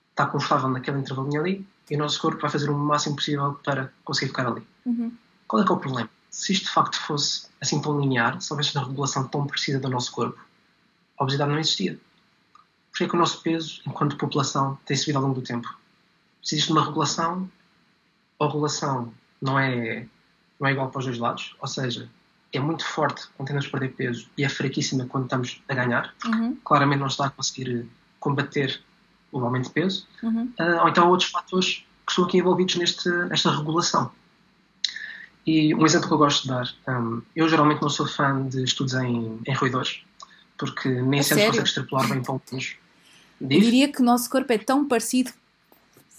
está 0.09 0.25
confortável 0.25 0.69
naquele 0.69 0.99
intervalo 0.99 1.37
ali, 1.37 1.67
e 1.91 1.95
o 1.95 1.99
nosso 1.99 2.19
corpo 2.19 2.41
vai 2.41 2.49
fazer 2.49 2.69
o 2.69 2.77
máximo 2.77 3.15
possível 3.15 3.59
para 3.63 3.91
conseguir 4.03 4.29
ficar 4.29 4.47
ali. 4.47 4.65
Uhum. 4.85 5.11
Qual 5.47 5.61
é 5.61 5.65
que 5.65 5.71
é 5.71 5.75
o 5.75 5.79
problema? 5.79 6.09
se 6.33 6.51
isto 6.51 6.65
de 6.65 6.71
facto 6.71 6.99
fosse 6.99 7.47
assim 7.61 7.79
tão 7.79 8.01
linear, 8.01 8.41
se 8.41 8.51
houvesse 8.51 8.75
uma 8.75 8.87
regulação 8.87 9.27
tão 9.27 9.45
precisa 9.45 9.79
do 9.79 9.87
nosso 9.87 10.11
corpo, 10.11 10.43
a 11.15 11.23
obesidade 11.23 11.51
não 11.51 11.59
existia. 11.59 11.99
Porque 12.89 13.03
é 13.03 13.07
que 13.07 13.15
o 13.15 13.19
nosso 13.19 13.39
peso, 13.43 13.79
enquanto 13.85 14.17
população, 14.17 14.77
tem 14.83 14.97
subido 14.97 15.19
ao 15.19 15.25
longo 15.25 15.39
do 15.39 15.45
tempo? 15.45 15.67
Se 16.41 16.55
existe 16.55 16.71
uma 16.71 16.83
regulação, 16.83 17.49
a 18.39 18.47
regulação 18.47 19.13
não 19.39 19.59
é, 19.59 20.07
não 20.63 20.69
é 20.69 20.71
igual 20.71 20.89
para 20.89 20.99
os 20.99 21.05
dois 21.05 21.17
lados, 21.17 21.55
ou 21.59 21.67
seja, 21.67 22.09
é 22.53 22.59
muito 22.59 22.85
forte 22.85 23.27
quando 23.35 23.47
tentamos 23.47 23.67
perder 23.67 23.89
peso 23.89 24.29
e 24.37 24.45
é 24.45 24.49
fraquíssima 24.49 25.05
quando 25.05 25.25
estamos 25.25 25.61
a 25.67 25.73
ganhar. 25.73 26.13
Uhum. 26.25 26.55
Claramente 26.63 26.99
não 26.99 27.07
está 27.07 27.25
a 27.25 27.29
conseguir 27.29 27.85
combater 28.17 28.81
o 29.31 29.43
aumento 29.43 29.65
de 29.65 29.71
peso. 29.71 30.07
Uhum. 30.21 30.53
Uh, 30.57 30.81
ou 30.81 30.87
então 30.87 31.03
há 31.03 31.09
outros 31.09 31.29
fatores 31.29 31.85
que 32.05 32.11
estão 32.11 32.23
aqui 32.23 32.37
envolvidos 32.37 32.75
neste, 32.75 33.09
nesta 33.09 33.51
regulação. 33.51 34.09
E 35.45 35.75
um 35.75 35.85
exemplo 35.85 36.07
que 36.07 36.13
eu 36.13 36.17
gosto 36.17 36.43
de 36.43 36.49
dar, 36.49 36.73
um, 36.87 37.21
eu 37.35 37.49
geralmente 37.49 37.81
não 37.81 37.89
sou 37.89 38.07
fã 38.07 38.47
de 38.47 38.63
estudos 38.63 38.93
em, 38.93 39.41
em 39.45 39.53
roedores, 39.53 40.01
porque 40.57 40.87
nem 40.87 41.21
sempre 41.21 41.47
consegue 41.47 41.67
extrapolar 41.67 42.07
bem 42.07 42.23
para 42.23 42.39
Diz? 42.47 42.77
Eu 43.41 43.59
diria 43.59 43.91
que 43.91 43.99
o 43.99 44.05
nosso 44.05 44.29
corpo 44.29 44.53
é 44.53 44.57
tão 44.57 44.87
parecido, 44.87 45.33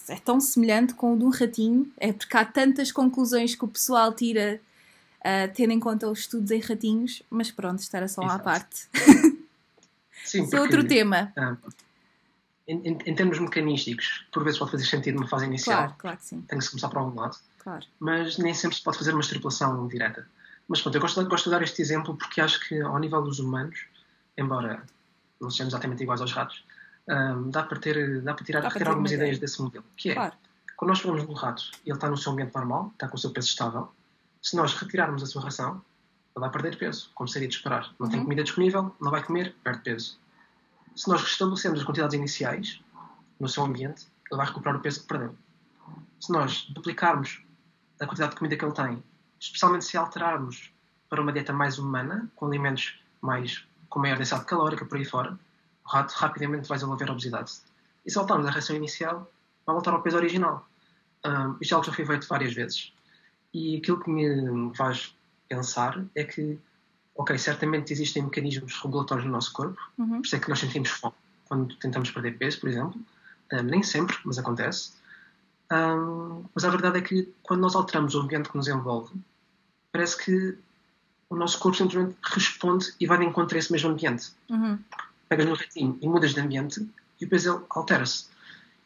é 0.09 0.17
tão 0.17 0.41
semelhante 0.41 0.95
com 0.95 1.15
o 1.15 1.19
de 1.19 1.25
um 1.25 1.31
ratinho, 1.31 1.93
é 1.99 2.13
porque 2.13 2.37
há 2.37 2.45
tantas 2.45 2.93
conclusões 2.93 3.55
que 3.55 3.65
o 3.65 3.69
pessoal 3.69 4.13
tira 4.13 4.61
uh, 5.21 5.53
tendo 5.55 5.73
em 5.73 5.81
conta 5.81 6.09
os 6.09 6.21
estudos 6.21 6.51
em 6.51 6.61
ratinhos, 6.61 7.23
mas 7.31 7.51
pronto, 7.51 7.81
isto 7.81 7.95
era 7.95 8.09
só 8.09 8.23
Exato. 8.23 8.41
à 8.41 8.43
parte. 8.43 8.89
Sim, 10.25 10.45
Isso 10.45 10.57
é 10.57 10.61
outro 10.61 10.87
tema. 10.87 11.33
Um, 11.37 11.57
em, 12.67 12.89
em, 12.89 12.99
em, 13.07 13.15
termos 13.15 13.39
mecanísticos, 13.39 14.27
por 14.33 14.43
vezes 14.43 14.59
pode 14.59 14.71
fazer 14.71 14.87
sentido 14.87 15.17
numa 15.17 15.29
fase 15.29 15.45
inicial. 15.45 15.77
Claro, 15.77 15.95
claro 15.99 16.17
que 16.17 16.25
sim. 16.25 16.41
Tem 16.43 16.59
que 16.59 16.65
se 16.65 16.71
começar 16.71 16.89
para 16.89 17.01
algum 17.01 17.21
lado. 17.21 17.37
Claro. 17.59 17.85
Mas 17.99 18.39
nem 18.39 18.55
sempre 18.55 18.77
se 18.77 18.83
pode 18.83 18.97
fazer 18.97 19.13
uma 19.13 19.21
extrapolação 19.21 19.87
direta. 19.87 20.27
Mas 20.67 20.81
pronto, 20.81 20.95
eu 20.95 21.01
gosto, 21.01 21.29
gosto 21.29 21.45
de 21.45 21.51
dar 21.51 21.63
este 21.63 21.83
exemplo 21.83 22.17
porque 22.17 22.41
acho 22.41 22.67
que 22.67 22.81
ao 22.81 22.99
nível 22.99 23.21
dos 23.23 23.39
humanos, 23.39 23.85
embora 24.37 24.83
não 25.39 25.51
sejamos 25.51 25.75
exatamente 25.75 26.03
iguais 26.03 26.23
aos 26.23 26.33
ratos, 26.33 26.65
um, 27.09 27.51
dá 27.51 27.63
para 27.63 27.79
ter, 27.79 28.23
dá 28.23 28.35
para 28.35 28.45
tirar, 28.45 28.61
dá 28.61 28.71
para 28.71 28.91
algumas 28.91 29.13
ideias 29.13 29.39
desse 29.39 29.61
modelo. 29.61 29.85
Que 29.97 30.11
é, 30.11 30.15
claro. 30.15 30.35
quando 30.77 30.91
nós 30.91 31.01
falamos 31.01 31.25
um 31.29 31.33
rato 31.33 31.71
e 31.85 31.91
ele 31.91 31.97
está 31.97 32.09
no 32.09 32.17
seu 32.17 32.33
ambiente 32.33 32.55
normal, 32.55 32.91
está 32.93 33.09
com 33.09 33.17
o 33.17 33.19
seu 33.19 33.31
peso 33.31 33.49
estável, 33.49 33.93
se 34.43 34.57
nós 34.57 34.75
retirarmos 34.75 35.23
a 35.23 35.27
sua 35.27 35.43
ração, 35.43 35.83
ele 36.37 36.41
vai 36.41 36.51
perder 36.51 36.77
peso, 36.77 37.11
como 37.15 37.29
seria 37.29 37.49
de 37.49 37.55
esperar. 37.55 37.95
Não 37.99 38.07
uhum. 38.07 38.13
tem 38.13 38.23
comida 38.23 38.43
disponível, 38.43 38.95
não 39.01 39.11
vai 39.11 39.23
comer, 39.23 39.55
perde 39.63 39.83
peso. 39.83 40.19
Se 40.95 41.09
nós 41.09 41.23
restabelecemos 41.23 41.81
as 41.81 41.87
quantidades 41.87 42.15
iniciais 42.15 42.81
no 43.39 43.49
seu 43.49 43.65
ambiente, 43.65 44.07
ele 44.31 44.37
vai 44.37 44.47
recuperar 44.47 44.79
o 44.79 44.81
peso 44.81 45.01
que 45.01 45.07
perdeu. 45.07 45.35
Se 46.21 46.33
nós 46.33 46.67
duplicarmos 46.71 47.43
a 48.01 48.07
quantidade 48.07 48.33
de 48.33 48.39
comida 48.39 48.57
que 48.57 48.65
ele 48.65 48.73
tem, 48.73 49.03
especialmente 49.41 49.85
se 49.85 49.97
alterarmos 49.97 50.73
para 51.09 51.21
uma 51.21 51.33
dieta 51.33 51.53
mais 51.53 51.79
humana, 51.79 52.31
com 52.35 52.47
alimentos 52.47 52.99
mais 53.21 53.65
com 53.89 54.01
maior 54.01 54.19
densidade 54.19 54.45
calórica 54.47 54.85
por 54.85 54.99
aí 54.99 55.05
fora, 55.05 55.39
o 55.85 55.89
rato 55.89 56.13
rapidamente 56.13 56.69
vai 56.69 56.77
desenvolver 56.77 57.11
obesidade. 57.11 57.53
E 58.05 58.11
se 58.11 58.17
voltarmos 58.17 58.47
à 58.47 58.51
ração 58.51 58.77
inicial, 58.77 59.31
vai 59.67 59.75
voltar 59.75 59.93
ao 59.93 60.03
peso 60.03 60.17
original. 60.17 60.67
Um, 61.25 61.57
isto 61.61 61.73
é 61.73 61.75
algo 61.75 61.85
que 61.85 61.91
já 61.91 61.97
foi 61.97 62.07
feito 62.07 62.29
várias 62.29 62.53
vezes. 62.53 62.93
E 63.53 63.77
aquilo 63.77 64.01
que 64.01 64.11
me 64.11 64.75
faz 64.77 65.15
pensar 65.49 66.05
é 66.15 66.25
que, 66.25 66.59
ok, 67.15 67.39
certamente 67.39 67.93
existem 67.93 68.23
mecanismos 68.23 68.81
regulatórios 68.83 69.27
no 69.27 69.33
nosso 69.33 69.53
corpo, 69.53 69.81
uhum. 69.99 70.17
por 70.17 70.27
isso 70.27 70.37
é 70.37 70.39
que 70.39 70.49
nós 70.49 70.59
sentimos 70.59 70.91
fome 70.91 71.15
quando 71.47 71.77
tentamos 71.77 72.11
perder 72.11 72.37
peso, 72.37 72.61
por 72.61 72.69
exemplo. 72.69 73.01
Um, 73.53 73.63
nem 73.63 73.83
sempre, 73.83 74.17
mas 74.25 74.39
acontece. 74.39 74.93
Um, 75.71 76.45
mas 76.55 76.65
a 76.65 76.71
verdade 76.71 76.99
é 76.99 77.01
que 77.01 77.33
quando 77.43 77.61
nós 77.61 77.75
alteramos 77.75 78.15
o 78.15 78.21
ambiente 78.21 78.49
que 78.49 78.57
nos 78.57 78.69
envolve, 78.69 79.13
parece 79.93 80.23
que 80.23 80.59
o 81.31 81.37
nosso 81.37 81.59
corpo 81.59 81.77
simplesmente 81.77 82.17
responde 82.23 82.93
e 82.99 83.07
vai 83.07 83.19
de 83.19 83.25
encontro 83.25 83.57
a 83.57 83.59
esse 83.59 83.73
mesmo 83.73 83.91
ambiente. 83.91 84.33
Uhum. 84.49 84.79
Pegas 85.29 85.47
no 85.47 85.55
ratinho 85.55 85.99
e 86.01 86.09
mudas 86.09 86.35
de 86.35 86.41
ambiente 86.41 86.81
e 87.21 87.25
depois 87.25 87.45
ele 87.47 87.61
altera-se. 87.71 88.27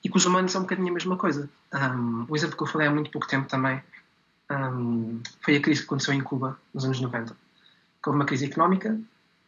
E 0.02 0.08
com 0.08 0.18
os 0.18 0.24
humanos 0.24 0.54
é 0.54 0.58
um 0.58 0.62
bocadinho 0.62 0.88
a 0.88 0.92
mesma 0.92 1.16
coisa. 1.16 1.48
Um, 1.74 2.26
o 2.28 2.36
exemplo 2.36 2.56
que 2.56 2.62
eu 2.62 2.66
falei 2.66 2.86
há 2.86 2.90
muito 2.90 3.10
pouco 3.10 3.26
tempo 3.26 3.48
também 3.48 3.82
um, 4.50 5.20
foi 5.42 5.56
a 5.56 5.60
crise 5.60 5.80
que 5.80 5.86
aconteceu 5.86 6.14
em 6.14 6.20
Cuba 6.20 6.58
nos 6.72 6.84
anos 6.84 7.00
90. 7.00 7.36
houve 8.06 8.18
uma 8.18 8.24
crise 8.24 8.46
económica, 8.46 8.98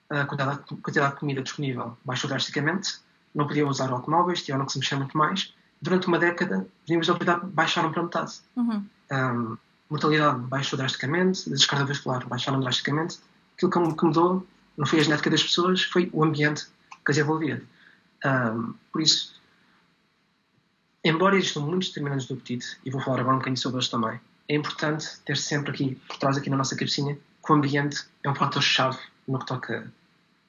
a 0.08 0.26
quantidade, 0.26 0.60
a 0.70 0.76
quantidade 0.82 1.14
de 1.14 1.20
comida 1.20 1.42
disponível 1.42 1.96
baixou 2.04 2.28
drasticamente, 2.28 2.98
não 3.34 3.46
podiam 3.46 3.68
usar 3.68 3.90
automóveis, 3.90 4.42
tiveram 4.42 4.66
que 4.66 4.72
se 4.72 4.78
mexer 4.78 4.96
muito 4.96 5.16
mais 5.16 5.54
durante 5.80 6.06
uma 6.06 6.18
década, 6.18 6.66
os 6.84 6.90
níveis 6.90 7.06
de 7.06 7.12
obesidade 7.12 7.46
baixaram 7.46 7.92
para 7.92 8.02
metade. 8.02 8.32
Uhum. 8.56 8.84
Um, 9.10 9.56
mortalidade 9.88 10.40
baixou 10.40 10.76
drasticamente, 10.76 11.48
descarga 11.50 11.84
cardiovascular 11.84 12.28
baixaram 12.28 12.60
drasticamente. 12.60 13.18
Aquilo 13.56 13.96
que 13.96 14.04
mudou 14.04 14.46
não 14.76 14.86
foi 14.86 15.00
a 15.00 15.02
genética 15.02 15.30
das 15.30 15.42
pessoas, 15.42 15.82
foi 15.82 16.10
o 16.12 16.22
ambiente 16.22 16.66
que 17.10 17.18
as 17.18 17.18
envolvia. 17.18 17.62
Um, 18.24 18.74
por 18.92 19.02
isso, 19.02 19.40
embora 21.04 21.36
existam 21.36 21.60
muitos 21.60 21.88
determinantes 21.88 22.26
do 22.26 22.34
apetite, 22.34 22.78
e 22.84 22.90
vou 22.90 23.00
falar 23.00 23.20
agora 23.20 23.34
um 23.34 23.38
bocadinho 23.38 23.56
sobre 23.56 23.78
eles 23.78 23.88
também, 23.88 24.20
é 24.48 24.54
importante 24.54 25.20
ter 25.24 25.36
sempre 25.36 25.70
aqui, 25.70 25.94
por 26.06 26.18
trás 26.18 26.36
aqui 26.36 26.50
na 26.50 26.56
nossa 26.56 26.76
cabecinha, 26.76 27.14
que 27.14 27.52
o 27.52 27.54
ambiente 27.54 28.04
é 28.22 28.30
um 28.30 28.34
fator-chave 28.34 28.98
no 29.26 29.38
que 29.38 29.46
toca 29.46 29.92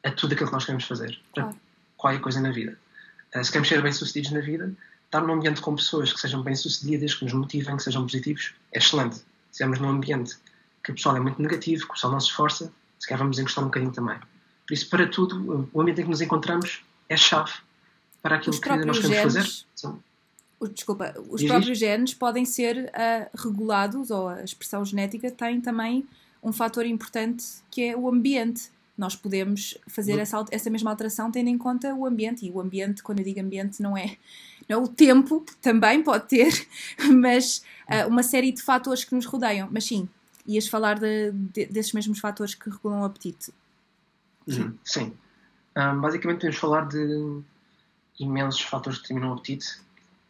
a 0.03 0.12
tudo 0.12 0.34
aquilo 0.34 0.47
que 0.47 0.53
nós 0.53 0.66
queremos 0.66 0.86
fazer, 0.86 1.20
claro. 1.34 1.55
qualquer 1.97 2.20
coisa 2.20 2.41
na 2.41 2.51
vida. 2.51 2.78
Uh, 3.36 3.43
se 3.43 3.51
queremos 3.51 3.70
ser 3.70 3.82
bem-sucedidos 3.82 4.32
na 4.32 4.41
vida, 4.41 4.74
estar 5.05 5.22
num 5.22 5.34
ambiente 5.34 5.62
com 5.62 5.76
pessoas 5.76 6.14
que 6.14 6.20
sejam 6.20 6.43
bem-sucedidas, 6.43 7.16
que 7.16 7.24
nos 7.24 7.34
motivem, 7.34 7.78
que 7.78 7.84
sejam 7.84 8.03
positivos, 8.03 8.53
é 8.74 8.80
excelente. 8.80 9.16
Se 9.16 9.24
estivermos 9.51 9.80
num 9.80 9.89
ambiente 9.89 10.38
que 10.84 10.91
o 10.91 10.95
pessoal 10.95 11.16
é 11.18 11.20
muito 11.20 11.41
negativo, 11.41 11.86
que 11.86 11.91
o 11.91 11.93
pessoal 11.93 12.14
não 12.14 12.20
se 12.20 12.28
esforça, 12.28 12.72
se 12.99 13.07
calhar 13.07 13.20
vamos 13.20 13.38
encostar 13.38 13.64
um 13.64 13.68
bocadinho 13.68 13.91
também. 13.91 14.18
Por 14.68 14.74
isso, 14.74 14.89
para 14.89 15.07
tudo, 15.07 15.70
o 15.74 15.82
ambiente 15.82 16.01
em 16.01 16.03
que 16.03 16.09
nos 16.09 16.22
encontramos 16.22 16.84
é 17.09 17.18
chave 17.18 17.51
para 18.22 18.36
aquilo 18.36 18.59
que 18.59 18.70
nós 18.70 18.99
queremos 18.99 19.01
genes, 19.01 19.22
fazer. 19.22 19.66
Sim. 19.76 19.99
Desculpa, 20.74 21.16
os 21.30 21.43
próprios 21.43 21.78
genes 21.78 22.14
podem 22.14 22.45
ser 22.45 22.86
uh, 22.86 23.38
regulados, 23.38 24.12
ou 24.12 24.30
a 24.30 24.43
expressão 24.43 24.86
genética 24.86 25.32
tem 25.32 25.59
também 25.59 26.07
um 26.43 26.53
fator 26.53 26.86
importante 26.86 27.45
que 27.70 27.84
é 27.84 27.97
o 27.97 28.07
ambiente. 28.07 28.70
Nós 28.97 29.16
podemos 29.16 29.78
fazer 29.88 30.20
essa, 30.20 30.45
essa 30.51 30.70
mesma 30.70 30.91
alteração 30.91 31.32
tendo 31.32 31.47
em 31.47 31.57
conta 31.57 31.95
o 31.95 32.05
ambiente. 32.05 32.45
E 32.45 32.51
o 32.51 32.59
ambiente, 32.59 33.01
quando 33.01 33.20
eu 33.20 33.26
digo 33.26 33.39
ambiente, 33.39 33.82
não 33.82 33.97
é, 33.97 34.18
não 34.70 34.78
é 34.80 34.84
o 34.84 34.88
tempo, 34.88 35.43
também 35.62 36.03
pode 36.03 36.28
ter, 36.28 36.68
mas 37.12 37.64
uh, 37.89 38.07
uma 38.07 38.22
série 38.22 38.51
de 38.51 38.62
fatores 38.62 39.03
que 39.03 39.16
nos 39.16 39.26
rodeiam. 39.26 39.68
Mas 39.72 39.86
sim, 39.86 40.07
ias 40.45 40.68
falar 40.68 40.99
de, 40.99 41.32
de, 41.32 41.66
desses 41.66 41.93
mesmos 41.93 42.20
fatores 42.20 42.53
que 42.53 42.70
regulam 42.70 43.01
o 43.01 43.05
apetite. 43.05 43.51
Uhum, 44.47 44.77
sim. 44.83 45.13
Um, 45.75 46.01
basicamente, 46.01 46.39
podemos 46.39 46.57
falar 46.57 46.87
de 46.87 47.41
imensos 48.19 48.61
fatores 48.61 48.99
que 48.99 49.03
determinam 49.03 49.31
o 49.31 49.33
apetite, 49.33 49.79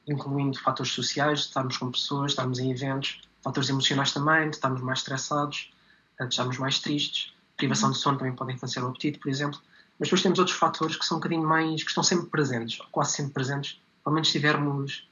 incluindo 0.08 0.60
fatores 0.60 0.92
sociais, 0.92 1.40
estarmos 1.40 1.78
com 1.78 1.92
pessoas, 1.92 2.32
estarmos 2.32 2.60
em 2.60 2.72
eventos, 2.72 3.22
fatores 3.44 3.70
emocionais 3.70 4.12
também, 4.12 4.50
de 4.50 4.56
estarmos 4.56 4.82
mais 4.82 5.00
estressados, 5.00 5.72
de 6.20 6.28
estarmos 6.28 6.58
mais 6.58 6.80
tristes, 6.80 7.34
privação 7.58 7.90
uhum. 7.90 7.94
de 7.94 8.00
sono 8.00 8.18
também 8.18 8.36
pode 8.36 8.54
influenciar 8.54 8.84
o 8.84 8.88
apetite, 8.88 9.20
por 9.20 9.30
exemplo. 9.30 9.60
Mas 10.00 10.08
depois 10.08 10.22
temos 10.24 10.40
outros 10.40 10.58
fatores 10.58 10.96
que 10.96 11.06
são 11.06 11.18
um 11.18 11.20
bocadinho 11.20 11.48
mais, 11.48 11.84
que 11.84 11.90
estão 11.90 12.04
sempre 12.04 12.26
presentes, 12.28 12.80
ou 12.80 12.88
quase 12.92 13.14
sempre 13.14 13.34
presentes, 13.34 13.80
pelo 14.04 14.16
menos 14.16 14.28
estivermos 14.30 15.08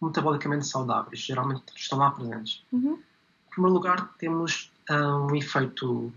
metabolicamente 0.00 0.66
saudáveis, 0.66 1.20
geralmente 1.20 1.62
estão 1.76 1.98
lá 1.98 2.10
presentes. 2.10 2.64
Uhum. 2.72 2.94
Em 2.94 3.50
primeiro 3.50 3.74
lugar, 3.74 4.12
temos 4.18 4.72
uh, 4.90 5.30
um 5.30 5.36
efeito, 5.36 6.12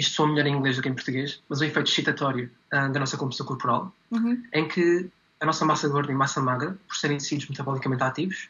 isto 0.00 0.14
soa 0.14 0.28
melhor 0.28 0.46
em 0.46 0.54
inglês 0.56 0.76
do 0.76 0.82
que 0.82 0.88
em 0.88 0.94
português, 0.94 1.42
mas 1.48 1.60
um 1.60 1.64
efeito 1.64 1.90
excitatório 1.90 2.50
uh, 2.72 2.90
da 2.90 3.00
nossa 3.00 3.16
composição 3.16 3.46
corporal, 3.46 3.94
uhum. 4.10 4.42
em 4.52 4.66
que 4.66 5.08
a 5.38 5.46
nossa 5.46 5.64
massa 5.64 5.88
gorda 5.88 6.10
e 6.10 6.14
massa 6.14 6.40
magra, 6.40 6.76
por 6.88 6.96
serem 6.96 7.18
tecidos 7.18 7.48
metabolicamente 7.48 8.02
ativos, 8.02 8.48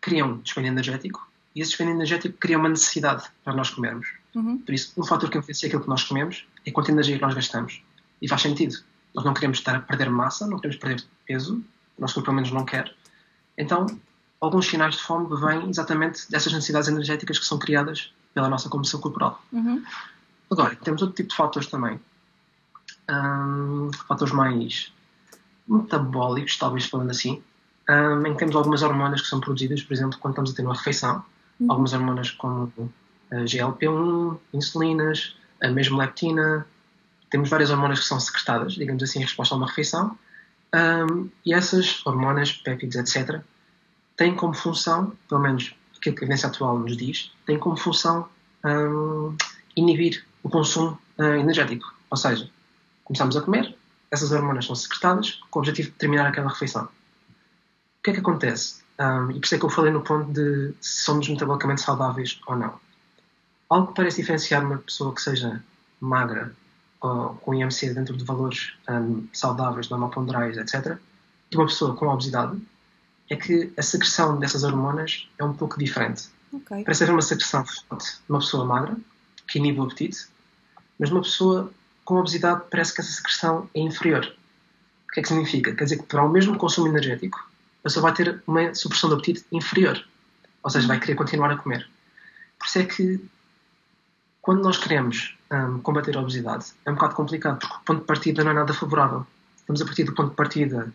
criam 0.00 0.38
despende 0.38 0.68
energético 0.68 1.26
e 1.54 1.60
esse 1.60 1.70
despende 1.70 1.92
energético 1.92 2.36
cria 2.38 2.58
uma 2.58 2.68
necessidade 2.68 3.24
para 3.44 3.54
nós 3.54 3.70
comermos. 3.70 4.08
Uhum. 4.34 4.58
Por 4.58 4.74
isso, 4.74 4.92
um 4.98 5.04
fator 5.04 5.30
que 5.30 5.38
influencia 5.38 5.66
aquilo 5.66 5.82
que 5.82 5.88
nós 5.88 6.04
comemos 6.04 6.46
é 6.64 6.70
quanto 6.70 6.90
energia 6.90 7.16
que 7.16 7.22
nós 7.22 7.34
gastamos. 7.34 7.82
E 8.20 8.28
faz 8.28 8.42
sentido. 8.42 8.76
Nós 9.14 9.24
não 9.24 9.34
queremos 9.34 9.58
estar 9.58 9.76
a 9.76 9.80
perder 9.80 10.10
massa, 10.10 10.46
não 10.46 10.58
queremos 10.58 10.76
perder 10.76 11.04
peso, 11.26 11.62
o 11.98 12.00
nosso 12.00 12.14
corpo 12.14 12.26
pelo 12.26 12.36
menos 12.36 12.50
não 12.50 12.64
quer. 12.64 12.94
Então, 13.58 13.86
alguns 14.40 14.66
sinais 14.66 14.96
de 14.96 15.02
fome 15.02 15.28
vêm 15.38 15.68
exatamente 15.68 16.30
dessas 16.30 16.52
necessidades 16.52 16.88
energéticas 16.88 17.38
que 17.38 17.44
são 17.44 17.58
criadas 17.58 18.12
pela 18.32 18.48
nossa 18.48 18.70
composição 18.70 19.00
corporal. 19.00 19.42
Uhum. 19.52 19.82
Agora, 20.52 20.76
temos 20.76 21.00
outro 21.00 21.16
tipo 21.16 21.30
de 21.30 21.36
fatores 21.36 21.68
também. 21.68 21.98
Um, 23.10 23.90
fatores 24.06 24.34
mais 24.34 24.92
metabólicos, 25.66 26.58
talvez 26.58 26.84
falando 26.84 27.10
assim, 27.10 27.42
um, 27.88 28.26
em 28.26 28.32
que 28.34 28.38
temos 28.38 28.54
algumas 28.54 28.82
hormonas 28.82 29.22
que 29.22 29.28
são 29.28 29.40
produzidas, 29.40 29.82
por 29.82 29.94
exemplo, 29.94 30.18
quando 30.18 30.34
estamos 30.34 30.50
a 30.52 30.54
ter 30.54 30.62
uma 30.62 30.74
refeição. 30.74 31.24
Uhum. 31.58 31.70
Algumas 31.70 31.92
hormonas 31.94 32.30
como 32.32 32.70
GLP-1, 33.30 34.38
insulinas, 34.52 35.36
a 35.62 35.68
mesma 35.68 36.04
leptina. 36.04 36.66
Temos 37.30 37.48
várias 37.48 37.70
hormonas 37.70 38.00
que 38.00 38.04
são 38.04 38.20
secretadas, 38.20 38.74
digamos 38.74 39.02
assim, 39.02 39.20
em 39.20 39.22
resposta 39.22 39.54
a 39.54 39.58
uma 39.58 39.66
refeição. 39.66 40.18
Um, 40.74 41.30
e 41.46 41.54
essas 41.54 42.04
hormonas, 42.04 42.52
péptidos, 42.52 42.96
etc., 42.96 43.40
têm 44.18 44.34
como 44.34 44.52
função, 44.52 45.14
pelo 45.30 45.40
menos 45.40 45.74
aquilo 45.96 46.14
que 46.14 46.24
a 46.24 46.26
evidência 46.26 46.48
atual 46.50 46.78
nos 46.78 46.94
diz, 46.94 47.32
têm 47.46 47.58
como 47.58 47.76
função 47.76 48.28
um, 48.64 49.34
inibir 49.74 50.26
o 50.42 50.48
consumo 50.48 50.98
uh, 51.18 51.22
energético. 51.22 51.92
Ou 52.10 52.16
seja, 52.16 52.50
começamos 53.04 53.36
a 53.36 53.40
comer, 53.40 53.76
essas 54.10 54.32
hormonas 54.32 54.66
são 54.66 54.74
secretadas 54.74 55.40
com 55.50 55.58
o 55.58 55.62
objetivo 55.62 55.90
de 55.90 55.96
terminar 55.96 56.26
aquela 56.26 56.48
refeição. 56.48 56.84
O 56.84 58.02
que 58.02 58.10
é 58.10 58.12
que 58.14 58.20
acontece? 58.20 58.82
Um, 58.98 59.30
e 59.30 59.34
por 59.34 59.44
isso 59.44 59.54
é 59.54 59.58
que 59.58 59.64
eu 59.64 59.70
falei 59.70 59.92
no 59.92 60.02
ponto 60.02 60.30
de 60.32 60.74
se 60.80 61.04
somos 61.04 61.28
metabolicamente 61.28 61.80
saudáveis 61.80 62.40
ou 62.46 62.56
não. 62.56 62.78
Algo 63.68 63.88
que 63.88 63.94
parece 63.94 64.20
diferenciar 64.20 64.64
uma 64.64 64.78
pessoa 64.78 65.14
que 65.14 65.22
seja 65.22 65.62
magra 66.00 66.54
ou 67.00 67.34
com 67.36 67.54
IMC 67.54 67.94
dentro 67.94 68.16
de 68.16 68.24
valores 68.24 68.74
um, 68.88 69.26
saudáveis, 69.32 69.88
normoponderais, 69.88 70.56
etc., 70.56 70.98
de 71.50 71.56
uma 71.56 71.66
pessoa 71.66 71.96
com 71.96 72.06
obesidade, 72.06 72.60
é 73.28 73.36
que 73.36 73.72
a 73.76 73.82
secreção 73.82 74.38
dessas 74.38 74.62
hormonas 74.62 75.28
é 75.38 75.44
um 75.44 75.52
pouco 75.52 75.78
diferente. 75.78 76.28
Okay. 76.52 76.84
Parece 76.84 77.02
haver 77.02 77.12
uma 77.12 77.22
secreção 77.22 77.64
forte 77.64 78.20
numa 78.28 78.40
pessoa 78.40 78.64
magra, 78.64 78.96
que 79.52 79.58
inibe 79.58 79.80
o 79.80 79.82
apetite, 79.82 80.26
mas 80.98 81.10
numa 81.10 81.20
pessoa 81.20 81.70
com 82.06 82.16
obesidade 82.16 82.62
parece 82.70 82.94
que 82.94 83.02
essa 83.02 83.12
secreção 83.12 83.68
é 83.74 83.80
inferior. 83.80 84.24
O 84.24 85.12
que 85.12 85.20
é 85.20 85.22
que 85.22 85.28
significa? 85.28 85.74
Quer 85.74 85.84
dizer 85.84 85.98
que 85.98 86.04
para 86.04 86.24
o 86.24 86.28
mesmo 86.28 86.56
consumo 86.56 86.88
energético, 86.88 87.38
a 87.80 87.82
pessoa 87.82 88.04
vai 88.04 88.14
ter 88.14 88.42
uma 88.46 88.74
supressão 88.74 89.10
do 89.10 89.16
apetite 89.16 89.44
inferior. 89.52 90.02
Ou 90.62 90.70
seja, 90.70 90.88
vai 90.88 90.98
querer 90.98 91.16
continuar 91.16 91.50
a 91.50 91.56
comer. 91.58 91.86
Por 92.58 92.66
isso 92.66 92.78
é 92.78 92.84
que, 92.84 93.22
quando 94.40 94.62
nós 94.62 94.78
queremos 94.78 95.36
um, 95.50 95.80
combater 95.80 96.16
a 96.16 96.20
obesidade, 96.20 96.72
é 96.86 96.90
um 96.90 96.94
bocado 96.94 97.14
complicado, 97.14 97.58
porque 97.58 97.74
o 97.74 97.80
ponto 97.80 98.00
de 98.00 98.06
partida 98.06 98.42
não 98.42 98.52
é 98.52 98.54
nada 98.54 98.72
favorável. 98.72 99.26
Estamos 99.56 99.82
a 99.82 99.84
partir 99.84 100.04
do 100.04 100.14
ponto 100.14 100.30
de 100.30 100.36
partida 100.36 100.92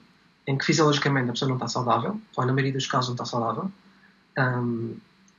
em 0.48 0.58
que 0.58 0.66
fisiologicamente 0.66 1.30
a 1.30 1.34
pessoa 1.34 1.50
não 1.50 1.58
está 1.58 1.68
saudável, 1.68 2.20
ou 2.36 2.46
na 2.46 2.54
maioria 2.54 2.74
dos 2.74 2.88
casos 2.88 3.10
não 3.10 3.16
está 3.16 3.26
saudável, 3.26 3.72
um, 4.40 4.96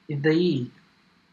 e 0.09 0.14
daí 0.14 0.71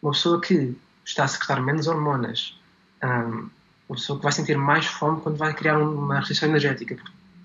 uma 0.02 0.14
pessoa 0.14 0.42
que 0.42 0.76
está 1.06 1.24
a 1.24 1.28
secretar 1.28 1.62
menos 1.62 1.88
hormonas, 1.88 2.60
um, 3.04 3.50
uma 3.88 3.96
pessoa 3.96 4.18
que 4.18 4.24
vai 4.24 4.32
sentir 4.32 4.58
mais 4.58 4.86
fome 4.86 5.22
quando 5.22 5.38
vai 5.38 5.54
criar 5.54 5.78
uma 5.78 6.20
restrição 6.20 6.50
energética. 6.50 6.98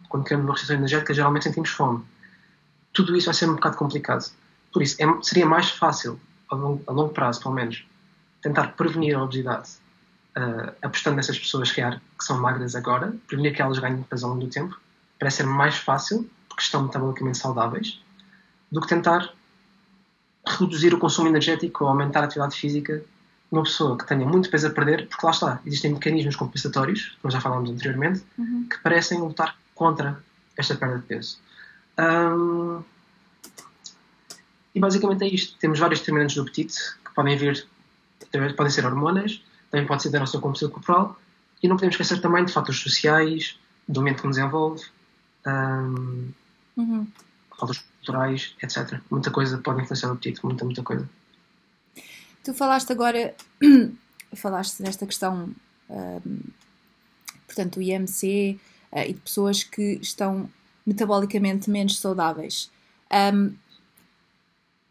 Quando 0.09 0.25
criamos 0.25 0.47
uma 0.47 0.53
restrição 0.53 0.77
energética, 0.77 1.15
geralmente 1.15 1.45
sentimos 1.45 1.71
fome. 1.71 2.03
Tudo 2.93 3.15
isso 3.17 3.27
vai 3.27 3.35
ser 3.35 3.49
um 3.49 3.55
bocado 3.55 3.77
complicado. 3.77 4.31
Por 4.73 4.83
isso, 4.83 4.97
é, 5.01 5.23
seria 5.23 5.47
mais 5.47 5.71
fácil, 5.71 6.19
a 6.51 6.55
longo, 6.55 6.83
a 6.87 6.93
longo, 6.93 7.13
prazo, 7.13 7.43
pelo 7.43 7.55
menos, 7.55 7.87
tentar 8.41 8.69
prevenir 8.69 9.15
a 9.17 9.23
obesidade, 9.23 9.71
uh, 10.37 10.73
apostando 10.83 11.17
nessas 11.17 11.39
pessoas 11.39 11.71
que, 11.71 11.83
que 11.83 12.25
são 12.25 12.41
magras 12.41 12.75
agora, 12.75 13.15
prevenir 13.27 13.55
que 13.55 13.63
elas 13.63 13.79
ganhem 13.79 14.03
peso 14.03 14.27
ao 14.27 14.33
longo 14.33 14.47
do 14.47 14.51
tempo, 14.51 14.81
parece 15.19 15.39
ser 15.39 15.47
mais 15.47 15.77
fácil, 15.77 16.29
porque 16.49 16.63
estão 16.63 16.85
metabolicamente 16.85 17.39
saudáveis, 17.39 18.03
do 18.73 18.81
que 18.81 18.89
tentar 18.89 19.33
reduzir 20.47 20.95
o 20.95 20.99
consumo 20.99 21.29
energético 21.29 21.85
ou 21.85 21.91
aumentar 21.91 22.23
a 22.23 22.25
atividade 22.25 22.57
física 22.57 23.05
uma 23.51 23.63
pessoa 23.65 23.99
que 23.99 24.07
tenha 24.07 24.25
muito 24.25 24.49
peso 24.49 24.69
a 24.69 24.71
perder, 24.71 25.09
porque 25.09 25.27
lá 25.27 25.33
está, 25.33 25.61
existem 25.67 25.93
mecanismos 25.93 26.37
compensatórios, 26.37 27.17
como 27.21 27.33
já 27.33 27.41
falámos 27.41 27.71
anteriormente, 27.71 28.23
uhum. 28.39 28.67
que 28.71 28.79
parecem 28.79 29.19
lutar 29.19 29.57
contra 29.75 30.23
esta 30.57 30.77
perda 30.77 30.99
de 30.99 31.03
peso. 31.03 31.39
Um, 31.99 32.83
e 34.75 34.79
basicamente 34.79 35.25
é 35.25 35.29
isto. 35.29 35.59
Temos 35.59 35.79
vários 35.79 36.01
determinantes 36.01 36.37
do 36.37 36.43
apetite 36.43 36.79
que 37.05 37.13
podem 37.15 37.37
vir, 37.37 37.67
podem 38.57 38.71
ser 38.71 38.87
hormonas, 38.87 39.43
também 39.71 39.87
pode 39.87 40.03
ser 40.03 40.11
da 40.11 40.21
nossa 40.21 40.39
composição 40.39 40.71
corporal, 40.71 41.19
e 41.63 41.69
não 41.69 41.77
podemos 41.77 41.95
esquecer 41.95 42.21
também 42.21 42.45
de 42.45 42.53
fatores 42.53 42.81
sociais, 42.81 43.59
do 43.89 44.01
ambiente 44.01 44.21
que 44.23 44.29
nos 44.29 44.39
envolve, 44.39 44.85
um, 45.47 46.29
uhum. 46.77 47.07
fatores 47.59 47.85
culturais, 47.99 48.55
etc. 48.63 49.01
Muita 49.11 49.31
coisa 49.31 49.59
pode 49.59 49.83
influenciar 49.83 50.11
o 50.11 50.13
apetite, 50.13 50.45
muita, 50.45 50.65
muita 50.65 50.83
coisa. 50.83 51.09
Tu 52.43 52.55
falaste 52.55 52.93
agora, 52.93 53.35
falaste 54.35 54.83
desta 54.83 55.07
questão, 55.07 55.55
um, 55.89 56.41
portanto, 57.47 57.75
do 57.75 57.83
IMC 57.83 58.59
uh, 58.93 58.99
e 59.01 59.13
de 59.13 59.21
pessoas 59.21 59.63
que 59.63 59.99
estão 60.01 60.49
metabolicamente 60.87 61.71
menos 61.71 61.99
saudáveis. 61.99 62.71
Um, 63.35 63.55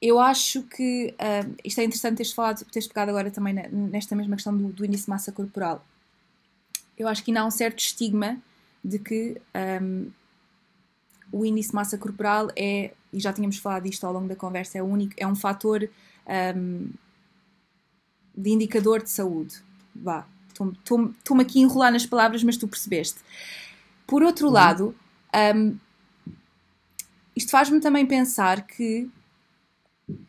eu 0.02 0.20
acho 0.20 0.64
que 0.64 1.14
uh, 1.16 1.56
isto 1.64 1.82
é 1.82 1.84
interessante 1.84 2.18
teres 2.18 2.32
falado, 2.32 2.64
teres 2.66 2.88
pegado 2.88 3.12
agora 3.12 3.30
também 3.32 3.54
nesta 3.54 4.16
mesma 4.16 4.36
questão 4.36 4.56
do, 4.56 4.70
do, 4.70 4.86
índice 4.86 5.06
de 5.06 5.10
massa 5.10 5.32
corporal. 5.32 5.86
Eu 6.97 7.08
acho 7.08 7.24
que 7.24 7.32
ainda 7.32 7.41
há 7.41 7.45
um 7.45 7.52
certo 7.52 7.80
estigma 7.80 8.38
de 8.84 9.00
que 9.00 9.41
um, 9.82 10.10
o 11.32 11.45
índice 11.45 11.70
de 11.70 11.76
massa 11.76 11.97
corporal 11.97 12.50
é, 12.56 12.93
e 13.12 13.20
já 13.20 13.34
tínhamos 13.34 13.58
falado 13.58 13.84
disto 13.84 14.06
ao 14.06 14.14
longo 14.14 14.28
da 14.28 14.36
conversa, 14.36 14.78
é, 14.78 14.84
único, 14.84 15.14
é 15.18 15.28
um 15.28 15.36
fator 15.36 15.89
um, 16.56 16.89
de 18.40 18.50
indicador 18.50 19.04
de 19.04 19.10
saúde. 19.10 19.56
Vá, 19.94 20.26
estou-me 20.50 21.42
aqui 21.42 21.60
a 21.60 21.64
enrolar 21.64 21.92
nas 21.92 22.06
palavras, 22.06 22.44
mas 22.44 22.56
tu 22.56 22.68
percebeste. 22.68 23.20
Por 24.08 24.24
outro 24.24 24.48
uhum. 24.48 24.54
lado, 24.54 24.96
um, 25.56 25.76
isto 27.36 27.52
faz-me 27.52 27.80
também 27.80 28.06
pensar 28.06 28.66
que. 28.66 29.10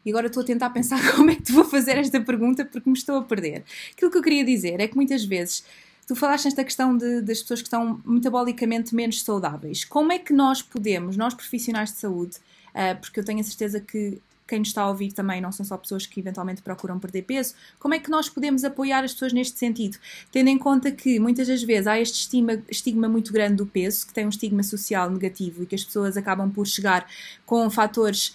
E 0.05 0.11
agora 0.11 0.27
estou 0.27 0.43
a 0.43 0.47
tentar 0.47 0.71
pensar 0.71 1.01
como 1.15 1.31
é 1.31 1.37
que 1.37 1.43
te 1.43 1.53
vou 1.53 1.65
fazer 1.65 1.97
esta 1.97 2.21
pergunta 2.21 2.65
porque 2.65 2.91
me 2.91 2.99
estou 2.99 3.19
a 3.19 3.23
perder. 3.23 3.65
Aquilo 3.93 4.11
que 4.11 4.19
eu 4.19 4.23
queria 4.23 4.45
dizer 4.45 4.81
é 4.81 4.89
que 4.89 4.97
muitas 4.97 5.25
vezes 5.25 5.65
tu 6.07 6.17
falaste 6.17 6.47
nesta 6.47 6.65
questão 6.65 6.97
de, 6.97 7.23
das 7.23 7.41
pessoas 7.41 7.63
que 7.63 7.69
estão 7.69 8.01
metabolicamente 8.05 8.95
menos 8.95 9.23
saudáveis. 9.23 9.85
Como 9.85 10.13
é 10.13 10.19
que 10.19 10.33
nós 10.33 10.61
podemos, 10.61 11.17
nós 11.17 11.33
profissionais 11.33 11.93
de 11.93 12.01
saúde, 12.01 12.37
uh, 12.75 13.01
porque 13.01 13.21
eu 13.21 13.25
tenho 13.25 13.41
a 13.41 13.45
certeza 13.45 13.81
que 13.81 14.21
quem 14.51 14.59
nos 14.59 14.69
está 14.69 14.83
a 14.83 14.89
ouvir 14.89 15.13
também 15.13 15.41
não 15.41 15.53
são 15.53 15.65
só 15.65 15.77
pessoas 15.77 16.07
que 16.07 16.19
eventualmente 16.19 16.61
procuram 16.61 16.99
perder 16.99 17.23
peso, 17.23 17.55
como 17.79 17.95
é 17.95 17.99
que 17.99 18.11
nós 18.11 18.29
podemos 18.29 18.65
apoiar 18.65 19.05
as 19.05 19.13
pessoas 19.13 19.33
neste 19.33 19.59
sentido? 19.59 19.97
Tendo 20.33 20.49
em 20.49 20.59
conta 20.59 20.91
que 20.91 21.21
muitas 21.21 21.47
das 21.47 21.63
vezes 21.63 21.87
há 21.87 21.99
este 21.99 22.21
estigma, 22.21 22.61
estigma 22.69 23.09
muito 23.09 23.33
grande 23.33 23.55
do 23.55 23.67
peso, 23.67 24.07
que 24.07 24.13
tem 24.13 24.27
um 24.27 24.29
estigma 24.29 24.63
social 24.63 25.09
negativo 25.09 25.63
e 25.63 25.67
que 25.67 25.75
as 25.75 25.85
pessoas 25.85 26.17
acabam 26.17 26.51
por 26.51 26.67
chegar 26.67 27.07
com 27.47 27.71
fatores 27.71 28.35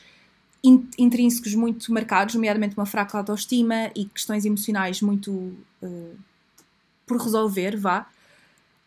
intrínsecos 0.97 1.53
muito 1.53 1.91
marcados, 1.93 2.33
nomeadamente 2.33 2.75
uma 2.75 2.85
fraca 2.85 3.17
autoestima 3.17 3.91
e 3.95 4.05
questões 4.05 4.45
emocionais 4.45 4.99
muito 5.01 5.31
uh, 5.31 6.17
por 7.05 7.21
resolver, 7.21 7.77
vá. 7.77 8.07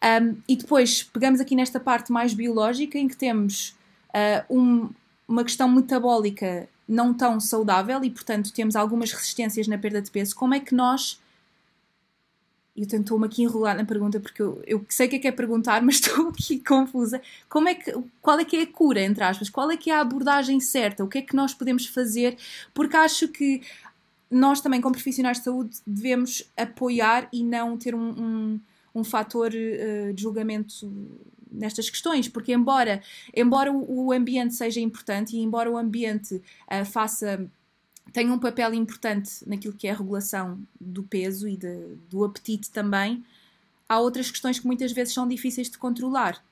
Um, 0.02 0.36
e 0.48 0.56
depois 0.56 1.02
pegamos 1.02 1.40
aqui 1.40 1.54
nesta 1.54 1.78
parte 1.78 2.10
mais 2.10 2.32
biológica 2.32 2.98
em 2.98 3.06
que 3.06 3.16
temos 3.16 3.76
uh, 4.10 4.56
um, 4.58 4.90
uma 5.26 5.44
questão 5.44 5.68
metabólica 5.68 6.68
não 6.88 7.12
tão 7.12 7.38
saudável 7.38 8.02
e, 8.02 8.10
portanto, 8.10 8.52
temos 8.52 8.74
algumas 8.74 9.12
resistências 9.12 9.68
na 9.68 9.76
perda 9.76 10.00
de 10.00 10.10
peso. 10.10 10.34
Como 10.34 10.54
é 10.54 10.60
que 10.60 10.74
nós. 10.74 11.20
Eu 12.74 12.84
estou-me 12.84 13.26
aqui 13.26 13.42
enrolar 13.42 13.76
na 13.76 13.84
pergunta 13.84 14.20
porque 14.20 14.40
eu, 14.40 14.62
eu 14.64 14.86
sei 14.88 15.08
o 15.08 15.10
que 15.10 15.16
é 15.16 15.18
que 15.18 15.28
é 15.28 15.32
perguntar, 15.32 15.82
mas 15.84 15.96
estou 15.96 16.28
aqui 16.28 16.60
confusa. 16.60 17.20
Como 17.48 17.68
é 17.68 17.74
que, 17.74 17.92
qual 18.22 18.38
é 18.38 18.44
que 18.44 18.56
é 18.56 18.62
a 18.62 18.66
cura, 18.66 19.02
entre 19.02 19.22
aspas? 19.22 19.50
Qual 19.50 19.70
é 19.70 19.76
que 19.76 19.90
é 19.90 19.96
a 19.96 20.00
abordagem 20.00 20.60
certa? 20.60 21.04
O 21.04 21.08
que 21.08 21.18
é 21.18 21.22
que 21.22 21.36
nós 21.36 21.52
podemos 21.52 21.86
fazer? 21.86 22.38
Porque 22.72 22.96
acho 22.96 23.28
que 23.28 23.62
nós 24.30 24.60
também, 24.60 24.80
como 24.80 24.94
profissionais 24.94 25.38
de 25.38 25.44
saúde, 25.44 25.78
devemos 25.86 26.48
apoiar 26.56 27.28
e 27.32 27.42
não 27.42 27.76
ter 27.76 27.94
um, 27.94 28.10
um, 28.10 28.60
um 28.94 29.04
fator 29.04 29.50
uh, 29.50 30.12
de 30.12 30.22
julgamento 30.22 30.86
nestas 31.50 31.88
questões, 31.90 32.28
porque 32.28 32.52
embora, 32.52 33.02
embora 33.34 33.72
o, 33.72 34.12
ambiente 34.12 34.54
seja 34.54 34.80
importante 34.80 35.36
e 35.36 35.40
embora 35.40 35.70
o 35.70 35.76
ambiente 35.76 36.34
uh, 36.34 36.84
faça 36.84 37.48
tenha 38.10 38.32
um 38.32 38.38
papel 38.38 38.72
importante 38.72 39.46
naquilo 39.46 39.74
que 39.74 39.86
é 39.86 39.90
a 39.90 39.94
regulação 39.94 40.58
do 40.80 41.02
peso 41.02 41.46
e 41.46 41.58
de, 41.58 41.94
do 42.08 42.24
apetite 42.24 42.70
também, 42.70 43.22
há 43.86 44.00
outras 44.00 44.30
questões 44.30 44.58
que 44.58 44.66
muitas 44.66 44.92
vezes 44.92 45.12
são 45.12 45.28
difíceis 45.28 45.68
de 45.68 45.76
controlar. 45.76 46.42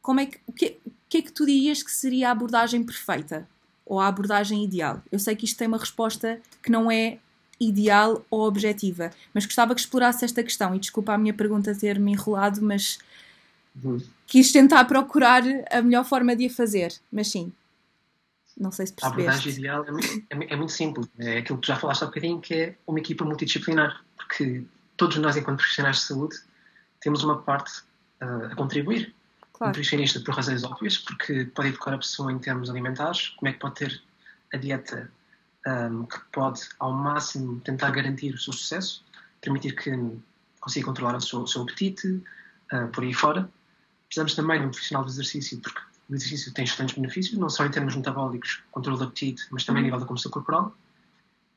Como 0.00 0.20
é 0.20 0.26
que, 0.26 0.40
o, 0.46 0.52
que, 0.52 0.78
o 0.86 0.90
que 1.10 1.18
é 1.18 1.22
que 1.22 1.30
tu 1.30 1.44
dirias 1.44 1.82
que 1.82 1.92
seria 1.92 2.28
a 2.28 2.32
abordagem 2.32 2.82
perfeita? 2.82 3.46
ou 3.84 4.00
a 4.00 4.06
abordagem 4.06 4.64
ideal? 4.64 5.02
Eu 5.10 5.18
sei 5.18 5.36
que 5.36 5.44
isto 5.44 5.58
tem 5.58 5.68
uma 5.68 5.78
resposta 5.78 6.40
que 6.62 6.70
não 6.70 6.90
é 6.90 7.18
ideal 7.60 8.24
ou 8.30 8.46
objetiva, 8.46 9.10
mas 9.32 9.44
gostava 9.44 9.74
que 9.74 9.80
explorasse 9.80 10.24
esta 10.24 10.42
questão. 10.42 10.74
E 10.74 10.78
desculpa 10.78 11.12
a 11.12 11.18
minha 11.18 11.34
pergunta 11.34 11.74
ter-me 11.74 12.12
enrolado, 12.12 12.62
mas. 12.62 12.98
Quis 14.26 14.52
tentar 14.52 14.84
procurar 14.84 15.42
a 15.70 15.82
melhor 15.82 16.04
forma 16.04 16.34
de 16.36 16.46
a 16.46 16.50
fazer. 16.50 16.92
Mas 17.10 17.28
sim, 17.28 17.52
não 18.56 18.70
sei 18.70 18.86
se 18.86 18.92
percebeste. 18.92 19.20
A 19.20 19.32
abordagem 19.32 19.52
ideal 19.58 19.84
é 19.84 19.90
muito, 19.90 20.24
é, 20.30 20.52
é 20.52 20.56
muito 20.56 20.72
simples. 20.72 21.08
É 21.18 21.38
aquilo 21.38 21.58
que 21.58 21.66
tu 21.66 21.68
já 21.68 21.76
falaste 21.76 22.02
há 22.02 22.06
bocadinho, 22.06 22.40
que 22.40 22.54
é 22.54 22.74
uma 22.86 22.98
equipa 22.98 23.24
multidisciplinar. 23.24 24.04
Porque 24.16 24.64
todos 24.96 25.16
nós, 25.18 25.36
enquanto 25.36 25.58
profissionais 25.58 25.96
de 25.96 26.02
saúde, 26.02 26.36
temos 27.00 27.24
uma 27.24 27.38
parte 27.42 27.82
uh, 28.22 28.52
a 28.52 28.54
contribuir 28.54 29.14
claro. 29.52 29.70
nutricionista 29.70 30.20
por 30.20 30.34
razões 30.34 30.64
óbvias, 30.64 30.98
porque 30.98 31.46
pode 31.46 31.68
educar 31.68 31.94
a 31.94 31.98
pessoa 31.98 32.32
em 32.32 32.38
termos 32.38 32.70
alimentares, 32.70 33.28
como 33.30 33.48
é 33.48 33.52
que 33.52 33.58
pode 33.58 33.74
ter 33.74 34.02
a 34.52 34.56
dieta 34.56 35.10
um, 35.66 36.04
que 36.04 36.18
pode, 36.32 36.60
ao 36.78 36.92
máximo, 36.92 37.60
tentar 37.60 37.90
garantir 37.90 38.34
o 38.34 38.38
seu 38.38 38.52
sucesso, 38.52 39.04
permitir 39.40 39.74
que 39.74 39.90
consiga 40.60 40.86
controlar 40.86 41.16
o 41.16 41.20
seu, 41.20 41.42
o 41.42 41.46
seu 41.46 41.62
apetite, 41.62 42.22
uh, 42.72 42.88
por 42.92 43.04
aí 43.04 43.14
fora. 43.14 43.48
Precisamos 44.12 44.34
também 44.34 44.60
de 44.60 44.66
um 44.66 44.70
profissional 44.70 45.04
de 45.04 45.10
exercício, 45.10 45.58
porque 45.60 45.80
o 46.10 46.14
exercício 46.14 46.52
tem 46.52 46.64
excelentes 46.64 46.94
benefícios, 46.94 47.38
não 47.38 47.48
só 47.48 47.64
em 47.64 47.70
termos 47.70 47.96
metabólicos, 47.96 48.62
controle 48.70 48.98
do 48.98 49.04
apetite, 49.04 49.46
mas 49.50 49.64
também 49.64 49.80
a 49.80 49.84
nível 49.84 49.98
da 49.98 50.04
composição 50.04 50.30
corporal. 50.30 50.76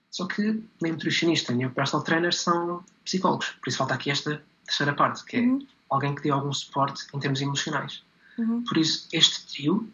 Só 0.10 0.26
que 0.26 0.64
nem 0.82 0.94
nutricionista 0.94 1.54
nem 1.54 1.66
o 1.66 1.72
personal 1.72 2.04
trainer 2.04 2.34
são 2.34 2.84
psicólogos, 3.04 3.50
por 3.62 3.68
isso 3.68 3.78
falta 3.78 3.94
aqui 3.94 4.10
esta 4.10 4.42
terceira 4.66 4.94
parte, 4.94 5.26
que 5.26 5.38
é 5.38 5.42
uhum 5.42 5.68
alguém 5.90 6.16
que 6.16 6.22
dê 6.22 6.30
algum 6.30 6.54
suporte 6.54 7.06
em 7.14 7.20
termos 7.20 7.42
emocionais. 7.42 8.04
Uhum. 8.38 8.64
Por 8.64 8.78
isso, 8.78 9.08
este 9.12 9.46
trio 9.48 9.90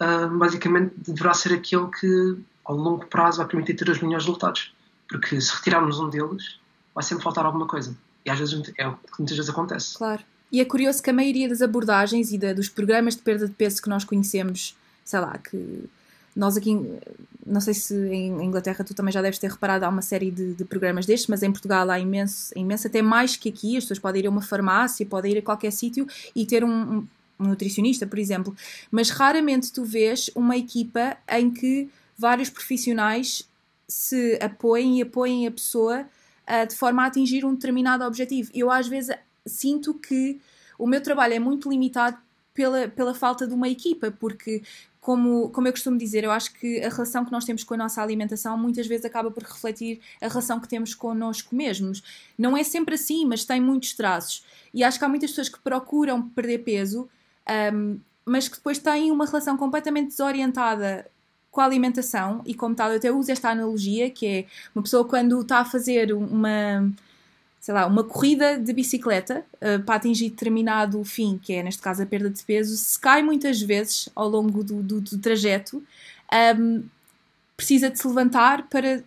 uh, 0.00 0.38
basicamente 0.38 0.94
deverá 0.98 1.34
ser 1.34 1.54
aquele 1.54 1.88
que, 1.88 2.38
ao 2.64 2.76
longo 2.76 3.06
prazo, 3.06 3.38
vai 3.38 3.46
permitir 3.46 3.74
ter 3.74 3.88
os 3.88 4.00
melhores 4.00 4.24
resultados. 4.24 4.72
Porque 5.08 5.40
se 5.40 5.54
retirarmos 5.54 5.98
um 5.98 6.08
deles, 6.08 6.58
vai 6.94 7.02
sempre 7.02 7.24
faltar 7.24 7.44
alguma 7.44 7.66
coisa. 7.66 7.96
E 8.24 8.30
às 8.30 8.38
vezes 8.38 8.72
é 8.78 8.86
o 8.86 8.96
que 8.96 9.18
muitas 9.18 9.36
vezes 9.36 9.50
acontece. 9.50 9.98
Claro. 9.98 10.22
E 10.52 10.60
é 10.60 10.64
curioso 10.66 11.02
que 11.02 11.08
a 11.08 11.12
maioria 11.14 11.48
das 11.48 11.62
abordagens 11.62 12.30
e 12.30 12.36
da, 12.36 12.52
dos 12.52 12.68
programas 12.68 13.16
de 13.16 13.22
perda 13.22 13.48
de 13.48 13.54
peso 13.54 13.80
que 13.80 13.88
nós 13.88 14.04
conhecemos, 14.04 14.76
sei 15.02 15.18
lá, 15.18 15.38
que 15.38 15.88
nós 16.36 16.56
aqui, 16.56 16.78
não 17.46 17.60
sei 17.60 17.72
se 17.74 17.94
em 17.94 18.44
Inglaterra 18.44 18.84
tu 18.84 18.94
também 18.94 19.12
já 19.12 19.22
deves 19.22 19.38
ter 19.38 19.50
reparado, 19.50 19.84
há 19.84 19.88
uma 19.88 20.02
série 20.02 20.30
de, 20.30 20.54
de 20.54 20.64
programas 20.64 21.06
destes, 21.06 21.28
mas 21.28 21.42
em 21.42 21.50
Portugal 21.50 21.88
há 21.90 21.98
imenso, 21.98 22.52
imenso, 22.56 22.86
até 22.86 23.00
mais 23.00 23.34
que 23.34 23.48
aqui. 23.48 23.76
As 23.78 23.84
pessoas 23.84 23.98
podem 23.98 24.22
ir 24.22 24.26
a 24.26 24.30
uma 24.30 24.42
farmácia, 24.42 25.04
podem 25.06 25.32
ir 25.32 25.38
a 25.38 25.42
qualquer 25.42 25.72
sítio 25.72 26.06
e 26.36 26.44
ter 26.44 26.64
um, 26.64 27.06
um 27.40 27.44
nutricionista, 27.44 28.06
por 28.06 28.18
exemplo. 28.18 28.54
Mas 28.90 29.08
raramente 29.10 29.72
tu 29.72 29.84
vês 29.84 30.30
uma 30.34 30.56
equipa 30.56 31.16
em 31.30 31.50
que 31.50 31.88
vários 32.16 32.50
profissionais 32.50 33.48
se 33.88 34.38
apoiem 34.40 34.98
e 34.98 35.02
apoiem 35.02 35.46
a 35.46 35.50
pessoa 35.50 36.02
uh, 36.02 36.66
de 36.66 36.74
forma 36.74 37.02
a 37.02 37.06
atingir 37.06 37.44
um 37.44 37.54
determinado 37.54 38.04
objetivo. 38.04 38.50
Eu 38.54 38.70
às 38.70 38.86
vezes 38.88 39.14
sinto 39.46 39.94
que 39.94 40.40
o 40.78 40.86
meu 40.86 41.02
trabalho 41.02 41.34
é 41.34 41.38
muito 41.38 41.70
limitado 41.70 42.16
pela, 42.54 42.88
pela 42.88 43.14
falta 43.14 43.46
de 43.46 43.54
uma 43.54 43.68
equipa, 43.68 44.10
porque 44.10 44.62
como, 45.00 45.50
como 45.50 45.66
eu 45.66 45.72
costumo 45.72 45.98
dizer, 45.98 46.22
eu 46.22 46.30
acho 46.30 46.52
que 46.54 46.80
a 46.80 46.88
relação 46.88 47.24
que 47.24 47.32
nós 47.32 47.44
temos 47.44 47.64
com 47.64 47.74
a 47.74 47.76
nossa 47.76 48.00
alimentação 48.00 48.56
muitas 48.56 48.86
vezes 48.86 49.04
acaba 49.04 49.32
por 49.32 49.42
refletir 49.42 50.00
a 50.20 50.28
relação 50.28 50.60
que 50.60 50.68
temos 50.68 50.94
connosco 50.94 51.54
mesmos. 51.56 52.02
Não 52.38 52.56
é 52.56 52.62
sempre 52.62 52.94
assim, 52.94 53.26
mas 53.26 53.44
tem 53.44 53.60
muitos 53.60 53.94
traços. 53.94 54.44
E 54.72 54.84
acho 54.84 54.98
que 54.98 55.04
há 55.04 55.08
muitas 55.08 55.30
pessoas 55.30 55.48
que 55.48 55.58
procuram 55.58 56.22
perder 56.28 56.58
peso, 56.58 57.08
um, 57.74 57.98
mas 58.24 58.48
que 58.48 58.56
depois 58.56 58.78
têm 58.78 59.10
uma 59.10 59.26
relação 59.26 59.56
completamente 59.56 60.08
desorientada 60.08 61.04
com 61.50 61.60
a 61.60 61.64
alimentação. 61.64 62.40
E 62.46 62.54
como 62.54 62.76
tal, 62.76 62.90
eu 62.90 62.98
até 62.98 63.10
uso 63.10 63.32
esta 63.32 63.50
analogia, 63.50 64.08
que 64.08 64.26
é 64.26 64.46
uma 64.72 64.84
pessoa 64.84 65.04
quando 65.04 65.40
está 65.40 65.58
a 65.58 65.64
fazer 65.64 66.12
uma 66.12 66.88
sei 67.62 67.72
lá, 67.72 67.86
uma 67.86 68.02
corrida 68.02 68.58
de 68.58 68.72
bicicleta 68.72 69.44
uh, 69.54 69.80
para 69.84 69.94
atingir 69.94 70.30
determinado 70.30 71.02
fim, 71.04 71.38
que 71.40 71.52
é 71.52 71.62
neste 71.62 71.80
caso 71.80 72.02
a 72.02 72.06
perda 72.06 72.28
de 72.28 72.42
peso, 72.42 72.76
se 72.76 72.98
cai 72.98 73.22
muitas 73.22 73.62
vezes 73.62 74.08
ao 74.16 74.28
longo 74.28 74.64
do, 74.64 74.82
do, 74.82 75.00
do 75.00 75.18
trajeto, 75.18 75.80
um, 76.58 76.82
precisa 77.56 77.88
de 77.88 78.00
se 78.00 78.08
levantar 78.08 78.66
para 78.68 79.04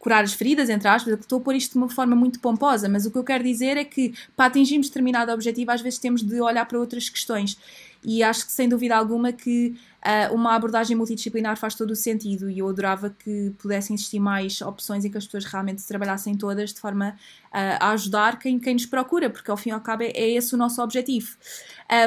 curar 0.00 0.24
as 0.24 0.32
feridas, 0.32 0.68
entre 0.68 0.88
aspas, 0.88 1.14
estou 1.14 1.38
a 1.38 1.40
pôr 1.40 1.54
isto 1.54 1.72
de 1.72 1.78
uma 1.78 1.88
forma 1.88 2.16
muito 2.16 2.40
pomposa, 2.40 2.88
mas 2.88 3.06
o 3.06 3.10
que 3.10 3.18
eu 3.18 3.24
quero 3.24 3.44
dizer 3.44 3.76
é 3.76 3.84
que 3.84 4.12
para 4.36 4.46
atingirmos 4.46 4.88
determinado 4.88 5.30
objetivo, 5.30 5.70
às 5.70 5.80
vezes 5.80 6.00
temos 6.00 6.24
de 6.24 6.40
olhar 6.40 6.66
para 6.66 6.80
outras 6.80 7.08
questões. 7.08 7.56
E 8.02 8.20
acho 8.20 8.46
que 8.46 8.52
sem 8.52 8.68
dúvida 8.68 8.96
alguma 8.96 9.32
que 9.32 9.76
uh, 10.06 10.34
uma 10.34 10.54
abordagem 10.54 10.96
multidisciplinar 10.96 11.56
faz 11.56 11.74
todo 11.74 11.90
o 11.90 11.96
sentido 11.96 12.48
e 12.48 12.60
eu 12.60 12.68
adorava 12.68 13.10
que 13.10 13.52
pudessem 13.58 13.94
existir 13.94 14.20
mais 14.20 14.60
opções 14.62 15.04
e 15.04 15.10
que 15.10 15.18
as 15.18 15.26
pessoas 15.26 15.44
realmente 15.44 15.82
trabalhassem 15.84 16.36
todas 16.36 16.72
de 16.72 16.80
forma 16.80 17.10
uh, 17.10 17.76
a 17.80 17.90
ajudar 17.90 18.38
quem, 18.38 18.58
quem 18.58 18.74
nos 18.74 18.86
procura, 18.86 19.28
porque 19.28 19.50
ao 19.50 19.56
fim 19.56 19.70
e 19.70 19.72
ao 19.72 19.80
cabo 19.80 20.04
é, 20.04 20.12
é 20.14 20.30
esse 20.30 20.54
o 20.54 20.58
nosso 20.58 20.80
objetivo. 20.80 21.36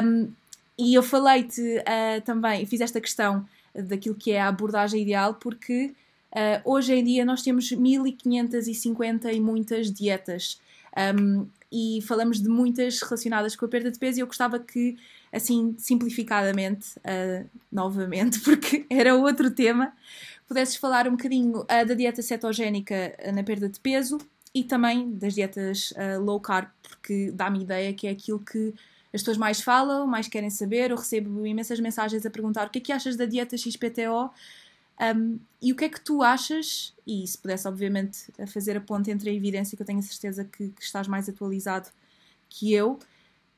Um, 0.02 0.30
e 0.78 0.94
eu 0.94 1.02
falei-te 1.02 1.60
uh, 1.60 2.20
também, 2.24 2.64
fiz 2.64 2.80
esta 2.80 3.00
questão 3.00 3.46
daquilo 3.74 4.14
que 4.14 4.32
é 4.32 4.40
a 4.40 4.48
abordagem 4.48 5.02
ideal, 5.02 5.34
porque 5.34 5.94
hoje 6.64 6.92
em 6.92 7.04
dia 7.04 7.24
nós 7.24 7.42
temos 7.42 7.70
1550 7.70 9.32
e 9.32 9.40
muitas 9.40 9.92
dietas 9.92 10.60
um, 11.16 11.46
e 11.72 12.02
falamos 12.02 12.40
de 12.40 12.48
muitas 12.48 13.00
relacionadas 13.00 13.54
com 13.54 13.64
a 13.64 13.68
perda 13.68 13.90
de 13.90 13.98
peso 13.98 14.18
e 14.18 14.22
eu 14.22 14.26
gostava 14.26 14.58
que, 14.58 14.96
assim, 15.32 15.74
simplificadamente, 15.78 16.98
uh, 16.98 17.48
novamente, 17.70 18.40
porque 18.44 18.86
era 18.90 19.14
outro 19.14 19.50
tema, 19.50 19.92
pudesses 20.48 20.76
falar 20.76 21.06
um 21.06 21.12
bocadinho 21.12 21.60
uh, 21.60 21.86
da 21.86 21.94
dieta 21.94 22.22
cetogénica 22.22 23.16
na 23.32 23.42
perda 23.42 23.68
de 23.68 23.78
peso 23.80 24.18
e 24.52 24.64
também 24.64 25.12
das 25.12 25.34
dietas 25.34 25.94
low 26.20 26.40
carb, 26.40 26.68
porque 26.82 27.30
dá-me 27.30 27.62
ideia 27.62 27.94
que 27.94 28.08
é 28.08 28.10
aquilo 28.10 28.40
que 28.40 28.74
as 29.14 29.20
pessoas 29.22 29.36
mais 29.36 29.60
falam, 29.60 30.08
mais 30.08 30.26
querem 30.26 30.50
saber. 30.50 30.90
Eu 30.90 30.96
recebo 30.96 31.46
imensas 31.46 31.78
mensagens 31.78 32.26
a 32.26 32.30
perguntar 32.30 32.66
o 32.66 32.70
que 32.70 32.78
é 32.78 32.82
que 32.82 32.90
achas 32.90 33.14
da 33.14 33.26
dieta 33.26 33.56
XPTO 33.56 34.28
um, 35.00 35.38
e 35.62 35.72
o 35.72 35.76
que 35.76 35.84
é 35.86 35.88
que 35.88 36.00
tu 36.00 36.22
achas, 36.22 36.94
e 37.06 37.26
se 37.26 37.38
pudesse, 37.38 37.66
obviamente, 37.66 38.26
fazer 38.48 38.76
a 38.76 38.80
ponte 38.80 39.10
entre 39.10 39.30
a 39.30 39.32
evidência, 39.32 39.74
que 39.74 39.82
eu 39.82 39.86
tenho 39.86 39.98
a 39.98 40.02
certeza 40.02 40.44
que, 40.44 40.68
que 40.68 40.82
estás 40.82 41.08
mais 41.08 41.26
atualizado 41.26 41.88
que 42.50 42.72
eu, 42.74 42.98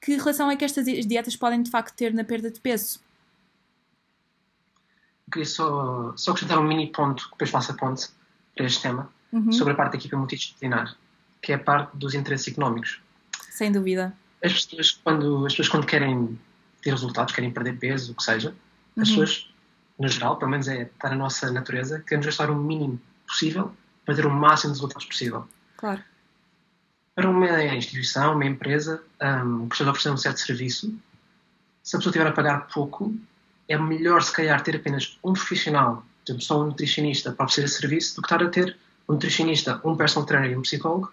que 0.03 0.16
relação 0.16 0.50
é 0.50 0.57
que 0.57 0.64
estas 0.64 0.84
dietas 0.84 1.36
podem 1.36 1.62
de 1.62 1.70
facto 1.70 1.94
ter 1.94 2.12
na 2.12 2.24
perda 2.24 2.50
de 2.50 2.61
peso? 2.61 3.00
Queria 5.30 5.46
só, 5.46 6.12
só 6.16 6.32
acrescentar 6.32 6.59
um 6.59 6.64
mini 6.64 6.88
ponto, 6.88 7.24
que 7.24 7.30
depois 7.30 7.50
faço 7.50 7.70
a 7.70 7.74
ponte 7.74 8.09
para 8.55 8.66
este 8.66 8.82
tema, 8.82 9.11
uhum. 9.32 9.53
sobre 9.53 9.72
a 9.72 9.76
parte 9.76 9.92
da 9.92 9.98
equipa 9.98 10.16
multidisciplinar, 10.16 10.96
que 11.40 11.53
é 11.53 11.55
a 11.55 11.59
parte 11.59 11.96
dos 11.96 12.14
interesses 12.14 12.48
económicos. 12.48 13.00
Sem 13.48 13.70
dúvida. 13.70 14.12
As 14.44 14.53
pessoas, 14.53 14.90
quando, 14.90 15.46
as 15.46 15.53
pessoas, 15.53 15.68
quando 15.68 15.86
querem 15.86 16.38
ter 16.82 16.90
resultados, 16.90 17.32
querem 17.32 17.53
perder 17.53 17.78
peso, 17.78 18.12
o 18.12 18.14
que 18.16 18.24
seja, 18.24 18.55
as 18.98 19.09
uhum. 19.09 19.14
pessoas 19.20 19.53
no 19.98 20.09
geral, 20.09 20.36
pelo 20.36 20.50
menos 20.50 20.66
é 20.66 20.82
está 20.82 21.09
na 21.11 21.16
nossa 21.16 21.50
natureza, 21.53 22.00
queremos 22.00 22.26
gastar 22.26 22.50
o 22.50 22.57
mínimo 22.57 23.00
possível 23.26 23.72
para 24.05 24.16
ter 24.16 24.26
o 24.26 24.30
máximo 24.30 24.72
de 24.72 24.78
resultados 24.78 25.07
possível. 25.07 25.46
Claro. 25.76 26.03
Para 27.14 27.28
uma 27.28 27.62
instituição, 27.74 28.34
uma 28.34 28.46
empresa 28.46 29.02
um, 29.20 29.68
que 29.68 29.74
esteja 29.74 29.90
a 29.90 29.92
oferecer 29.92 30.10
um 30.10 30.16
certo 30.16 30.40
serviço, 30.40 30.98
se 31.82 31.94
a 31.94 31.98
pessoa 31.98 32.10
estiver 32.10 32.26
a 32.26 32.32
pagar 32.32 32.68
pouco, 32.68 33.14
é 33.68 33.76
melhor 33.76 34.22
se 34.22 34.32
calhar 34.32 34.62
ter 34.62 34.76
apenas 34.76 35.18
um 35.22 35.34
profissional, 35.34 36.04
por 36.24 36.30
exemplo, 36.30 36.42
só 36.42 36.62
um 36.62 36.66
nutricionista 36.68 37.32
para 37.32 37.44
oferecer 37.44 37.64
esse 37.64 37.80
serviço, 37.80 38.16
do 38.16 38.22
que 38.22 38.26
estar 38.26 38.42
a 38.42 38.48
ter 38.48 38.78
um 39.08 39.12
nutricionista, 39.12 39.80
um 39.84 39.94
personal 39.94 40.26
trainer 40.26 40.52
e 40.52 40.56
um 40.56 40.62
psicólogo, 40.62 41.12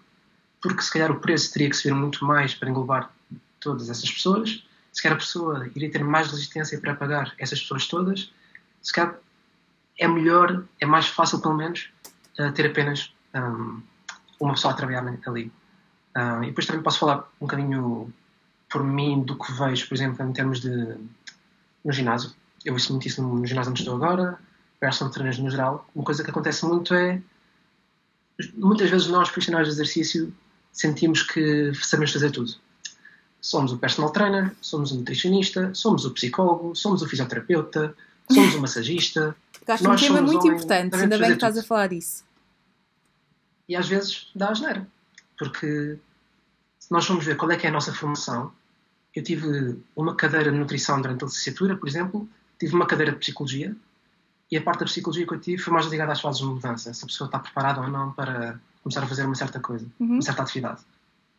porque 0.62 0.82
se 0.82 0.92
calhar 0.92 1.12
o 1.12 1.20
preço 1.20 1.52
teria 1.52 1.70
que 1.70 1.76
subir 1.76 1.94
muito 1.94 2.24
mais 2.24 2.54
para 2.54 2.70
englobar 2.70 3.12
todas 3.60 3.90
essas 3.90 4.10
pessoas, 4.10 4.64
se 4.94 5.02
calhar 5.02 5.18
a 5.18 5.20
pessoa 5.20 5.70
iria 5.76 5.92
ter 5.92 6.04
mais 6.04 6.32
resistência 6.32 6.80
para 6.80 6.96
pagar 6.96 7.34
essas 7.38 7.60
pessoas 7.60 7.88
todas, 7.88 8.32
se 8.82 8.94
calhar 8.94 9.16
é 9.98 10.08
melhor, 10.08 10.64
é 10.80 10.86
mais 10.86 11.08
fácil 11.08 11.42
pelo 11.42 11.56
menos, 11.56 11.90
uh, 12.40 12.52
ter 12.54 12.68
apenas 12.68 13.14
um, 13.36 13.82
uma 14.40 14.54
pessoa 14.54 14.74
a 14.74 14.78
trabalhar 14.78 15.06
ali. 15.28 15.52
Uh, 16.16 16.44
e 16.44 16.48
depois 16.48 16.66
também 16.66 16.82
posso 16.82 17.00
falar 17.00 17.30
um 17.40 17.46
bocadinho 17.46 18.14
por 18.70 18.84
mim 18.84 19.22
do 19.22 19.38
que 19.38 19.52
vejo, 19.54 19.88
por 19.88 19.96
exemplo, 19.96 20.26
em 20.26 20.34
termos 20.34 20.60
de 20.60 20.96
no 21.84 21.92
ginásio. 21.92 22.32
Eu 22.64 22.74
ouço 22.74 22.92
muito 22.92 23.08
isso 23.08 23.22
no, 23.22 23.46
ginásio 23.46 23.72
onde 23.72 23.82
estou 23.82 23.96
agora, 23.96 24.38
personal 24.80 25.12
trainers 25.12 25.40
no 25.40 25.50
geral. 25.50 25.88
Uma 25.96 26.04
coisa 26.04 26.24
que 26.24 26.30
acontece 26.30 26.66
muito 26.66 26.94
é 26.94 27.22
muitas 28.56 28.90
vezes 28.90 29.08
nós, 29.08 29.30
profissionais 29.30 29.68
de 29.68 29.74
exercício, 29.74 30.34
sentimos 30.72 31.24
que 31.24 31.74
sabemos 31.76 32.14
fazer 32.14 32.32
tudo. 32.32 32.54
Somos 33.42 33.72
o 33.72 33.78
personal 33.78 34.12
trainer, 34.12 34.54
somos 34.62 34.92
o 34.92 34.96
nutricionista, 34.96 35.74
somos 35.74 36.06
o 36.06 36.12
psicólogo, 36.12 36.76
somos 36.76 37.02
o 37.02 37.08
fisioterapeuta, 37.08 37.96
somos 38.30 38.56
o 38.56 38.62
massagista. 38.62 39.36
Acho 39.68 39.90
um 39.90 39.96
tema 39.96 40.22
muito 40.22 40.40
homens, 40.40 40.64
importante, 40.64 40.96
ainda 40.96 41.18
bem 41.18 41.28
que 41.28 41.34
estás 41.34 41.54
tudo. 41.54 41.64
a 41.64 41.68
falar 41.68 41.88
disso. 41.88 42.24
E 43.68 43.76
às 43.76 43.88
vezes 43.88 44.28
dá 44.34 44.50
asneira, 44.50 44.88
porque 45.40 45.98
se 46.78 46.92
nós 46.92 47.06
formos 47.06 47.26
ver 47.26 47.38
qual 47.38 47.50
é 47.50 47.56
que 47.56 47.66
é 47.66 47.70
a 47.70 47.74
nossa 47.74 47.94
formação, 47.94 48.52
eu 49.16 49.24
tive 49.24 49.82
uma 49.96 50.14
cadeira 50.14 50.52
de 50.52 50.58
nutrição 50.58 51.02
durante 51.02 51.24
a 51.24 51.28
licenciatura, 51.28 51.76
por 51.76 51.88
exemplo, 51.88 52.30
tive 52.60 52.76
uma 52.76 52.86
cadeira 52.86 53.14
de 53.14 53.18
psicologia, 53.18 53.76
e 54.52 54.58
a 54.58 54.62
parte 54.62 54.80
da 54.80 54.86
psicologia 54.86 55.26
que 55.26 55.34
eu 55.34 55.40
tive 55.40 55.62
foi 55.62 55.74
mais 55.74 55.86
ligada 55.88 56.12
às 56.12 56.22
fases 56.22 56.42
de 56.42 56.48
mudança, 56.48 56.94
se 56.94 57.04
a 57.04 57.08
pessoa 57.08 57.28
está 57.28 57.40
preparada 57.40 57.82
ou 57.82 57.88
não 57.88 58.12
para 58.12 58.60
começar 58.84 59.04
a 59.04 59.08
fazer 59.08 59.26
uma 59.26 59.36
certa 59.36 59.60
coisa, 59.60 59.86
uhum. 60.00 60.14
uma 60.14 60.22
certa 60.22 60.44
atividade. 60.44 60.82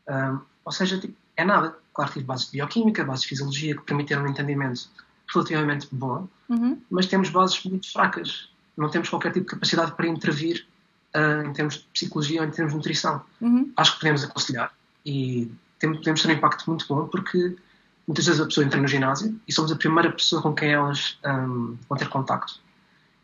Um, 0.09 0.41
ou 0.65 0.73
seja, 0.73 0.99
tipo, 0.99 1.15
é 1.37 1.45
nada. 1.45 1.77
Claro, 1.93 2.13
tive 2.13 2.25
bases 2.25 2.47
de 2.47 2.53
bioquímica, 2.53 3.05
bases 3.05 3.23
de 3.23 3.29
fisiologia 3.29 3.77
que 3.77 3.83
permitiram 3.83 4.23
um 4.23 4.29
entendimento 4.29 4.89
relativamente 5.33 5.89
bom, 5.93 6.29
uhum. 6.49 6.81
mas 6.91 7.07
temos 7.07 7.29
bases 7.31 7.63
muito 7.65 7.93
fracas. 7.93 8.49
Não 8.77 8.89
temos 8.89 9.09
qualquer 9.09 9.33
tipo 9.33 9.45
de 9.47 9.53
capacidade 9.53 9.93
para 9.93 10.07
intervir 10.07 10.67
uh, 11.15 11.47
em 11.47 11.53
termos 11.53 11.75
de 11.75 11.85
psicologia 11.93 12.41
ou 12.41 12.47
em 12.47 12.51
termos 12.51 12.73
de 12.73 12.77
nutrição. 12.77 13.23
Uhum. 13.41 13.73
Acho 13.77 13.95
que 13.95 14.01
podemos 14.01 14.25
aconselhar 14.25 14.73
e 15.05 15.51
podemos 15.81 16.23
ter 16.23 16.29
um 16.29 16.33
impacto 16.33 16.69
muito 16.69 16.87
bom 16.87 17.07
porque 17.07 17.57
muitas 18.07 18.27
vezes 18.27 18.41
a 18.41 18.47
pessoa 18.47 18.67
entra 18.67 18.81
no 18.81 18.89
ginásio 18.89 19.39
e 19.47 19.53
somos 19.53 19.73
a 19.73 19.77
primeira 19.77 20.11
pessoa 20.11 20.43
com 20.43 20.55
quem 20.55 20.73
elas 20.73 21.19
um, 21.25 21.77
vão 21.89 21.99
ter 21.99 22.09
contacto. 22.09 22.61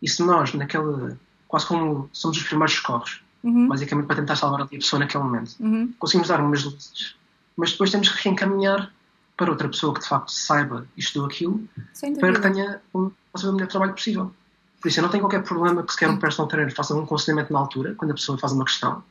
E 0.01 0.09
se 0.09 0.22
nós, 0.22 0.53
naquela. 0.55 1.18
quase 1.49 1.66
como 1.66 2.09
somos 2.12 2.37
os 2.37 2.45
primeiros 2.45 2.74
socorros, 2.74 3.22
uhum. 3.43 3.68
basicamente 3.68 4.07
para 4.07 4.16
tentar 4.16 4.37
salvar 4.37 4.62
a 4.62 4.66
pessoa 4.66 5.01
naquele 5.01 5.24
momento, 5.24 5.57
uhum. 5.61 5.93
conseguimos 5.99 6.28
dar 6.28 6.41
umas 6.41 6.64
luzes, 6.64 7.16
mas 7.57 7.72
depois 7.72 7.91
temos 7.91 8.09
que 8.09 8.22
reencaminhar 8.22 8.93
para 9.37 9.51
outra 9.51 9.68
pessoa 9.68 9.93
que 9.93 10.01
de 10.01 10.09
facto 10.09 10.30
saiba 10.30 10.87
e 10.97 11.01
estudou 11.01 11.26
aquilo 11.26 11.68
para 12.18 12.32
que 12.32 12.41
tenha 12.41 12.80
um, 12.95 13.11
o 13.34 13.53
melhor 13.53 13.68
trabalho 13.68 13.93
possível. 13.93 14.32
Por 14.87 14.91
isso, 14.91 15.01
eu 15.01 15.03
não 15.03 15.11
tenho 15.11 15.24
qualquer 15.24 15.43
problema 15.43 15.82
que 15.82 15.91
se 15.91 15.99
quer 15.99 16.09
um 16.09 16.16
personal 16.16 16.47
trainer 16.47 16.72
faça 16.72 16.95
um 16.95 17.03
aconselhamento 17.03 17.53
na 17.53 17.59
altura, 17.59 17.97
quando 17.97 18.12
a 18.12 18.14
pessoa 18.14 18.39
faz 18.39 18.53
uma 18.53 18.64
questão, 18.64 19.03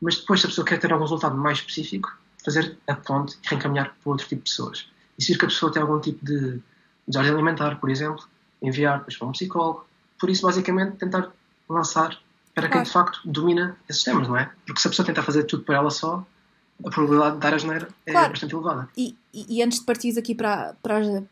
mas 0.00 0.16
depois, 0.16 0.40
se 0.40 0.46
a 0.46 0.48
pessoa 0.48 0.64
quer 0.64 0.78
ter 0.78 0.90
algum 0.90 1.04
resultado 1.04 1.36
mais 1.36 1.58
específico, 1.58 2.16
fazer 2.42 2.78
a 2.86 2.94
ponte 2.94 3.36
e 3.44 3.46
reencaminhar 3.46 3.94
para 4.02 4.10
outro 4.10 4.26
tipo 4.26 4.42
de 4.42 4.50
pessoas. 4.50 4.88
E 5.18 5.22
se 5.22 5.34
vir 5.34 5.38
que 5.38 5.44
a 5.44 5.48
pessoa 5.48 5.70
tem 5.70 5.82
algum 5.82 6.00
tipo 6.00 6.24
de 6.24 6.62
desordem 7.06 7.34
alimentar, 7.34 7.78
por 7.78 7.90
exemplo, 7.90 8.24
enviar 8.62 9.00
depois 9.00 9.18
para 9.18 9.28
um 9.28 9.32
psicólogo. 9.32 9.86
Por 10.18 10.30
isso, 10.30 10.40
basicamente, 10.46 10.96
tentar 10.96 11.30
lançar 11.68 12.18
para 12.54 12.66
quem 12.70 12.82
de 12.82 12.90
facto 12.90 13.20
domina 13.26 13.76
esses 13.86 14.02
temas, 14.02 14.26
não 14.26 14.38
é? 14.38 14.50
Porque 14.64 14.80
se 14.80 14.86
a 14.86 14.90
pessoa 14.90 15.04
tentar 15.04 15.24
fazer 15.24 15.44
tudo 15.44 15.62
por 15.62 15.74
ela 15.74 15.90
só, 15.90 16.26
a 16.82 16.88
probabilidade 16.88 17.34
de 17.34 17.40
dar 17.42 17.52
a 17.52 17.58
geneira 17.58 17.88
é 18.06 18.12
claro. 18.12 18.30
bastante 18.30 18.54
elevada. 18.54 18.88
E, 18.96 19.14
e, 19.34 19.62
antes 19.62 19.80
de 19.80 19.84
partir 19.84 20.18
aqui 20.18 20.34
para, 20.34 20.74
para, 20.82 21.22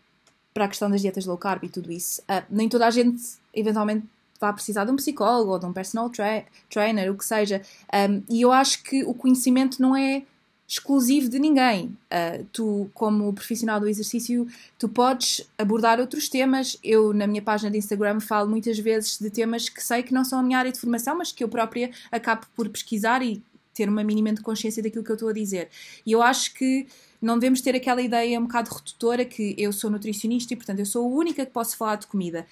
para 0.55 0.67
a 0.67 0.69
questão 0.69 0.89
das 0.89 1.01
dietas 1.01 1.27
low 1.27 1.37
carb 1.37 1.65
e 1.65 1.69
tudo 1.69 1.91
isso, 1.91 2.23
uh, 2.23 2.45
nem 2.49 2.69
toda 2.69 2.87
a 2.87 2.91
gente 2.91 3.21
eventualmente 3.53 4.07
vai 4.41 4.53
precisar 4.53 4.85
de 4.85 4.93
um 4.93 4.97
psicólogo 4.97 5.51
ou 5.51 5.59
de 5.59 5.67
um 5.67 5.73
personal 5.73 6.09
tra 6.09 6.45
trainer, 6.71 7.11
o 7.11 7.17
que 7.17 7.25
seja. 7.25 7.61
Um, 7.93 8.23
e 8.29 8.43
eu 8.43 8.53
acho 8.53 8.83
que 8.83 9.03
o 9.05 9.15
conhecimento 9.15 9.83
não 9.83 9.97
é 9.97 10.23
exclusivo 10.67 11.29
de 11.29 11.39
ninguém. 11.39 11.97
Uh, 12.07 12.45
tu, 12.53 12.91
como 12.95 13.33
profissional 13.33 13.81
do 13.81 13.89
exercício, 13.89 14.47
tu 14.79 14.89
podes 14.89 15.47
abordar 15.59 15.99
outros 15.99 16.29
temas. 16.29 16.79
Eu, 16.83 17.13
na 17.13 17.27
minha 17.27 17.43
página 17.43 17.71
de 17.71 17.79
Instagram, 17.79 18.21
falo 18.21 18.49
muitas 18.49 18.79
vezes 18.79 19.19
de 19.19 19.31
temas 19.31 19.69
que 19.69 19.83
sei 19.83 20.03
que 20.03 20.15
não 20.15 20.25
são 20.25 20.39
a 20.39 20.43
minha 20.43 20.59
área 20.59 20.73
de 20.73 20.79
formação, 20.79 21.17
mas 21.19 21.33
que 21.33 21.43
eu 21.43 21.49
própria 21.49 21.91
acabo 22.11 22.47
por 22.55 22.69
pesquisar 22.69 23.23
e 23.23 23.43
ter 23.75 23.89
uma 23.89 24.05
mínima 24.05 24.33
de 24.33 24.41
consciência 24.41 24.83
daquilo 24.83 25.05
que 25.05 25.11
eu 25.11 25.15
estou 25.15 25.29
a 25.29 25.33
dizer. 25.33 25.69
E 26.07 26.13
eu 26.13 26.23
acho 26.23 26.55
que 26.55 26.87
não 27.25 27.39
devemos 27.39 27.61
ter 27.63 27.75
aquela 27.75 28.03
ideia 28.03 28.39
um 28.39 28.43
bocado 28.43 28.71
redutora 28.71 29.25
que 29.25 29.55
eu 29.57 29.73
sou 29.73 29.91
nutricionista 29.91 30.53
e, 30.53 30.57
portanto, 30.57 30.81
eu 30.81 30.87
sou 30.87 31.05
a 31.05 31.09
única 31.09 31.47
que 31.47 31.53
posso 31.53 31.77
falar 31.77 31.97
de 31.97 32.07
comida. 32.07 32.47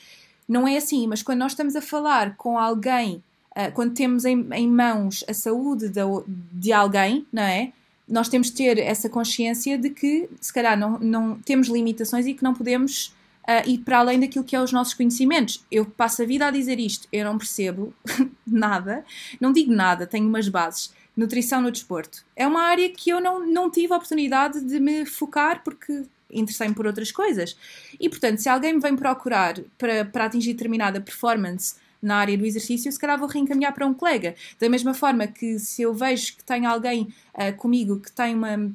Não 0.49 0.67
é 0.67 0.77
assim, 0.77 1.07
mas 1.07 1.23
quando 1.23 1.41
nós 1.41 1.53
estamos 1.53 1.77
a 1.77 1.83
falar 1.83 2.37
com 2.37 2.59
alguém, 2.59 3.23
uh, 3.51 3.71
quando 3.75 3.95
temos 3.95 4.25
em, 4.25 4.69
mãos 4.69 5.23
a 5.29 5.35
saúde 5.35 5.89
de, 5.89 6.01
de 6.27 6.73
alguém, 6.73 7.27
não 7.31 7.43
é? 7.43 7.73
Nós 8.09 8.29
temos 8.29 8.49
de 8.49 8.55
ter 8.55 8.79
essa 8.79 9.09
consciência 9.09 9.79
de 9.79 9.91
que, 9.91 10.29
se 10.41 10.53
calhar, 10.53 10.77
não, 10.77 10.99
não 10.99 11.39
temos 11.39 11.69
limitações 11.69 12.27
e 12.27 12.35
que 12.35 12.43
não 12.43 12.55
podemos 12.55 13.15
uh, 13.43 13.69
ir 13.69 13.79
para 13.79 13.99
além 13.99 14.19
daquilo 14.19 14.45
que 14.45 14.57
é 14.57 14.61
os 14.61 14.73
nossos 14.73 14.95
conhecimentos. 14.95 15.65
Eu 15.71 15.85
passo 15.85 16.23
a 16.23 16.27
vida 16.27 16.47
a 16.47 16.51
dizer 16.51 16.81
isto, 16.81 17.07
eu 17.13 17.25
não 17.25 17.37
percebo 17.37 17.93
nada, 18.47 19.05
não 19.39 19.53
digo 19.53 19.73
nada, 19.73 20.07
tenho 20.07 20.27
umas 20.27 20.49
bases. 20.49 20.93
Nutrição 21.17 21.61
no 21.61 21.71
desporto. 21.71 22.25
É 22.35 22.47
uma 22.47 22.63
área 22.63 22.89
que 22.91 23.11
eu 23.11 23.21
não, 23.21 23.47
não 23.47 23.71
tive 23.71 23.93
a 23.93 23.97
oportunidade 23.97 24.61
de 24.61 24.81
me 24.81 25.05
focar 25.05 25.63
porque 25.63 26.05
interessei-me 26.33 26.75
por 26.75 26.87
outras 26.87 27.13
coisas. 27.13 27.57
E, 28.01 28.09
portanto, 28.09 28.39
se 28.39 28.49
alguém 28.49 28.73
me 28.73 28.81
vem 28.81 28.97
procurar 28.97 29.61
para, 29.77 30.05
para 30.05 30.25
atingir 30.25 30.55
determinada 30.55 31.01
performance 31.01 31.77
na 32.01 32.17
área 32.17 32.37
do 32.37 32.45
exercício, 32.45 32.91
se 32.91 32.99
calhar 32.99 33.19
vou 33.19 33.29
reencaminhar 33.29 33.73
para 33.73 33.87
um 33.87 33.95
colega. 33.95 34.35
Da 34.59 34.69
mesma 34.69 34.93
forma 34.93 35.27
que 35.27 35.59
se 35.59 35.83
eu 35.83 35.95
vejo 35.95 36.37
que 36.37 36.45
tem 36.45 36.67
alguém 36.67 37.15
uh, 37.35 37.57
comigo 37.57 38.01
que 38.01 38.11
tem 38.11 38.35
uma, 38.35 38.73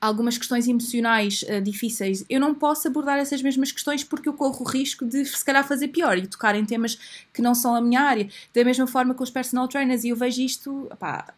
algumas 0.00 0.38
questões 0.38 0.68
emocionais 0.68 1.42
uh, 1.42 1.60
difíceis, 1.60 2.24
eu 2.30 2.38
não 2.38 2.54
posso 2.54 2.86
abordar 2.86 3.18
essas 3.18 3.42
mesmas 3.42 3.72
questões 3.72 4.04
porque 4.04 4.28
eu 4.28 4.32
corro 4.32 4.64
o 4.64 4.68
risco 4.68 5.04
de 5.04 5.24
se 5.24 5.44
calhar 5.44 5.66
fazer 5.66 5.88
pior 5.88 6.16
e 6.16 6.26
tocar 6.26 6.54
em 6.54 6.64
temas 6.64 7.26
que 7.32 7.42
não 7.42 7.54
são 7.54 7.74
a 7.74 7.80
minha 7.80 8.02
área. 8.02 8.28
Da 8.54 8.62
mesma 8.62 8.86
forma 8.86 9.12
com 9.12 9.24
os 9.24 9.30
personal 9.30 9.66
trainers, 9.66 10.04
e 10.04 10.10
eu 10.10 10.16
vejo 10.16 10.40
isto, 10.40 10.86
opá, 10.92 11.34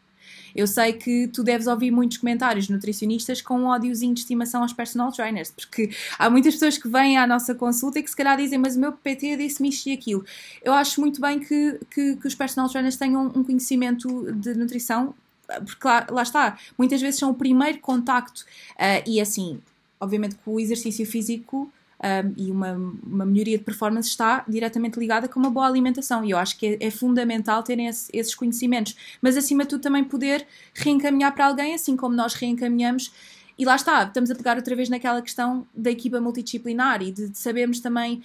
eu 0.54 0.66
sei 0.66 0.92
que 0.92 1.28
tu 1.28 1.42
deves 1.42 1.66
ouvir 1.66 1.90
muitos 1.90 2.18
comentários 2.18 2.68
nutricionistas 2.68 3.40
com 3.40 3.60
um 3.60 3.66
ódiozinho 3.66 4.14
de 4.14 4.20
estimação 4.20 4.62
aos 4.62 4.72
personal 4.72 5.12
trainers, 5.12 5.50
porque 5.50 5.90
há 6.18 6.28
muitas 6.28 6.54
pessoas 6.54 6.78
que 6.78 6.88
vêm 6.88 7.16
à 7.16 7.26
nossa 7.26 7.54
consulta 7.54 7.98
e 7.98 8.02
que 8.02 8.10
se 8.10 8.16
calhar 8.16 8.36
dizem, 8.36 8.58
mas 8.58 8.76
o 8.76 8.80
meu 8.80 8.92
PT 8.92 9.36
disse-me 9.36 9.68
isto 9.68 9.88
e 9.88 9.92
aquilo. 9.92 10.24
Eu 10.62 10.72
acho 10.72 11.00
muito 11.00 11.20
bem 11.20 11.38
que, 11.38 11.78
que, 11.90 12.16
que 12.16 12.26
os 12.26 12.34
personal 12.34 12.68
trainers 12.68 12.96
tenham 12.96 13.26
um 13.34 13.44
conhecimento 13.44 14.32
de 14.32 14.54
nutrição, 14.54 15.14
porque 15.46 15.86
lá, 15.86 16.06
lá 16.10 16.22
está, 16.22 16.58
muitas 16.76 17.00
vezes 17.00 17.18
são 17.18 17.30
o 17.30 17.34
primeiro 17.34 17.78
contacto 17.78 18.44
uh, 18.74 19.02
e 19.06 19.20
assim, 19.20 19.60
obviamente 20.00 20.34
que 20.34 20.42
o 20.44 20.60
exercício 20.60 21.06
físico 21.06 21.70
um, 22.00 22.34
e 22.36 22.50
uma, 22.50 22.72
uma 23.04 23.26
melhoria 23.26 23.58
de 23.58 23.64
performance 23.64 24.08
está 24.08 24.44
diretamente 24.48 24.98
ligada 24.98 25.28
com 25.28 25.40
uma 25.40 25.50
boa 25.50 25.66
alimentação. 25.66 26.24
E 26.24 26.30
eu 26.30 26.38
acho 26.38 26.56
que 26.56 26.78
é, 26.80 26.86
é 26.86 26.90
fundamental 26.90 27.62
terem 27.62 27.86
esse, 27.86 28.10
esses 28.12 28.34
conhecimentos. 28.34 28.96
Mas 29.20 29.36
acima 29.36 29.64
de 29.64 29.70
tudo 29.70 29.80
também 29.80 30.04
poder 30.04 30.46
reencaminhar 30.74 31.34
para 31.34 31.46
alguém, 31.46 31.74
assim 31.74 31.96
como 31.96 32.14
nós 32.14 32.34
reencaminhamos. 32.34 33.12
E 33.58 33.64
lá 33.64 33.74
está, 33.74 34.04
estamos 34.04 34.30
a 34.30 34.34
pegar 34.36 34.56
outra 34.56 34.76
vez 34.76 34.88
naquela 34.88 35.20
questão 35.20 35.66
da 35.74 35.90
equipa 35.90 36.20
multidisciplinar 36.20 37.02
e 37.02 37.10
de, 37.10 37.28
de 37.28 37.38
sabermos 37.38 37.80
também 37.80 38.22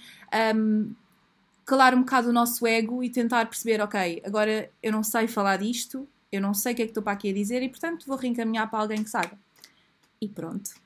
um, 0.54 0.92
calar 1.66 1.92
um 1.94 2.00
bocado 2.00 2.28
o 2.28 2.32
nosso 2.32 2.64
ego 2.64 3.02
e 3.02 3.10
tentar 3.10 3.46
perceber, 3.46 3.80
ok, 3.80 4.22
agora 4.24 4.70
eu 4.80 4.92
não 4.92 5.02
sei 5.02 5.26
falar 5.26 5.56
disto, 5.56 6.06
eu 6.30 6.40
não 6.40 6.54
sei 6.54 6.72
o 6.72 6.76
que 6.76 6.82
é 6.82 6.84
que 6.84 6.90
estou 6.92 7.02
para 7.02 7.14
aqui 7.14 7.30
a 7.30 7.32
dizer 7.32 7.62
e 7.64 7.68
portanto 7.68 8.06
vou 8.06 8.16
reencaminhar 8.16 8.70
para 8.70 8.78
alguém 8.78 9.02
que 9.02 9.10
saiba. 9.10 9.36
E 10.20 10.28
pronto. 10.28 10.83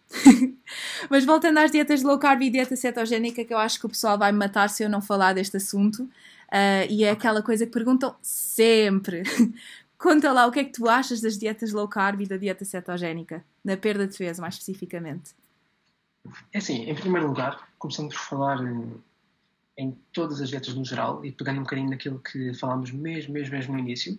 Mas 1.11 1.25
voltando 1.25 1.59
às 1.59 1.71
dietas 1.71 2.03
low 2.03 2.19
carb 2.19 2.43
e 2.43 2.51
dieta 2.51 2.77
cetogénica, 2.77 3.45
que 3.45 3.53
eu 3.53 3.59
acho 3.59 3.79
que 3.79 3.87
o 3.87 3.89
pessoal 3.89 4.19
vai 4.19 4.33
me 4.33 4.39
matar 4.39 4.69
se 4.69 4.83
eu 4.83 4.89
não 4.89 5.01
falar 5.01 5.33
deste 5.33 5.57
assunto, 5.57 6.03
uh, 6.03 6.87
e 6.89 7.05
é 7.05 7.11
aquela 7.11 7.43
coisa 7.43 7.67
que 7.67 7.73
perguntam 7.73 8.15
sempre. 8.23 9.23
Conta 9.99 10.33
lá 10.33 10.47
o 10.47 10.53
que 10.53 10.61
é 10.61 10.65
que 10.65 10.73
tu 10.73 10.89
achas 10.89 11.21
das 11.21 11.37
dietas 11.37 11.73
low 11.73 11.89
carb 11.89 12.21
e 12.21 12.27
da 12.27 12.37
dieta 12.37 12.65
cetogénica, 12.65 13.45
da 13.65 13.77
perda 13.77 14.07
de 14.07 14.17
peso 14.17 14.41
mais 14.41 14.55
especificamente. 14.55 15.35
É 16.53 16.59
assim, 16.59 16.89
em 16.89 16.95
primeiro 16.95 17.27
lugar, 17.27 17.69
começando 17.79 18.11
por 18.11 18.19
falar 18.19 18.63
em, 18.63 18.95
em 19.77 19.99
todas 20.13 20.41
as 20.41 20.51
dietas 20.51 20.75
no 20.75 20.85
geral, 20.85 21.25
e 21.25 21.33
pegando 21.33 21.59
um 21.59 21.63
bocadinho 21.63 21.91
naquilo 21.91 22.21
que 22.21 22.55
falámos 22.55 22.93
mesmo, 22.93 23.33
mesmo, 23.33 23.55
mesmo 23.55 23.75
no 23.75 23.81
início, 23.81 24.17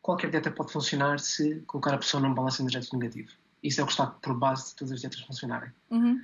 qualquer 0.00 0.30
dieta 0.30 0.50
pode 0.50 0.72
funcionar 0.72 1.20
se 1.20 1.60
colocar 1.66 1.94
a 1.94 1.98
pessoa 1.98 2.22
num 2.22 2.32
balanço 2.32 2.62
energético 2.62 2.96
negativo. 2.96 3.32
Isso 3.62 3.80
é 3.80 3.84
o 3.84 3.86
que 3.86 3.92
está 3.92 4.06
por 4.06 4.34
base 4.34 4.70
de 4.70 4.76
todas 4.76 4.92
as 4.92 5.00
dietas 5.00 5.20
funcionarem. 5.20 5.70
Uhum. 5.90 6.20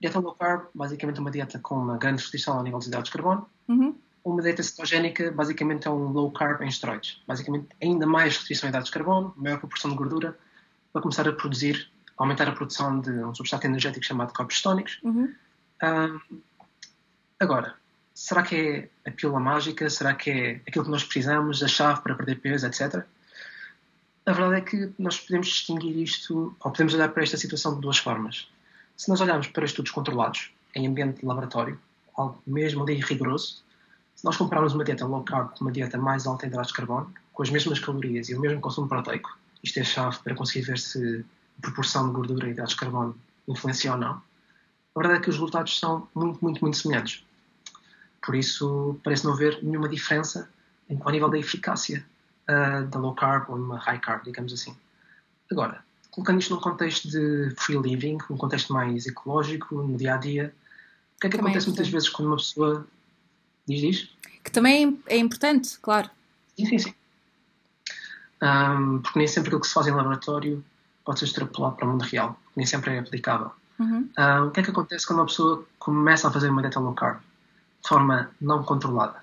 Dieta 0.00 0.20
low 0.20 0.34
carb, 0.34 0.66
basicamente 0.74 1.20
uma 1.20 1.30
dieta 1.30 1.58
com 1.58 1.76
uma 1.76 1.96
grande 1.96 2.22
restrição 2.22 2.56
ao 2.56 2.62
nível 2.62 2.78
de 2.78 2.86
hidratos 2.86 3.10
de 3.10 3.16
carbono. 3.16 3.48
Uhum. 3.66 3.96
Uma 4.24 4.42
dieta 4.42 4.62
cetogénica, 4.62 5.30
basicamente 5.30 5.88
é 5.88 5.90
um 5.90 6.08
low 6.08 6.30
carb 6.30 6.62
em 6.62 6.68
esteroides. 6.68 7.22
Basicamente, 7.26 7.68
ainda 7.82 8.06
mais 8.06 8.36
restrição 8.36 8.66
a 8.66 8.70
hidratos 8.70 8.88
de 8.88 8.94
carbono, 8.94 9.34
maior 9.36 9.58
proporção 9.58 9.90
de 9.90 9.96
gordura, 9.96 10.38
para 10.92 11.02
começar 11.02 11.28
a 11.28 11.32
produzir, 11.32 11.90
aumentar 12.16 12.48
a 12.48 12.52
produção 12.52 13.00
de 13.00 13.10
um 13.10 13.34
substrato 13.34 13.66
energético 13.66 14.04
chamado 14.04 14.32
corpos 14.32 14.60
tónicos. 14.62 14.98
Uhum. 15.02 15.34
Um, 15.82 16.40
agora, 17.40 17.74
será 18.14 18.42
que 18.42 18.90
é 19.04 19.08
a 19.08 19.12
pílula 19.12 19.40
mágica? 19.40 19.88
Será 19.90 20.14
que 20.14 20.30
é 20.30 20.60
aquilo 20.66 20.84
que 20.84 20.90
nós 20.90 21.04
precisamos, 21.04 21.62
a 21.62 21.68
chave 21.68 22.00
para 22.00 22.14
perder 22.14 22.36
peso, 22.36 22.66
etc.? 22.66 23.04
A 24.26 24.32
verdade 24.32 24.56
é 24.56 24.60
que 24.60 24.92
nós 24.98 25.20
podemos 25.20 25.46
distinguir 25.46 25.96
isto, 25.98 26.52
ou 26.58 26.70
podemos 26.72 26.92
olhar 26.94 27.08
para 27.10 27.22
esta 27.22 27.36
situação 27.36 27.76
de 27.76 27.80
duas 27.80 27.98
formas. 27.98 28.48
Se 28.96 29.08
nós 29.08 29.20
olharmos 29.20 29.46
para 29.46 29.64
estudos 29.64 29.92
controlados, 29.92 30.50
em 30.74 30.88
ambiente 30.88 31.20
de 31.20 31.26
laboratório, 31.26 31.78
algo 32.16 32.42
mesmo 32.44 32.82
ali 32.82 32.94
rigoroso, 32.94 33.62
se 34.16 34.24
nós 34.24 34.36
comprarmos 34.36 34.74
uma 34.74 34.82
dieta 34.82 35.06
low 35.06 35.22
carb 35.22 35.50
com 35.50 35.64
uma 35.64 35.70
dieta 35.70 35.96
mais 35.96 36.26
alta 36.26 36.44
em 36.44 36.48
hidratos 36.48 36.72
de 36.72 36.76
carbono, 36.76 37.14
com 37.32 37.42
as 37.44 37.50
mesmas 37.50 37.78
calorias 37.78 38.28
e 38.28 38.34
o 38.34 38.40
mesmo 38.40 38.60
consumo 38.60 38.88
proteico, 38.88 39.38
isto 39.62 39.78
é 39.78 39.84
chave 39.84 40.18
para 40.18 40.34
conseguir 40.34 40.62
ver 40.66 40.78
se 40.78 41.24
a 41.58 41.62
proporção 41.62 42.08
de 42.08 42.14
gordura 42.14 42.48
e 42.48 42.50
hidratos 42.50 42.74
de 42.74 42.80
carbono 42.80 43.16
influencia 43.46 43.92
ou 43.92 43.98
não, 43.98 44.20
a 44.96 44.98
verdade 44.98 45.20
é 45.20 45.22
que 45.22 45.30
os 45.30 45.36
resultados 45.36 45.78
são 45.78 46.08
muito, 46.12 46.40
muito, 46.42 46.60
muito 46.62 46.76
semelhantes. 46.76 47.24
Por 48.20 48.34
isso, 48.34 48.98
parece 49.04 49.24
não 49.24 49.34
haver 49.34 49.62
nenhuma 49.62 49.88
diferença 49.88 50.50
ao 51.00 51.12
nível 51.12 51.28
da 51.28 51.38
eficácia 51.38 52.04
uh, 52.48 52.86
da 52.86 52.98
low 52.98 53.14
carb 53.14 53.48
ou 53.50 53.56
uma 53.56 53.78
high 53.78 53.98
carb, 54.00 54.24
digamos 54.24 54.52
assim. 54.52 54.76
Agora, 55.50 55.84
colocando 56.10 56.40
isto 56.40 56.54
num 56.54 56.60
contexto 56.60 57.08
de 57.08 57.54
free 57.56 57.78
living, 57.78 58.18
num 58.30 58.36
contexto 58.36 58.72
mais 58.72 59.06
ecológico, 59.06 59.74
no 59.76 59.96
dia 59.96 60.14
a 60.14 60.16
dia, 60.16 60.54
o 61.16 61.20
que 61.20 61.26
é 61.26 61.30
que 61.30 61.36
Também 61.36 61.52
é 61.52 61.56
acontece 61.56 61.66
muitas 61.66 61.88
importante. 61.88 61.92
vezes 61.92 62.08
quando 62.08 62.28
uma 62.28 62.36
pessoa 62.36 62.86
diz 63.66 63.82
isto? 63.82 64.16
Que 64.42 64.50
também 64.50 65.00
é 65.06 65.16
importante, 65.16 65.78
claro. 65.80 66.10
Sim, 66.56 66.66
sim, 66.66 66.78
sim. 66.78 66.94
Um, 68.42 69.00
porque 69.00 69.18
nem 69.18 69.26
sempre 69.26 69.48
aquilo 69.48 69.60
que 69.60 69.66
se 69.66 69.74
faz 69.74 69.86
em 69.86 69.92
laboratório 69.92 70.64
pode 71.04 71.18
ser 71.18 71.24
extrapolado 71.26 71.76
para 71.76 71.86
o 71.86 71.90
mundo 71.90 72.02
real, 72.02 72.38
nem 72.54 72.66
sempre 72.66 72.94
é 72.94 72.98
aplicável. 72.98 73.50
Uhum. 73.78 74.10
O 74.46 74.50
que 74.50 74.60
é 74.60 74.62
que 74.62 74.70
acontece 74.70 75.06
quando 75.06 75.20
uma 75.20 75.26
pessoa 75.26 75.66
começa 75.78 76.28
a 76.28 76.30
fazer 76.30 76.48
uma 76.48 76.62
dieta 76.62 76.80
low 76.80 76.94
carb 76.94 77.20
de 77.82 77.88
forma 77.88 78.30
não 78.40 78.62
controlada? 78.62 79.22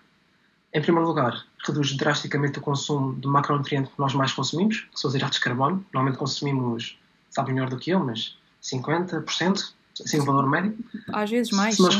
Em 0.74 0.82
primeiro 0.82 1.08
lugar, 1.08 1.46
reduz 1.66 1.96
drasticamente 1.96 2.60
o 2.60 2.62
consumo 2.62 3.16
de 3.16 3.28
macronutriente 3.28 3.90
que 3.90 4.00
nós 4.00 4.14
mais 4.14 4.34
consumimos, 4.34 4.88
que 4.92 5.00
são 5.00 5.10
os 5.10 5.16
hidratos 5.16 5.38
de 5.38 5.44
carbono. 5.44 5.86
Normalmente 5.94 6.20
consumimos, 6.20 6.98
sabe 7.30 7.54
melhor 7.54 7.70
do 7.70 7.78
que 7.78 7.92
eu, 7.92 8.00
mas 8.00 8.38
50%, 8.62 9.74
assim 10.04 10.20
o 10.20 10.26
valor 10.26 10.50
médio. 10.50 10.78
Às 11.12 11.30
vezes 11.30 11.52
mais. 11.52 11.76
Se 11.76 11.82
nós 11.82 11.98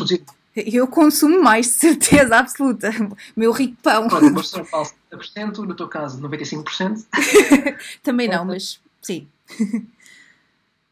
Eu 0.56 0.88
consumo 0.88 1.42
mais, 1.42 1.68
de 1.68 1.74
certeza 1.74 2.38
absoluta. 2.38 2.92
Meu 3.36 3.52
rico 3.52 3.78
pão. 3.82 4.08
olha, 4.12 4.28
uma 4.28 4.42
pessoa 4.42 4.66
fala 4.66 4.86
50%, 5.12 5.58
no 5.58 5.76
teu 5.76 5.88
caso 5.88 6.22
95%, 6.22 7.06
Também 8.04 8.28
não, 8.28 8.46
mas 8.46 8.80
sim. 9.02 9.28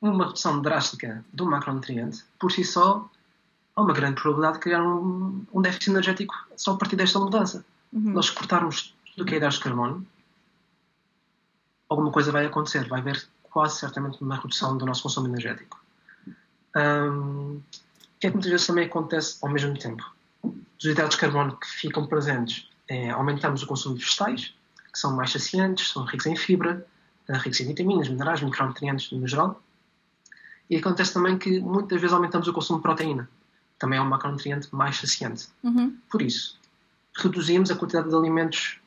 uma 0.01 0.25
redução 0.25 0.61
drástica 0.61 1.23
do 1.31 1.45
macronutriente, 1.45 2.23
por 2.39 2.51
si 2.51 2.63
só, 2.63 3.09
há 3.75 3.81
uma 3.81 3.93
grande 3.93 4.15
probabilidade 4.15 4.55
de 4.55 4.59
criar 4.59 4.83
um, 4.83 5.45
um 5.53 5.61
déficit 5.61 5.91
energético 5.91 6.33
só 6.55 6.71
a 6.71 6.77
partir 6.77 6.95
desta 6.95 7.19
mudança. 7.19 7.63
Uhum. 7.93 8.11
nós 8.11 8.29
cortarmos 8.29 8.95
tudo 9.05 9.23
o 9.23 9.25
que 9.25 9.33
é 9.33 9.37
hidratos 9.37 9.57
de 9.57 9.63
carbono, 9.63 10.07
alguma 11.89 12.11
coisa 12.11 12.31
vai 12.31 12.45
acontecer. 12.45 12.87
Vai 12.87 13.01
haver 13.01 13.27
quase 13.43 13.79
certamente 13.79 14.21
uma 14.21 14.35
redução 14.35 14.77
do 14.77 14.85
nosso 14.85 15.03
consumo 15.03 15.27
energético. 15.27 15.79
O 16.73 17.61
que 18.19 18.27
é 18.27 18.29
que 18.29 18.35
muitas 18.35 18.51
vezes 18.51 18.67
também 18.67 18.85
acontece 18.85 19.37
ao 19.41 19.49
mesmo 19.49 19.77
tempo? 19.77 20.09
Os 20.43 20.85
hidratos 20.85 21.15
de 21.15 21.21
carbono 21.21 21.57
que 21.57 21.67
ficam 21.67 22.07
presentes, 22.07 22.69
é, 22.87 23.09
aumentamos 23.09 23.61
o 23.61 23.67
consumo 23.67 23.95
de 23.95 24.03
vegetais, 24.03 24.53
que 24.91 24.99
são 24.99 25.15
mais 25.15 25.31
saciantes, 25.31 25.89
são 25.89 26.03
ricos 26.05 26.25
em 26.25 26.35
fibra, 26.35 26.85
eh, 27.27 27.37
ricos 27.37 27.59
em 27.61 27.67
vitaminas, 27.67 28.09
minerais, 28.09 28.41
micronutrientes 28.41 29.11
no 29.11 29.27
geral. 29.27 29.61
E 30.69 30.77
acontece 30.77 31.13
também 31.13 31.37
que 31.37 31.59
muitas 31.59 31.99
vezes 31.99 32.13
aumentamos 32.13 32.47
o 32.47 32.53
consumo 32.53 32.79
de 32.79 32.83
proteína. 32.83 33.29
Também 33.77 33.99
é 33.99 34.01
um 34.01 34.07
macronutriente 34.07 34.73
mais 34.73 34.97
saciante. 34.97 35.47
Uhum. 35.63 35.97
Por 36.09 36.21
isso, 36.21 36.59
reduzimos 37.15 37.71
a 37.71 37.75
quantidade 37.75 38.09
de 38.09 38.15
alimentos, 38.15 38.79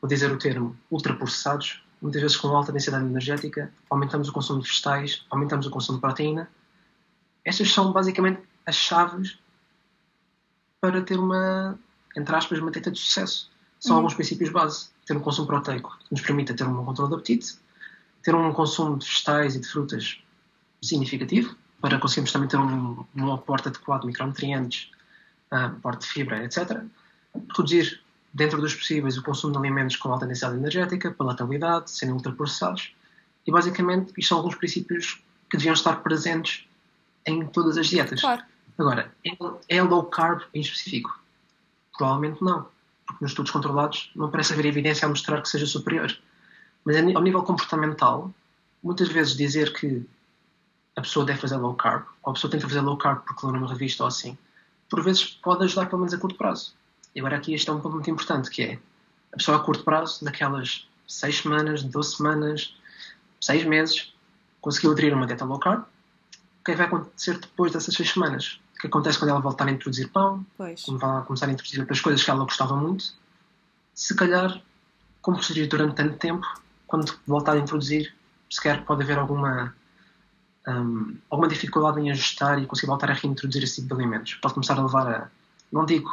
vou 0.00 0.08
dizer 0.08 0.30
o 0.30 0.38
termo, 0.38 0.76
ultraprocessados, 0.90 1.82
muitas 2.00 2.22
vezes 2.22 2.36
com 2.36 2.48
alta 2.48 2.72
densidade 2.72 3.04
energética, 3.04 3.72
aumentamos 3.88 4.28
o 4.28 4.32
consumo 4.32 4.60
de 4.60 4.68
vegetais, 4.68 5.24
aumentamos 5.30 5.66
o 5.66 5.70
consumo 5.70 5.98
de 5.98 6.02
proteína. 6.02 6.48
Estas 7.44 7.70
são 7.72 7.92
basicamente 7.92 8.40
as 8.66 8.76
chaves 8.76 9.38
para 10.80 11.02
ter 11.02 11.18
uma, 11.18 11.78
entre 12.16 12.34
aspas, 12.34 12.58
uma 12.58 12.70
dieta 12.70 12.90
de 12.90 12.98
sucesso. 12.98 13.50
São 13.78 13.92
Uhum. 13.92 13.98
alguns 13.98 14.14
princípios 14.14 14.50
base. 14.50 14.88
Ter 15.06 15.16
um 15.16 15.20
consumo 15.20 15.46
proteico 15.46 15.98
que 15.98 16.12
nos 16.12 16.20
permita 16.20 16.54
ter 16.54 16.64
um 16.64 16.74
bom 16.74 16.84
controle 16.84 17.10
de 17.10 17.16
apetite, 17.16 17.58
ter 18.22 18.34
um 18.34 18.52
consumo 18.52 18.98
de 18.98 19.06
vegetais 19.06 19.56
e 19.56 19.60
de 19.60 19.66
frutas 19.66 20.18
significativo, 20.82 21.56
para 21.80 21.98
conseguirmos 21.98 22.32
também 22.32 22.48
ter 22.48 22.58
um, 22.58 23.04
um 23.14 23.32
aporte 23.32 23.68
adequado 23.68 24.02
de 24.02 24.08
micronutrientes, 24.08 24.90
ah, 25.50 25.66
aporte 25.66 26.06
de 26.06 26.12
fibra, 26.12 26.44
etc. 26.44 26.82
Reduzir, 27.56 28.00
dentro 28.32 28.60
dos 28.60 28.74
possíveis, 28.74 29.16
o 29.16 29.22
consumo 29.22 29.52
de 29.52 29.58
alimentos 29.58 29.96
com 29.96 30.12
alta 30.12 30.26
densidade 30.26 30.56
energética, 30.56 31.10
palatabilidade, 31.10 31.90
serem 31.90 32.14
ultraprocessados. 32.14 32.94
E, 33.46 33.50
basicamente, 33.50 34.12
isto 34.16 34.28
são 34.28 34.38
alguns 34.38 34.54
princípios 34.54 35.20
que 35.50 35.56
deviam 35.56 35.72
estar 35.72 35.96
presentes 35.96 36.66
em 37.26 37.46
todas 37.46 37.76
as 37.76 37.88
dietas. 37.88 38.20
Claro. 38.20 38.42
Agora, 38.78 39.12
é- 39.24 39.76
é 39.76 39.82
low 39.82 40.04
carb 40.04 40.42
em 40.54 40.60
específico? 40.60 41.20
Provavelmente 41.96 42.42
não, 42.42 42.66
porque 43.06 43.22
nos 43.24 43.32
estudos 43.32 43.50
controlados 43.50 44.10
não 44.14 44.30
parece 44.30 44.52
haver 44.52 44.66
evidência 44.66 45.06
a 45.06 45.08
mostrar 45.08 45.42
que 45.42 45.48
seja 45.48 45.66
superior. 45.66 46.16
Mas 46.84 46.96
ao 46.96 47.22
nível 47.22 47.42
comportamental, 47.42 48.32
muitas 48.82 49.08
vezes 49.08 49.36
dizer 49.36 49.72
que 49.74 50.06
a 50.96 51.02
pessoa 51.02 51.26
deve 51.26 51.40
fazer 51.40 51.56
low 51.56 51.74
carb, 51.74 52.04
ou 52.22 52.30
a 52.30 52.34
pessoa 52.34 52.50
tenta 52.50 52.66
fazer 52.66 52.80
low 52.80 52.96
carb 52.96 53.22
porque 53.24 53.44
leu 53.44 53.54
numa 53.54 53.68
revista 53.68 54.02
ou 54.02 54.08
assim, 54.08 54.36
por 54.88 55.02
vezes 55.02 55.24
pode 55.24 55.64
ajudar 55.64 55.86
pelo 55.86 55.98
menos 55.98 56.14
a 56.14 56.18
curto 56.18 56.36
prazo. 56.36 56.74
E 57.14 57.20
agora 57.20 57.36
aqui 57.36 57.54
este 57.54 57.68
é 57.68 57.72
um 57.72 57.80
ponto 57.80 57.94
muito 57.94 58.10
importante, 58.10 58.50
que 58.50 58.62
é 58.62 58.78
a 59.32 59.36
pessoa 59.36 59.56
a 59.56 59.60
curto 59.60 59.84
prazo, 59.84 60.24
naquelas 60.24 60.88
6 61.06 61.38
semanas, 61.38 61.82
12 61.82 62.16
semanas, 62.16 62.74
6 63.40 63.64
meses, 63.64 64.12
conseguiu 64.60 64.92
aderir 64.92 65.14
uma 65.14 65.26
dieta 65.26 65.44
low 65.44 65.58
carb, 65.58 65.82
o 65.82 66.64
que 66.64 66.70
é 66.70 66.74
que 66.74 66.78
vai 66.78 66.86
acontecer 66.86 67.38
depois 67.38 67.72
dessas 67.72 67.94
6 67.94 68.12
semanas? 68.12 68.60
O 68.76 68.80
que 68.80 68.86
acontece 68.86 69.18
quando 69.18 69.30
ela 69.30 69.40
voltar 69.40 69.66
a 69.66 69.70
introduzir 69.70 70.08
pão, 70.08 70.44
Pois. 70.56 70.82
quando 70.84 70.98
vai 70.98 71.22
começar 71.24 71.46
a 71.46 71.52
introduzir 71.52 71.80
outras 71.80 72.00
coisas 72.00 72.22
que 72.22 72.30
ela 72.30 72.44
gostava 72.44 72.76
muito, 72.76 73.04
se 73.94 74.14
calhar, 74.14 74.62
como 75.20 75.36
prosseguir 75.36 75.68
durante 75.68 75.96
tanto 75.96 76.16
tempo, 76.16 76.46
quando 76.86 77.12
voltar 77.26 77.52
a 77.52 77.58
introduzir, 77.58 78.14
sequer 78.48 78.84
pode 78.84 79.02
haver 79.02 79.18
alguma, 79.18 79.74
hum, 80.66 81.16
alguma 81.28 81.48
dificuldade 81.48 82.00
em 82.00 82.10
ajustar 82.10 82.62
e 82.62 82.66
conseguir 82.66 82.88
voltar 82.88 83.10
a 83.10 83.14
reintroduzir 83.14 83.62
esse 83.62 83.82
tipo 83.82 83.94
de 83.94 84.02
alimentos. 84.02 84.34
Pode 84.34 84.54
começar 84.54 84.78
a 84.78 84.82
levar 84.82 85.06
a, 85.08 85.30
não 85.70 85.84
digo 85.84 86.10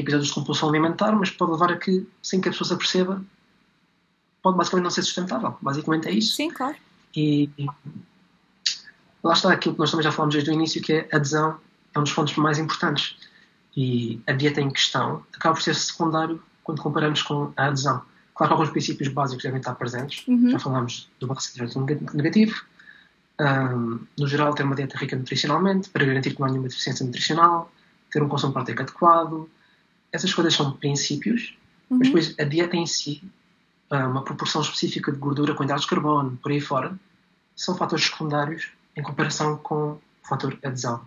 episódios 0.00 0.28
de 0.28 0.34
compulsão 0.34 0.68
alimentar, 0.68 1.12
mas 1.12 1.30
pode 1.30 1.52
levar 1.52 1.72
a 1.72 1.76
que, 1.76 2.06
sem 2.22 2.40
que 2.40 2.48
a 2.48 2.52
pessoa 2.52 2.68
se 2.68 2.74
aperceba, 2.74 3.22
pode 4.42 4.56
basicamente 4.56 4.84
não 4.84 4.90
ser 4.90 5.02
sustentável. 5.02 5.56
Basicamente 5.60 6.08
é 6.08 6.12
isso. 6.12 6.34
Sim, 6.34 6.50
claro. 6.50 6.76
E 7.14 7.50
e 9.22 9.26
lá 9.26 9.34
está 9.34 9.52
aquilo 9.52 9.74
que 9.74 9.80
nós 9.80 9.90
também 9.90 10.04
já 10.04 10.12
falamos 10.12 10.34
desde 10.34 10.50
o 10.50 10.54
início, 10.54 10.82
que 10.82 10.92
é 10.92 11.08
a 11.12 11.16
adesão 11.16 11.58
é 11.94 11.98
um 11.98 12.02
dos 12.02 12.12
pontos 12.12 12.36
mais 12.36 12.58
importantes. 12.58 13.16
E 13.76 14.20
a 14.26 14.32
dieta 14.32 14.60
em 14.60 14.70
questão 14.70 15.24
acaba 15.34 15.54
por 15.54 15.62
ser 15.62 15.74
secundário 15.74 16.42
quando 16.64 16.82
comparamos 16.82 17.22
com 17.22 17.52
a 17.56 17.66
adesão. 17.66 18.02
Claro 18.34 18.50
que 18.50 18.52
alguns 18.54 18.70
princípios 18.70 19.08
básicos 19.08 19.42
devem 19.42 19.58
estar 19.58 19.74
presentes. 19.74 20.26
Uhum. 20.26 20.50
Já 20.50 20.58
falámos 20.58 21.08
do 21.18 21.26
balanço 21.26 21.52
energético 21.56 22.16
negativo. 22.16 22.62
Ahm, 23.38 24.00
no 24.18 24.26
geral, 24.26 24.54
ter 24.54 24.64
uma 24.64 24.74
dieta 24.74 24.98
rica 24.98 25.16
nutricionalmente 25.16 25.88
para 25.90 26.04
garantir 26.04 26.34
que 26.34 26.40
não 26.40 26.46
há 26.46 26.50
nenhuma 26.50 26.68
deficiência 26.68 27.04
nutricional. 27.04 27.70
Ter 28.10 28.22
um 28.22 28.28
consumo 28.28 28.52
proteico 28.52 28.82
adequado. 28.82 29.48
Essas 30.12 30.32
coisas 30.32 30.54
são 30.54 30.72
princípios, 30.72 31.56
mas 31.88 31.98
Uhum. 31.98 32.04
depois 32.04 32.34
a 32.38 32.44
dieta 32.44 32.76
em 32.76 32.86
si, 32.86 33.22
uma 33.90 34.22
proporção 34.22 34.60
específica 34.62 35.10
de 35.10 35.18
gordura 35.18 35.54
com 35.54 35.64
hidratos 35.64 35.84
de 35.84 35.90
carbono, 35.90 36.38
por 36.40 36.52
aí 36.52 36.60
fora, 36.60 36.96
são 37.56 37.76
fatores 37.76 38.04
secundários 38.06 38.68
em 38.96 39.02
comparação 39.02 39.56
com 39.56 39.92
o 39.92 40.00
fator 40.22 40.56
adesão. 40.64 40.98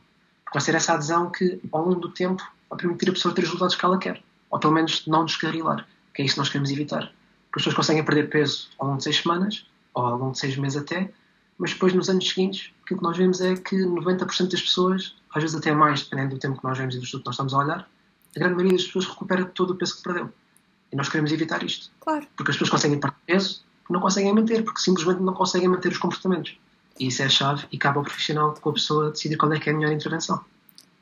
Porque 0.43 0.59
vai 0.59 0.61
ser 0.61 0.75
essa 0.75 0.93
adesão 0.93 1.31
que, 1.31 1.59
ao 1.71 1.85
longo 1.85 2.01
do 2.01 2.09
tempo, 2.09 2.43
vai 2.69 2.77
permitir 2.77 3.09
a 3.09 3.13
pessoa 3.13 3.33
ter 3.33 3.41
os 3.41 3.47
resultados 3.47 3.75
que 3.75 3.85
ela 3.85 3.97
quer. 3.97 4.21
Ou 4.49 4.59
pelo 4.59 4.73
menos 4.73 5.07
não 5.07 5.25
descarrilar, 5.25 5.87
que 6.13 6.21
é 6.21 6.25
isso 6.25 6.35
que 6.35 6.39
nós 6.39 6.49
queremos 6.49 6.69
evitar. 6.71 6.99
Porque 7.49 7.59
as 7.59 7.63
pessoas 7.63 7.75
conseguem 7.75 8.03
perder 8.03 8.29
peso 8.29 8.69
ao 8.77 8.87
longo 8.87 8.97
de 8.97 9.05
seis 9.05 9.17
semanas, 9.17 9.65
ou 9.93 10.05
ao 10.05 10.17
longo 10.17 10.31
de 10.33 10.39
seis 10.39 10.57
meses 10.57 10.81
até, 10.81 11.09
mas 11.57 11.71
depois, 11.71 11.93
nos 11.93 12.09
anos 12.09 12.27
seguintes, 12.27 12.71
aquilo 12.83 12.99
que 12.99 13.05
nós 13.05 13.17
vemos 13.17 13.39
é 13.39 13.55
que 13.55 13.75
90% 13.77 14.51
das 14.51 14.61
pessoas, 14.61 15.15
às 15.33 15.41
vezes 15.41 15.55
até 15.55 15.73
mais, 15.73 16.03
dependendo 16.03 16.35
do 16.35 16.39
tempo 16.39 16.57
que 16.59 16.63
nós 16.63 16.77
vemos 16.77 16.95
e 16.95 16.97
do 16.97 17.03
estudo 17.05 17.21
que 17.21 17.27
nós 17.27 17.35
estamos 17.35 17.53
a 17.53 17.57
olhar, 17.59 17.89
a 18.35 18.39
grande 18.39 18.55
maioria 18.55 18.77
das 18.77 18.85
pessoas 18.85 19.05
recupera 19.05 19.45
todo 19.45 19.71
o 19.71 19.75
peso 19.75 19.97
que 19.97 20.03
perdeu. 20.03 20.29
E 20.91 20.95
nós 20.95 21.09
queremos 21.09 21.31
evitar 21.31 21.63
isto. 21.63 21.91
Claro. 21.99 22.27
Porque 22.35 22.51
as 22.51 22.55
pessoas 22.57 22.69
conseguem 22.69 22.99
perder 22.99 23.17
peso, 23.25 23.63
não 23.89 23.99
conseguem 23.99 24.33
manter, 24.33 24.63
porque 24.63 24.79
simplesmente 24.79 25.21
não 25.21 25.33
conseguem 25.33 25.67
manter 25.67 25.91
os 25.91 25.97
comportamentos. 25.97 26.57
E 26.99 27.07
isso 27.07 27.21
é 27.21 27.25
a 27.25 27.29
chave 27.29 27.65
e 27.71 27.77
cabe 27.77 27.97
ao 27.97 28.03
profissional 28.03 28.53
com 28.53 28.69
a 28.69 28.73
pessoa 28.73 29.11
decidir 29.11 29.37
qual 29.37 29.51
é 29.53 29.59
que 29.59 29.69
é 29.69 29.73
a 29.73 29.75
melhor 29.75 29.91
intervenção. 29.91 30.43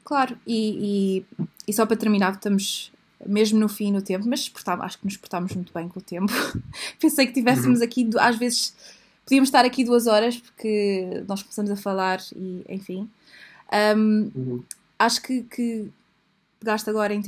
Claro, 0.03 0.37
e, 0.47 1.25
e, 1.39 1.45
e 1.67 1.73
só 1.73 1.85
para 1.85 1.97
terminar, 1.97 2.33
estamos 2.33 2.91
mesmo 3.25 3.59
no 3.59 3.69
fim 3.69 3.93
do 3.93 4.01
tempo, 4.01 4.27
mas 4.27 4.51
acho 4.65 4.97
que 4.97 5.05
nos 5.05 5.17
portámos 5.17 5.53
muito 5.53 5.73
bem 5.73 5.87
com 5.87 5.99
o 5.99 6.03
tempo. 6.03 6.31
Pensei 6.99 7.27
que 7.27 7.33
tivéssemos 7.33 7.79
uhum. 7.79 7.85
aqui, 7.85 8.09
às 8.19 8.37
vezes, 8.37 8.75
podíamos 9.25 9.49
estar 9.49 9.63
aqui 9.65 9.83
duas 9.83 10.07
horas, 10.07 10.37
porque 10.37 11.23
nós 11.27 11.43
começamos 11.43 11.71
a 11.71 11.75
falar 11.75 12.19
e, 12.35 12.65
enfim. 12.67 13.09
Um, 13.95 14.31
uhum. 14.35 14.63
Acho 14.97 15.21
que, 15.21 15.43
que 15.43 15.89
pegaste 16.61 16.87
agora 16.89 17.11
em, 17.11 17.21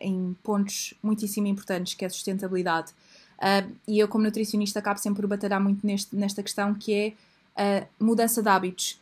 em 0.00 0.36
pontos 0.42 0.94
muitíssimo 1.02 1.48
importantes, 1.48 1.94
que 1.94 2.04
é 2.04 2.06
a 2.06 2.10
sustentabilidade. 2.10 2.92
Uh, 3.38 3.70
e 3.86 3.98
eu, 3.98 4.06
como 4.06 4.24
nutricionista, 4.24 4.78
acabo 4.78 5.00
sempre 5.00 5.20
por 5.20 5.28
batalhar 5.28 5.60
muito 5.60 5.84
neste, 5.84 6.14
nesta 6.14 6.42
questão, 6.42 6.72
que 6.74 6.94
é 6.94 7.12
a 7.56 7.86
mudança 7.98 8.40
de 8.40 8.48
hábitos. 8.48 9.00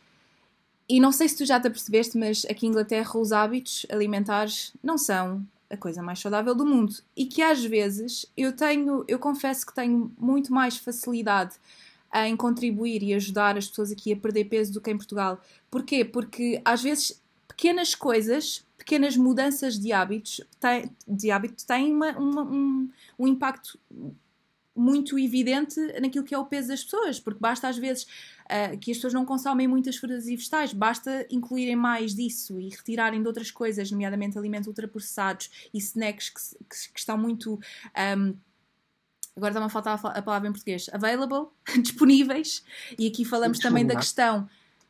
E 0.89 0.99
não 0.99 1.11
sei 1.11 1.29
se 1.29 1.37
tu 1.37 1.45
já 1.45 1.59
te 1.59 1.67
apercebeste, 1.67 2.17
mas 2.17 2.43
aqui 2.49 2.65
em 2.65 2.69
Inglaterra 2.69 3.19
os 3.19 3.31
hábitos 3.31 3.85
alimentares 3.89 4.73
não 4.81 4.97
são 4.97 5.45
a 5.69 5.77
coisa 5.77 6.01
mais 6.01 6.19
saudável 6.19 6.55
do 6.55 6.65
mundo. 6.65 6.95
E 7.15 7.25
que 7.25 7.41
às 7.43 7.63
vezes 7.63 8.25
eu 8.35 8.53
tenho, 8.53 9.05
eu 9.07 9.19
confesso 9.19 9.65
que 9.65 9.75
tenho 9.75 10.11
muito 10.17 10.51
mais 10.51 10.77
facilidade 10.77 11.55
em 12.15 12.35
contribuir 12.35 13.03
e 13.03 13.13
ajudar 13.13 13.57
as 13.57 13.67
pessoas 13.67 13.91
aqui 13.91 14.13
a 14.13 14.15
perder 14.15 14.45
peso 14.45 14.73
do 14.73 14.81
que 14.81 14.89
em 14.89 14.97
Portugal. 14.97 15.39
Porquê? 15.69 16.03
Porque 16.03 16.61
às 16.63 16.81
vezes 16.81 17.21
pequenas 17.47 17.95
coisas, 17.95 18.65
pequenas 18.77 19.17
mudanças 19.17 19.79
de 19.79 19.91
hábitos, 19.91 20.41
têm, 20.59 20.91
de 21.07 21.31
hábito 21.31 21.65
têm 21.65 21.93
uma, 21.93 22.11
uma, 22.17 22.43
um, 22.43 22.89
um 23.17 23.27
impacto 23.27 23.79
muito 24.77 25.17
evidente 25.17 25.79
naquilo 25.99 26.23
que 26.23 26.35
é 26.35 26.37
o 26.37 26.45
peso 26.45 26.67
das 26.67 26.83
pessoas, 26.83 27.19
porque 27.19 27.39
basta 27.39 27.67
às 27.67 27.77
vezes 27.77 28.03
uh, 28.03 28.77
que 28.77 28.91
as 28.91 28.97
pessoas 28.97 29.13
não 29.13 29.25
consomem 29.25 29.67
muitas 29.67 29.97
frutas 29.97 30.27
e 30.27 30.35
vegetais, 30.35 30.71
basta 30.71 31.25
incluírem 31.31 31.75
mais 31.75 32.13
disso 32.13 32.59
e 32.61 32.69
retirarem 32.69 33.19
de 33.19 33.27
outras 33.27 33.49
coisas, 33.49 33.89
nomeadamente 33.89 34.37
alimentos 34.37 34.67
ultraprocessados 34.67 35.49
e 35.73 35.79
snacks 35.79 36.29
que, 36.29 36.63
que, 36.63 36.93
que 36.93 36.99
estão 36.99 37.17
muito. 37.17 37.59
Um, 38.15 38.37
agora 39.35 39.51
está-me 39.51 39.65
a 39.65 39.69
faltar 39.69 39.99
a 40.03 40.21
palavra 40.21 40.47
em 40.47 40.51
português, 40.51 40.87
available, 40.93 41.47
disponíveis, 41.81 42.63
e 42.99 43.07
aqui 43.07 43.25
falamos 43.25 43.57
também 43.57 43.85
da 43.85 43.95
questão 43.95 44.47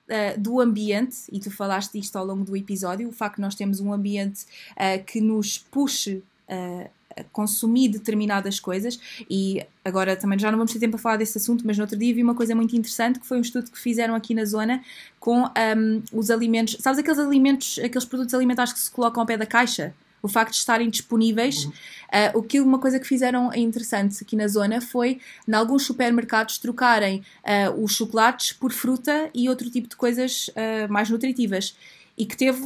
uh, 0.10 0.40
do 0.40 0.60
ambiente, 0.60 1.18
e 1.32 1.40
tu 1.40 1.52
falaste 1.52 1.94
disto 1.94 2.16
ao 2.16 2.26
longo 2.26 2.44
do 2.44 2.56
episódio, 2.56 3.08
o 3.08 3.12
facto 3.12 3.38
de 3.38 3.42
nós 3.42 3.56
temos 3.56 3.80
um 3.80 3.94
ambiente 3.94 4.44
uh, 4.72 5.04
que 5.06 5.22
nos 5.22 5.58
puxe 5.58 6.24
uh, 6.50 6.90
consumir 7.32 7.90
determinadas 7.90 8.60
coisas 8.60 9.00
e 9.30 9.66
agora 9.84 10.16
também 10.16 10.38
já 10.38 10.52
não 10.52 10.58
vamos 10.58 10.72
ter 10.72 10.80
tempo 10.80 10.98
a 10.98 11.00
falar 11.00 11.18
desse 11.18 11.38
assunto, 11.38 11.66
mas 11.66 11.78
no 11.78 11.84
outro 11.84 11.98
dia 11.98 12.14
vi 12.14 12.22
uma 12.22 12.36
coisa 12.36 12.54
muito 12.54 12.76
interessante 12.76 13.20
que 13.20 13.26
foi 13.26 13.38
um 13.38 13.42
estudo 13.42 13.72
que 13.72 13.80
fizeram 13.80 14.14
aqui 14.14 14.34
na 14.36 14.46
zona 14.46 14.84
com 15.20 15.44
um, 15.46 16.04
os 16.14 16.30
alimentos, 16.30 16.78
sabes 16.80 17.00
aqueles 17.00 17.20
alimentos, 17.20 17.80
aqueles 17.80 18.06
produtos 18.06 18.34
alimentares 18.36 18.72
que 18.72 18.80
se 18.80 18.92
colocam 18.92 19.22
ao 19.22 19.28
pé 19.28 19.36
da 19.36 19.46
caixa? 19.46 19.96
O 20.22 20.28
facto 20.28 20.52
de 20.52 20.58
estarem 20.58 20.90
disponíveis, 20.90 21.66
uhum. 21.66 21.72
uh, 21.72 22.40
o 22.40 22.44
que 22.44 22.60
uma 22.60 22.80
coisa 22.80 23.00
que 23.00 23.08
fizeram 23.08 23.54
interessante 23.54 24.18
aqui 24.22 24.36
na 24.36 24.48
zona 24.48 24.82
foi, 24.82 25.20
em 25.48 25.54
alguns 25.54 25.84
supermercados, 25.84 26.58
trocarem 26.58 27.24
uh, 27.44 27.84
os 27.84 27.94
chocolates 27.94 28.52
por 28.52 28.72
fruta 28.72 29.30
e 29.34 29.48
outro 29.48 29.70
tipo 29.70 29.88
de 29.88 29.96
coisas 29.96 30.50
uh, 30.50 30.92
mais 30.92 31.10
nutritivas. 31.10 31.76
E 32.18 32.26
que 32.26 32.36
teve 32.36 32.62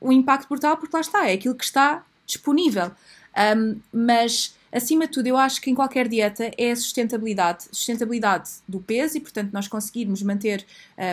um 0.00 0.10
impacto 0.10 0.48
brutal, 0.48 0.76
porque 0.76 0.96
lá 0.96 1.00
está, 1.00 1.28
é 1.28 1.34
aquilo 1.34 1.54
que 1.54 1.64
está 1.64 2.02
disponível. 2.24 2.90
Um, 3.56 3.78
mas, 3.92 4.54
acima 4.72 5.06
de 5.06 5.12
tudo, 5.12 5.26
eu 5.26 5.36
acho 5.36 5.60
que 5.60 5.70
em 5.70 5.74
qualquer 5.74 6.08
dieta 6.08 6.50
é 6.56 6.70
a 6.70 6.76
sustentabilidade. 6.76 7.64
Sustentabilidade 7.70 8.50
do 8.66 8.80
peso 8.80 9.18
e, 9.18 9.20
portanto, 9.20 9.52
nós 9.52 9.68
conseguirmos 9.68 10.22
manter, 10.22 10.64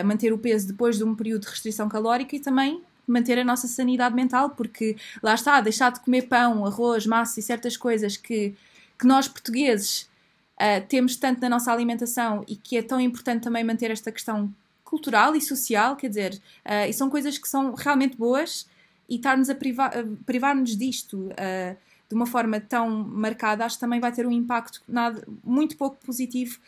manter 0.02 0.32
o 0.32 0.38
peso 0.38 0.68
depois 0.68 0.96
de 0.96 1.04
um 1.04 1.14
período 1.14 1.42
de 1.42 1.48
restrição 1.48 1.86
calórica 1.86 2.34
e 2.34 2.40
também 2.40 2.82
manter 3.06 3.38
a 3.38 3.44
nossa 3.44 3.66
sanidade 3.66 4.14
mental, 4.14 4.50
porque 4.50 4.96
lá 5.22 5.34
está, 5.34 5.60
deixar 5.60 5.90
de 5.92 6.00
comer 6.00 6.22
pão, 6.22 6.64
arroz, 6.66 7.06
massa 7.06 7.40
e 7.40 7.42
certas 7.42 7.76
coisas 7.76 8.16
que, 8.16 8.54
que 8.98 9.06
nós 9.06 9.28
portugueses 9.28 10.08
uh, 10.54 10.86
temos 10.88 11.16
tanto 11.16 11.40
na 11.40 11.48
nossa 11.48 11.72
alimentação 11.72 12.44
e 12.48 12.56
que 12.56 12.76
é 12.76 12.82
tão 12.82 13.00
importante 13.00 13.42
também 13.42 13.64
manter 13.64 13.90
esta 13.90 14.10
questão 14.10 14.52
cultural 14.84 15.34
e 15.34 15.40
social, 15.40 15.96
quer 15.96 16.08
dizer, 16.08 16.40
uh, 16.64 16.88
e 16.88 16.92
são 16.92 17.10
coisas 17.10 17.38
que 17.38 17.48
são 17.48 17.74
realmente 17.74 18.16
boas 18.16 18.66
e 19.08 19.16
estar-nos 19.16 19.50
a 19.50 19.54
privar, 19.54 19.92
privar-nos 20.24 20.76
disto. 20.76 21.28
Uh, 21.32 21.76
de 22.08 22.14
uma 22.14 22.26
forma 22.26 22.60
tão 22.60 22.90
marcada, 22.90 23.64
acho 23.64 23.76
que 23.76 23.80
também 23.80 23.98
vai 23.98 24.12
ter 24.12 24.26
um 24.26 24.30
impacto 24.30 24.82
nada, 24.86 25.26
muito 25.42 25.76
pouco 25.76 25.96
positivo 26.04 26.58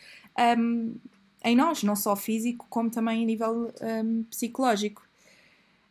um, 0.57 0.95
em 1.43 1.55
nós, 1.55 1.83
não 1.83 1.95
só 1.95 2.15
físico, 2.15 2.65
como 2.69 2.89
também 2.89 3.23
a 3.23 3.25
nível 3.25 3.73
um, 3.81 4.23
psicológico. 4.23 5.06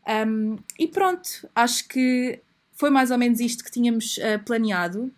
Um, 0.06 0.56
e 0.78 0.86
pronto, 0.86 1.48
acho 1.54 1.88
que 1.88 2.38
foi 2.72 2.90
mais 2.90 3.10
ou 3.10 3.18
menos 3.18 3.40
isto 3.40 3.64
que 3.64 3.70
tínhamos 3.70 4.18
uh, 4.18 4.42
planeado. 4.44 5.10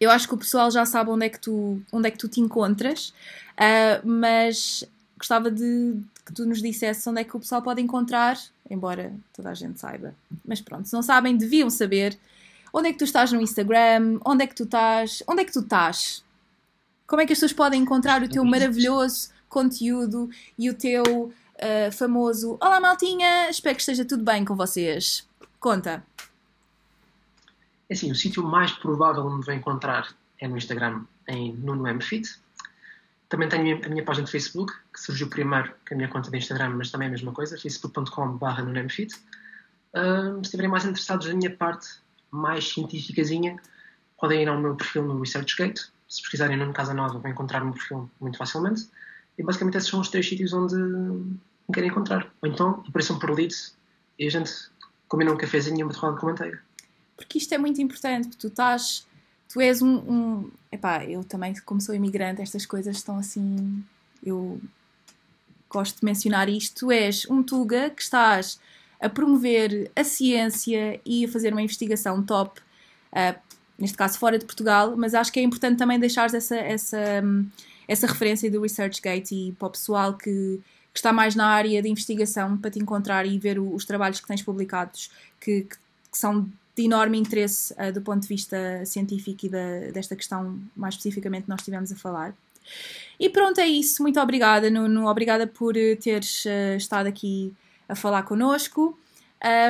eu 0.00 0.10
acho 0.10 0.28
que 0.28 0.34
o 0.34 0.38
pessoal 0.38 0.70
já 0.70 0.84
sabe 0.84 1.10
onde 1.10 1.26
é 1.26 1.28
que 1.28 1.40
tu, 1.40 1.80
onde 1.92 2.08
é 2.08 2.10
que 2.10 2.18
tu 2.18 2.28
te 2.28 2.40
encontras, 2.40 3.08
uh, 3.54 4.06
mas 4.06 4.84
gostava 5.16 5.50
de 5.50 5.96
que 6.24 6.32
tu 6.32 6.44
nos 6.44 6.60
dissesse 6.60 7.08
onde 7.08 7.20
é 7.20 7.24
que 7.24 7.36
o 7.36 7.40
pessoal 7.40 7.62
pode 7.62 7.80
encontrar, 7.80 8.38
embora 8.70 9.12
toda 9.32 9.50
a 9.50 9.54
gente 9.54 9.80
saiba. 9.80 10.14
Mas 10.44 10.60
pronto, 10.60 10.86
se 10.86 10.92
não 10.92 11.02
sabem, 11.02 11.36
deviam 11.36 11.70
saber. 11.70 12.18
Onde 12.72 12.88
é 12.88 12.92
que 12.92 12.98
tu 12.98 13.04
estás 13.04 13.32
no 13.32 13.40
Instagram? 13.40 14.20
Onde 14.24 14.44
é 14.44 14.46
que 14.46 14.54
tu 14.54 14.64
estás? 14.64 15.22
Onde 15.26 15.40
é 15.40 15.44
que 15.44 15.52
tu 15.52 15.60
estás? 15.60 16.22
Como 17.06 17.22
é 17.22 17.26
que 17.26 17.32
as 17.32 17.38
pessoas 17.38 17.54
podem 17.54 17.80
encontrar 17.80 18.22
o 18.22 18.28
teu 18.28 18.44
maravilhoso 18.44 19.30
conteúdo 19.48 20.28
e 20.58 20.68
o 20.68 20.74
teu 20.74 21.32
uh, 21.58 21.92
famoso 21.92 22.56
Olá 22.60 22.80
maltinha, 22.80 23.50
espero 23.50 23.74
que 23.74 23.82
esteja 23.82 24.04
tudo 24.04 24.24
bem 24.24 24.44
com 24.44 24.54
vocês. 24.54 25.28
Conta. 25.60 26.02
É 27.88 27.94
assim, 27.94 28.10
o 28.10 28.14
sítio 28.14 28.42
mais 28.42 28.72
provável 28.72 29.26
onde 29.26 29.46
vai 29.46 29.56
encontrar 29.56 30.14
é 30.40 30.46
no 30.46 30.56
Instagram, 30.56 31.04
em 31.26 31.52
Nuno 31.54 31.86
M. 31.86 31.98
Também 33.28 33.48
tenho 33.48 33.84
a 33.84 33.88
minha 33.88 34.04
página 34.04 34.24
de 34.24 34.32
Facebook, 34.32 34.72
que 34.92 35.00
surgiu 35.00 35.28
primeiro 35.28 35.74
que 35.84 35.92
a 35.92 35.96
minha 35.96 36.08
conta 36.08 36.30
de 36.30 36.38
Instagram, 36.38 36.70
mas 36.70 36.90
também 36.90 37.06
é 37.06 37.08
a 37.08 37.12
mesma 37.12 37.32
coisa, 37.32 37.58
facebook.com.br 37.58 38.62
NunoMFit. 38.62 39.14
Uh, 39.94 40.36
se 40.36 40.42
estiverem 40.42 40.70
mais 40.70 40.84
interessados 40.84 41.26
na 41.26 41.34
minha 41.34 41.54
parte 41.54 41.88
mais 42.30 42.68
científicazinha, 42.68 43.56
podem 44.18 44.42
ir 44.42 44.48
ao 44.48 44.58
meu 44.58 44.74
perfil 44.76 45.02
no 45.02 45.18
ResearchGate. 45.20 45.90
Se 46.08 46.22
pesquisarem 46.22 46.56
no 46.56 46.72
Casa 46.72 46.94
Nova, 46.94 47.18
vão 47.18 47.30
encontrar 47.30 47.62
o 47.62 47.66
meu 47.66 47.74
perfil 47.74 48.10
muito 48.20 48.38
facilmente. 48.38 48.88
E 49.38 49.42
basicamente 49.42 49.76
esses 49.76 49.88
são 49.88 50.00
os 50.00 50.08
três 50.08 50.28
sítios 50.28 50.52
onde 50.52 50.74
me 50.74 51.38
querem 51.72 51.90
encontrar. 51.90 52.32
Ou 52.42 52.48
então 52.48 52.82
apareçam 52.88 53.18
por 53.18 53.30
leads 53.30 53.76
e 54.18 54.26
a 54.26 54.30
gente 54.30 54.52
combina 55.06 55.32
um 55.32 55.36
cafezinho 55.36 55.78
e 55.78 55.82
uma 55.84 55.92
torrada 55.92 56.18
de 56.18 56.24
manteiga. 56.24 56.62
Porque 57.16 57.38
isto 57.38 57.52
é 57.54 57.58
muito 57.58 57.80
importante, 57.80 58.28
porque 58.28 58.40
tu 58.40 58.48
estás. 58.48 59.06
Tu 59.48 59.60
és 59.60 59.80
um, 59.80 59.96
um. 59.96 60.50
Epá, 60.70 61.04
eu 61.04 61.24
também, 61.24 61.54
como 61.64 61.80
sou 61.80 61.94
imigrante, 61.94 62.42
estas 62.42 62.66
coisas 62.66 62.96
estão 62.96 63.18
assim. 63.18 63.82
Eu 64.22 64.60
gosto 65.70 66.00
de 66.00 66.04
mencionar 66.04 66.48
isto. 66.48 66.80
Tu 66.80 66.92
és 66.92 67.26
um 67.30 67.42
Tuga 67.42 67.90
que 67.90 68.02
estás 68.02 68.60
a 69.00 69.08
promover 69.08 69.90
a 69.94 70.02
ciência 70.02 71.00
e 71.04 71.24
a 71.24 71.28
fazer 71.28 71.52
uma 71.52 71.62
investigação 71.62 72.22
top, 72.22 72.60
uh, 73.12 73.38
neste 73.78 73.96
caso 73.96 74.18
fora 74.18 74.38
de 74.38 74.44
Portugal, 74.44 74.96
mas 74.96 75.14
acho 75.14 75.32
que 75.32 75.38
é 75.38 75.42
importante 75.42 75.78
também 75.78 76.00
deixar 76.00 76.32
essa, 76.34 76.56
essa, 76.56 77.22
essa 77.88 78.06
referência 78.06 78.50
do 78.50 78.60
ResearchGate 78.60 79.34
e 79.34 79.52
para 79.52 79.68
o 79.68 79.70
pessoal 79.70 80.14
que, 80.14 80.60
que, 80.92 80.98
está 80.98 81.12
mais 81.12 81.34
na 81.34 81.46
área 81.46 81.82
de 81.82 81.88
investigação 81.88 82.56
para 82.58 82.70
te 82.70 82.78
encontrar 82.78 83.26
e 83.26 83.38
ver 83.38 83.58
o, 83.58 83.74
os 83.74 83.84
trabalhos 83.84 84.20
que 84.20 84.28
tens 84.28 84.42
publicados 84.42 85.10
que, 85.40 85.62
que, 85.62 85.76
que 85.76 86.18
são 86.18 86.46
de 86.76 86.84
enorme 86.84 87.18
interesse 87.18 87.74
uh, 87.74 87.92
do 87.92 88.00
ponto 88.00 88.22
de 88.22 88.28
vista 88.28 88.84
científico 88.84 89.46
e 89.46 89.48
da, 89.48 89.90
desta 89.92 90.14
questão 90.14 90.60
mais 90.76 90.94
especificamente 90.94 91.48
nós 91.48 91.60
estivemos 91.60 91.90
a 91.90 91.96
falar. 91.96 92.34
E 93.18 93.28
pronto, 93.28 93.58
é 93.60 93.66
isso. 93.66 94.02
Muito 94.02 94.20
obrigada, 94.20 94.70
Nuno. 94.70 95.08
Obrigada 95.08 95.46
por 95.46 95.76
eh, 95.76 95.96
teres 95.96 96.44
uh, 96.44 96.76
estado 96.76 97.06
aqui 97.06 97.52
a 97.88 97.94
falar 97.94 98.22
connosco. 98.22 98.96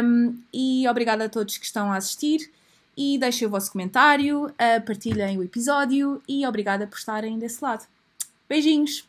Um, 0.02 0.36
e 0.52 0.86
obrigada 0.88 1.24
a 1.24 1.28
todos 1.28 1.56
que 1.56 1.64
estão 1.64 1.92
a 1.92 1.96
assistir. 1.96 2.50
E 2.96 3.16
deixem 3.16 3.46
o 3.46 3.50
vosso 3.50 3.70
comentário, 3.70 4.46
uh, 4.46 4.84
partilhem 4.84 5.38
o 5.38 5.42
episódio 5.42 6.20
e 6.28 6.44
obrigada 6.44 6.86
por 6.86 6.98
estarem 6.98 7.38
desse 7.38 7.62
lado. 7.62 7.86
Beijinhos! 8.48 9.07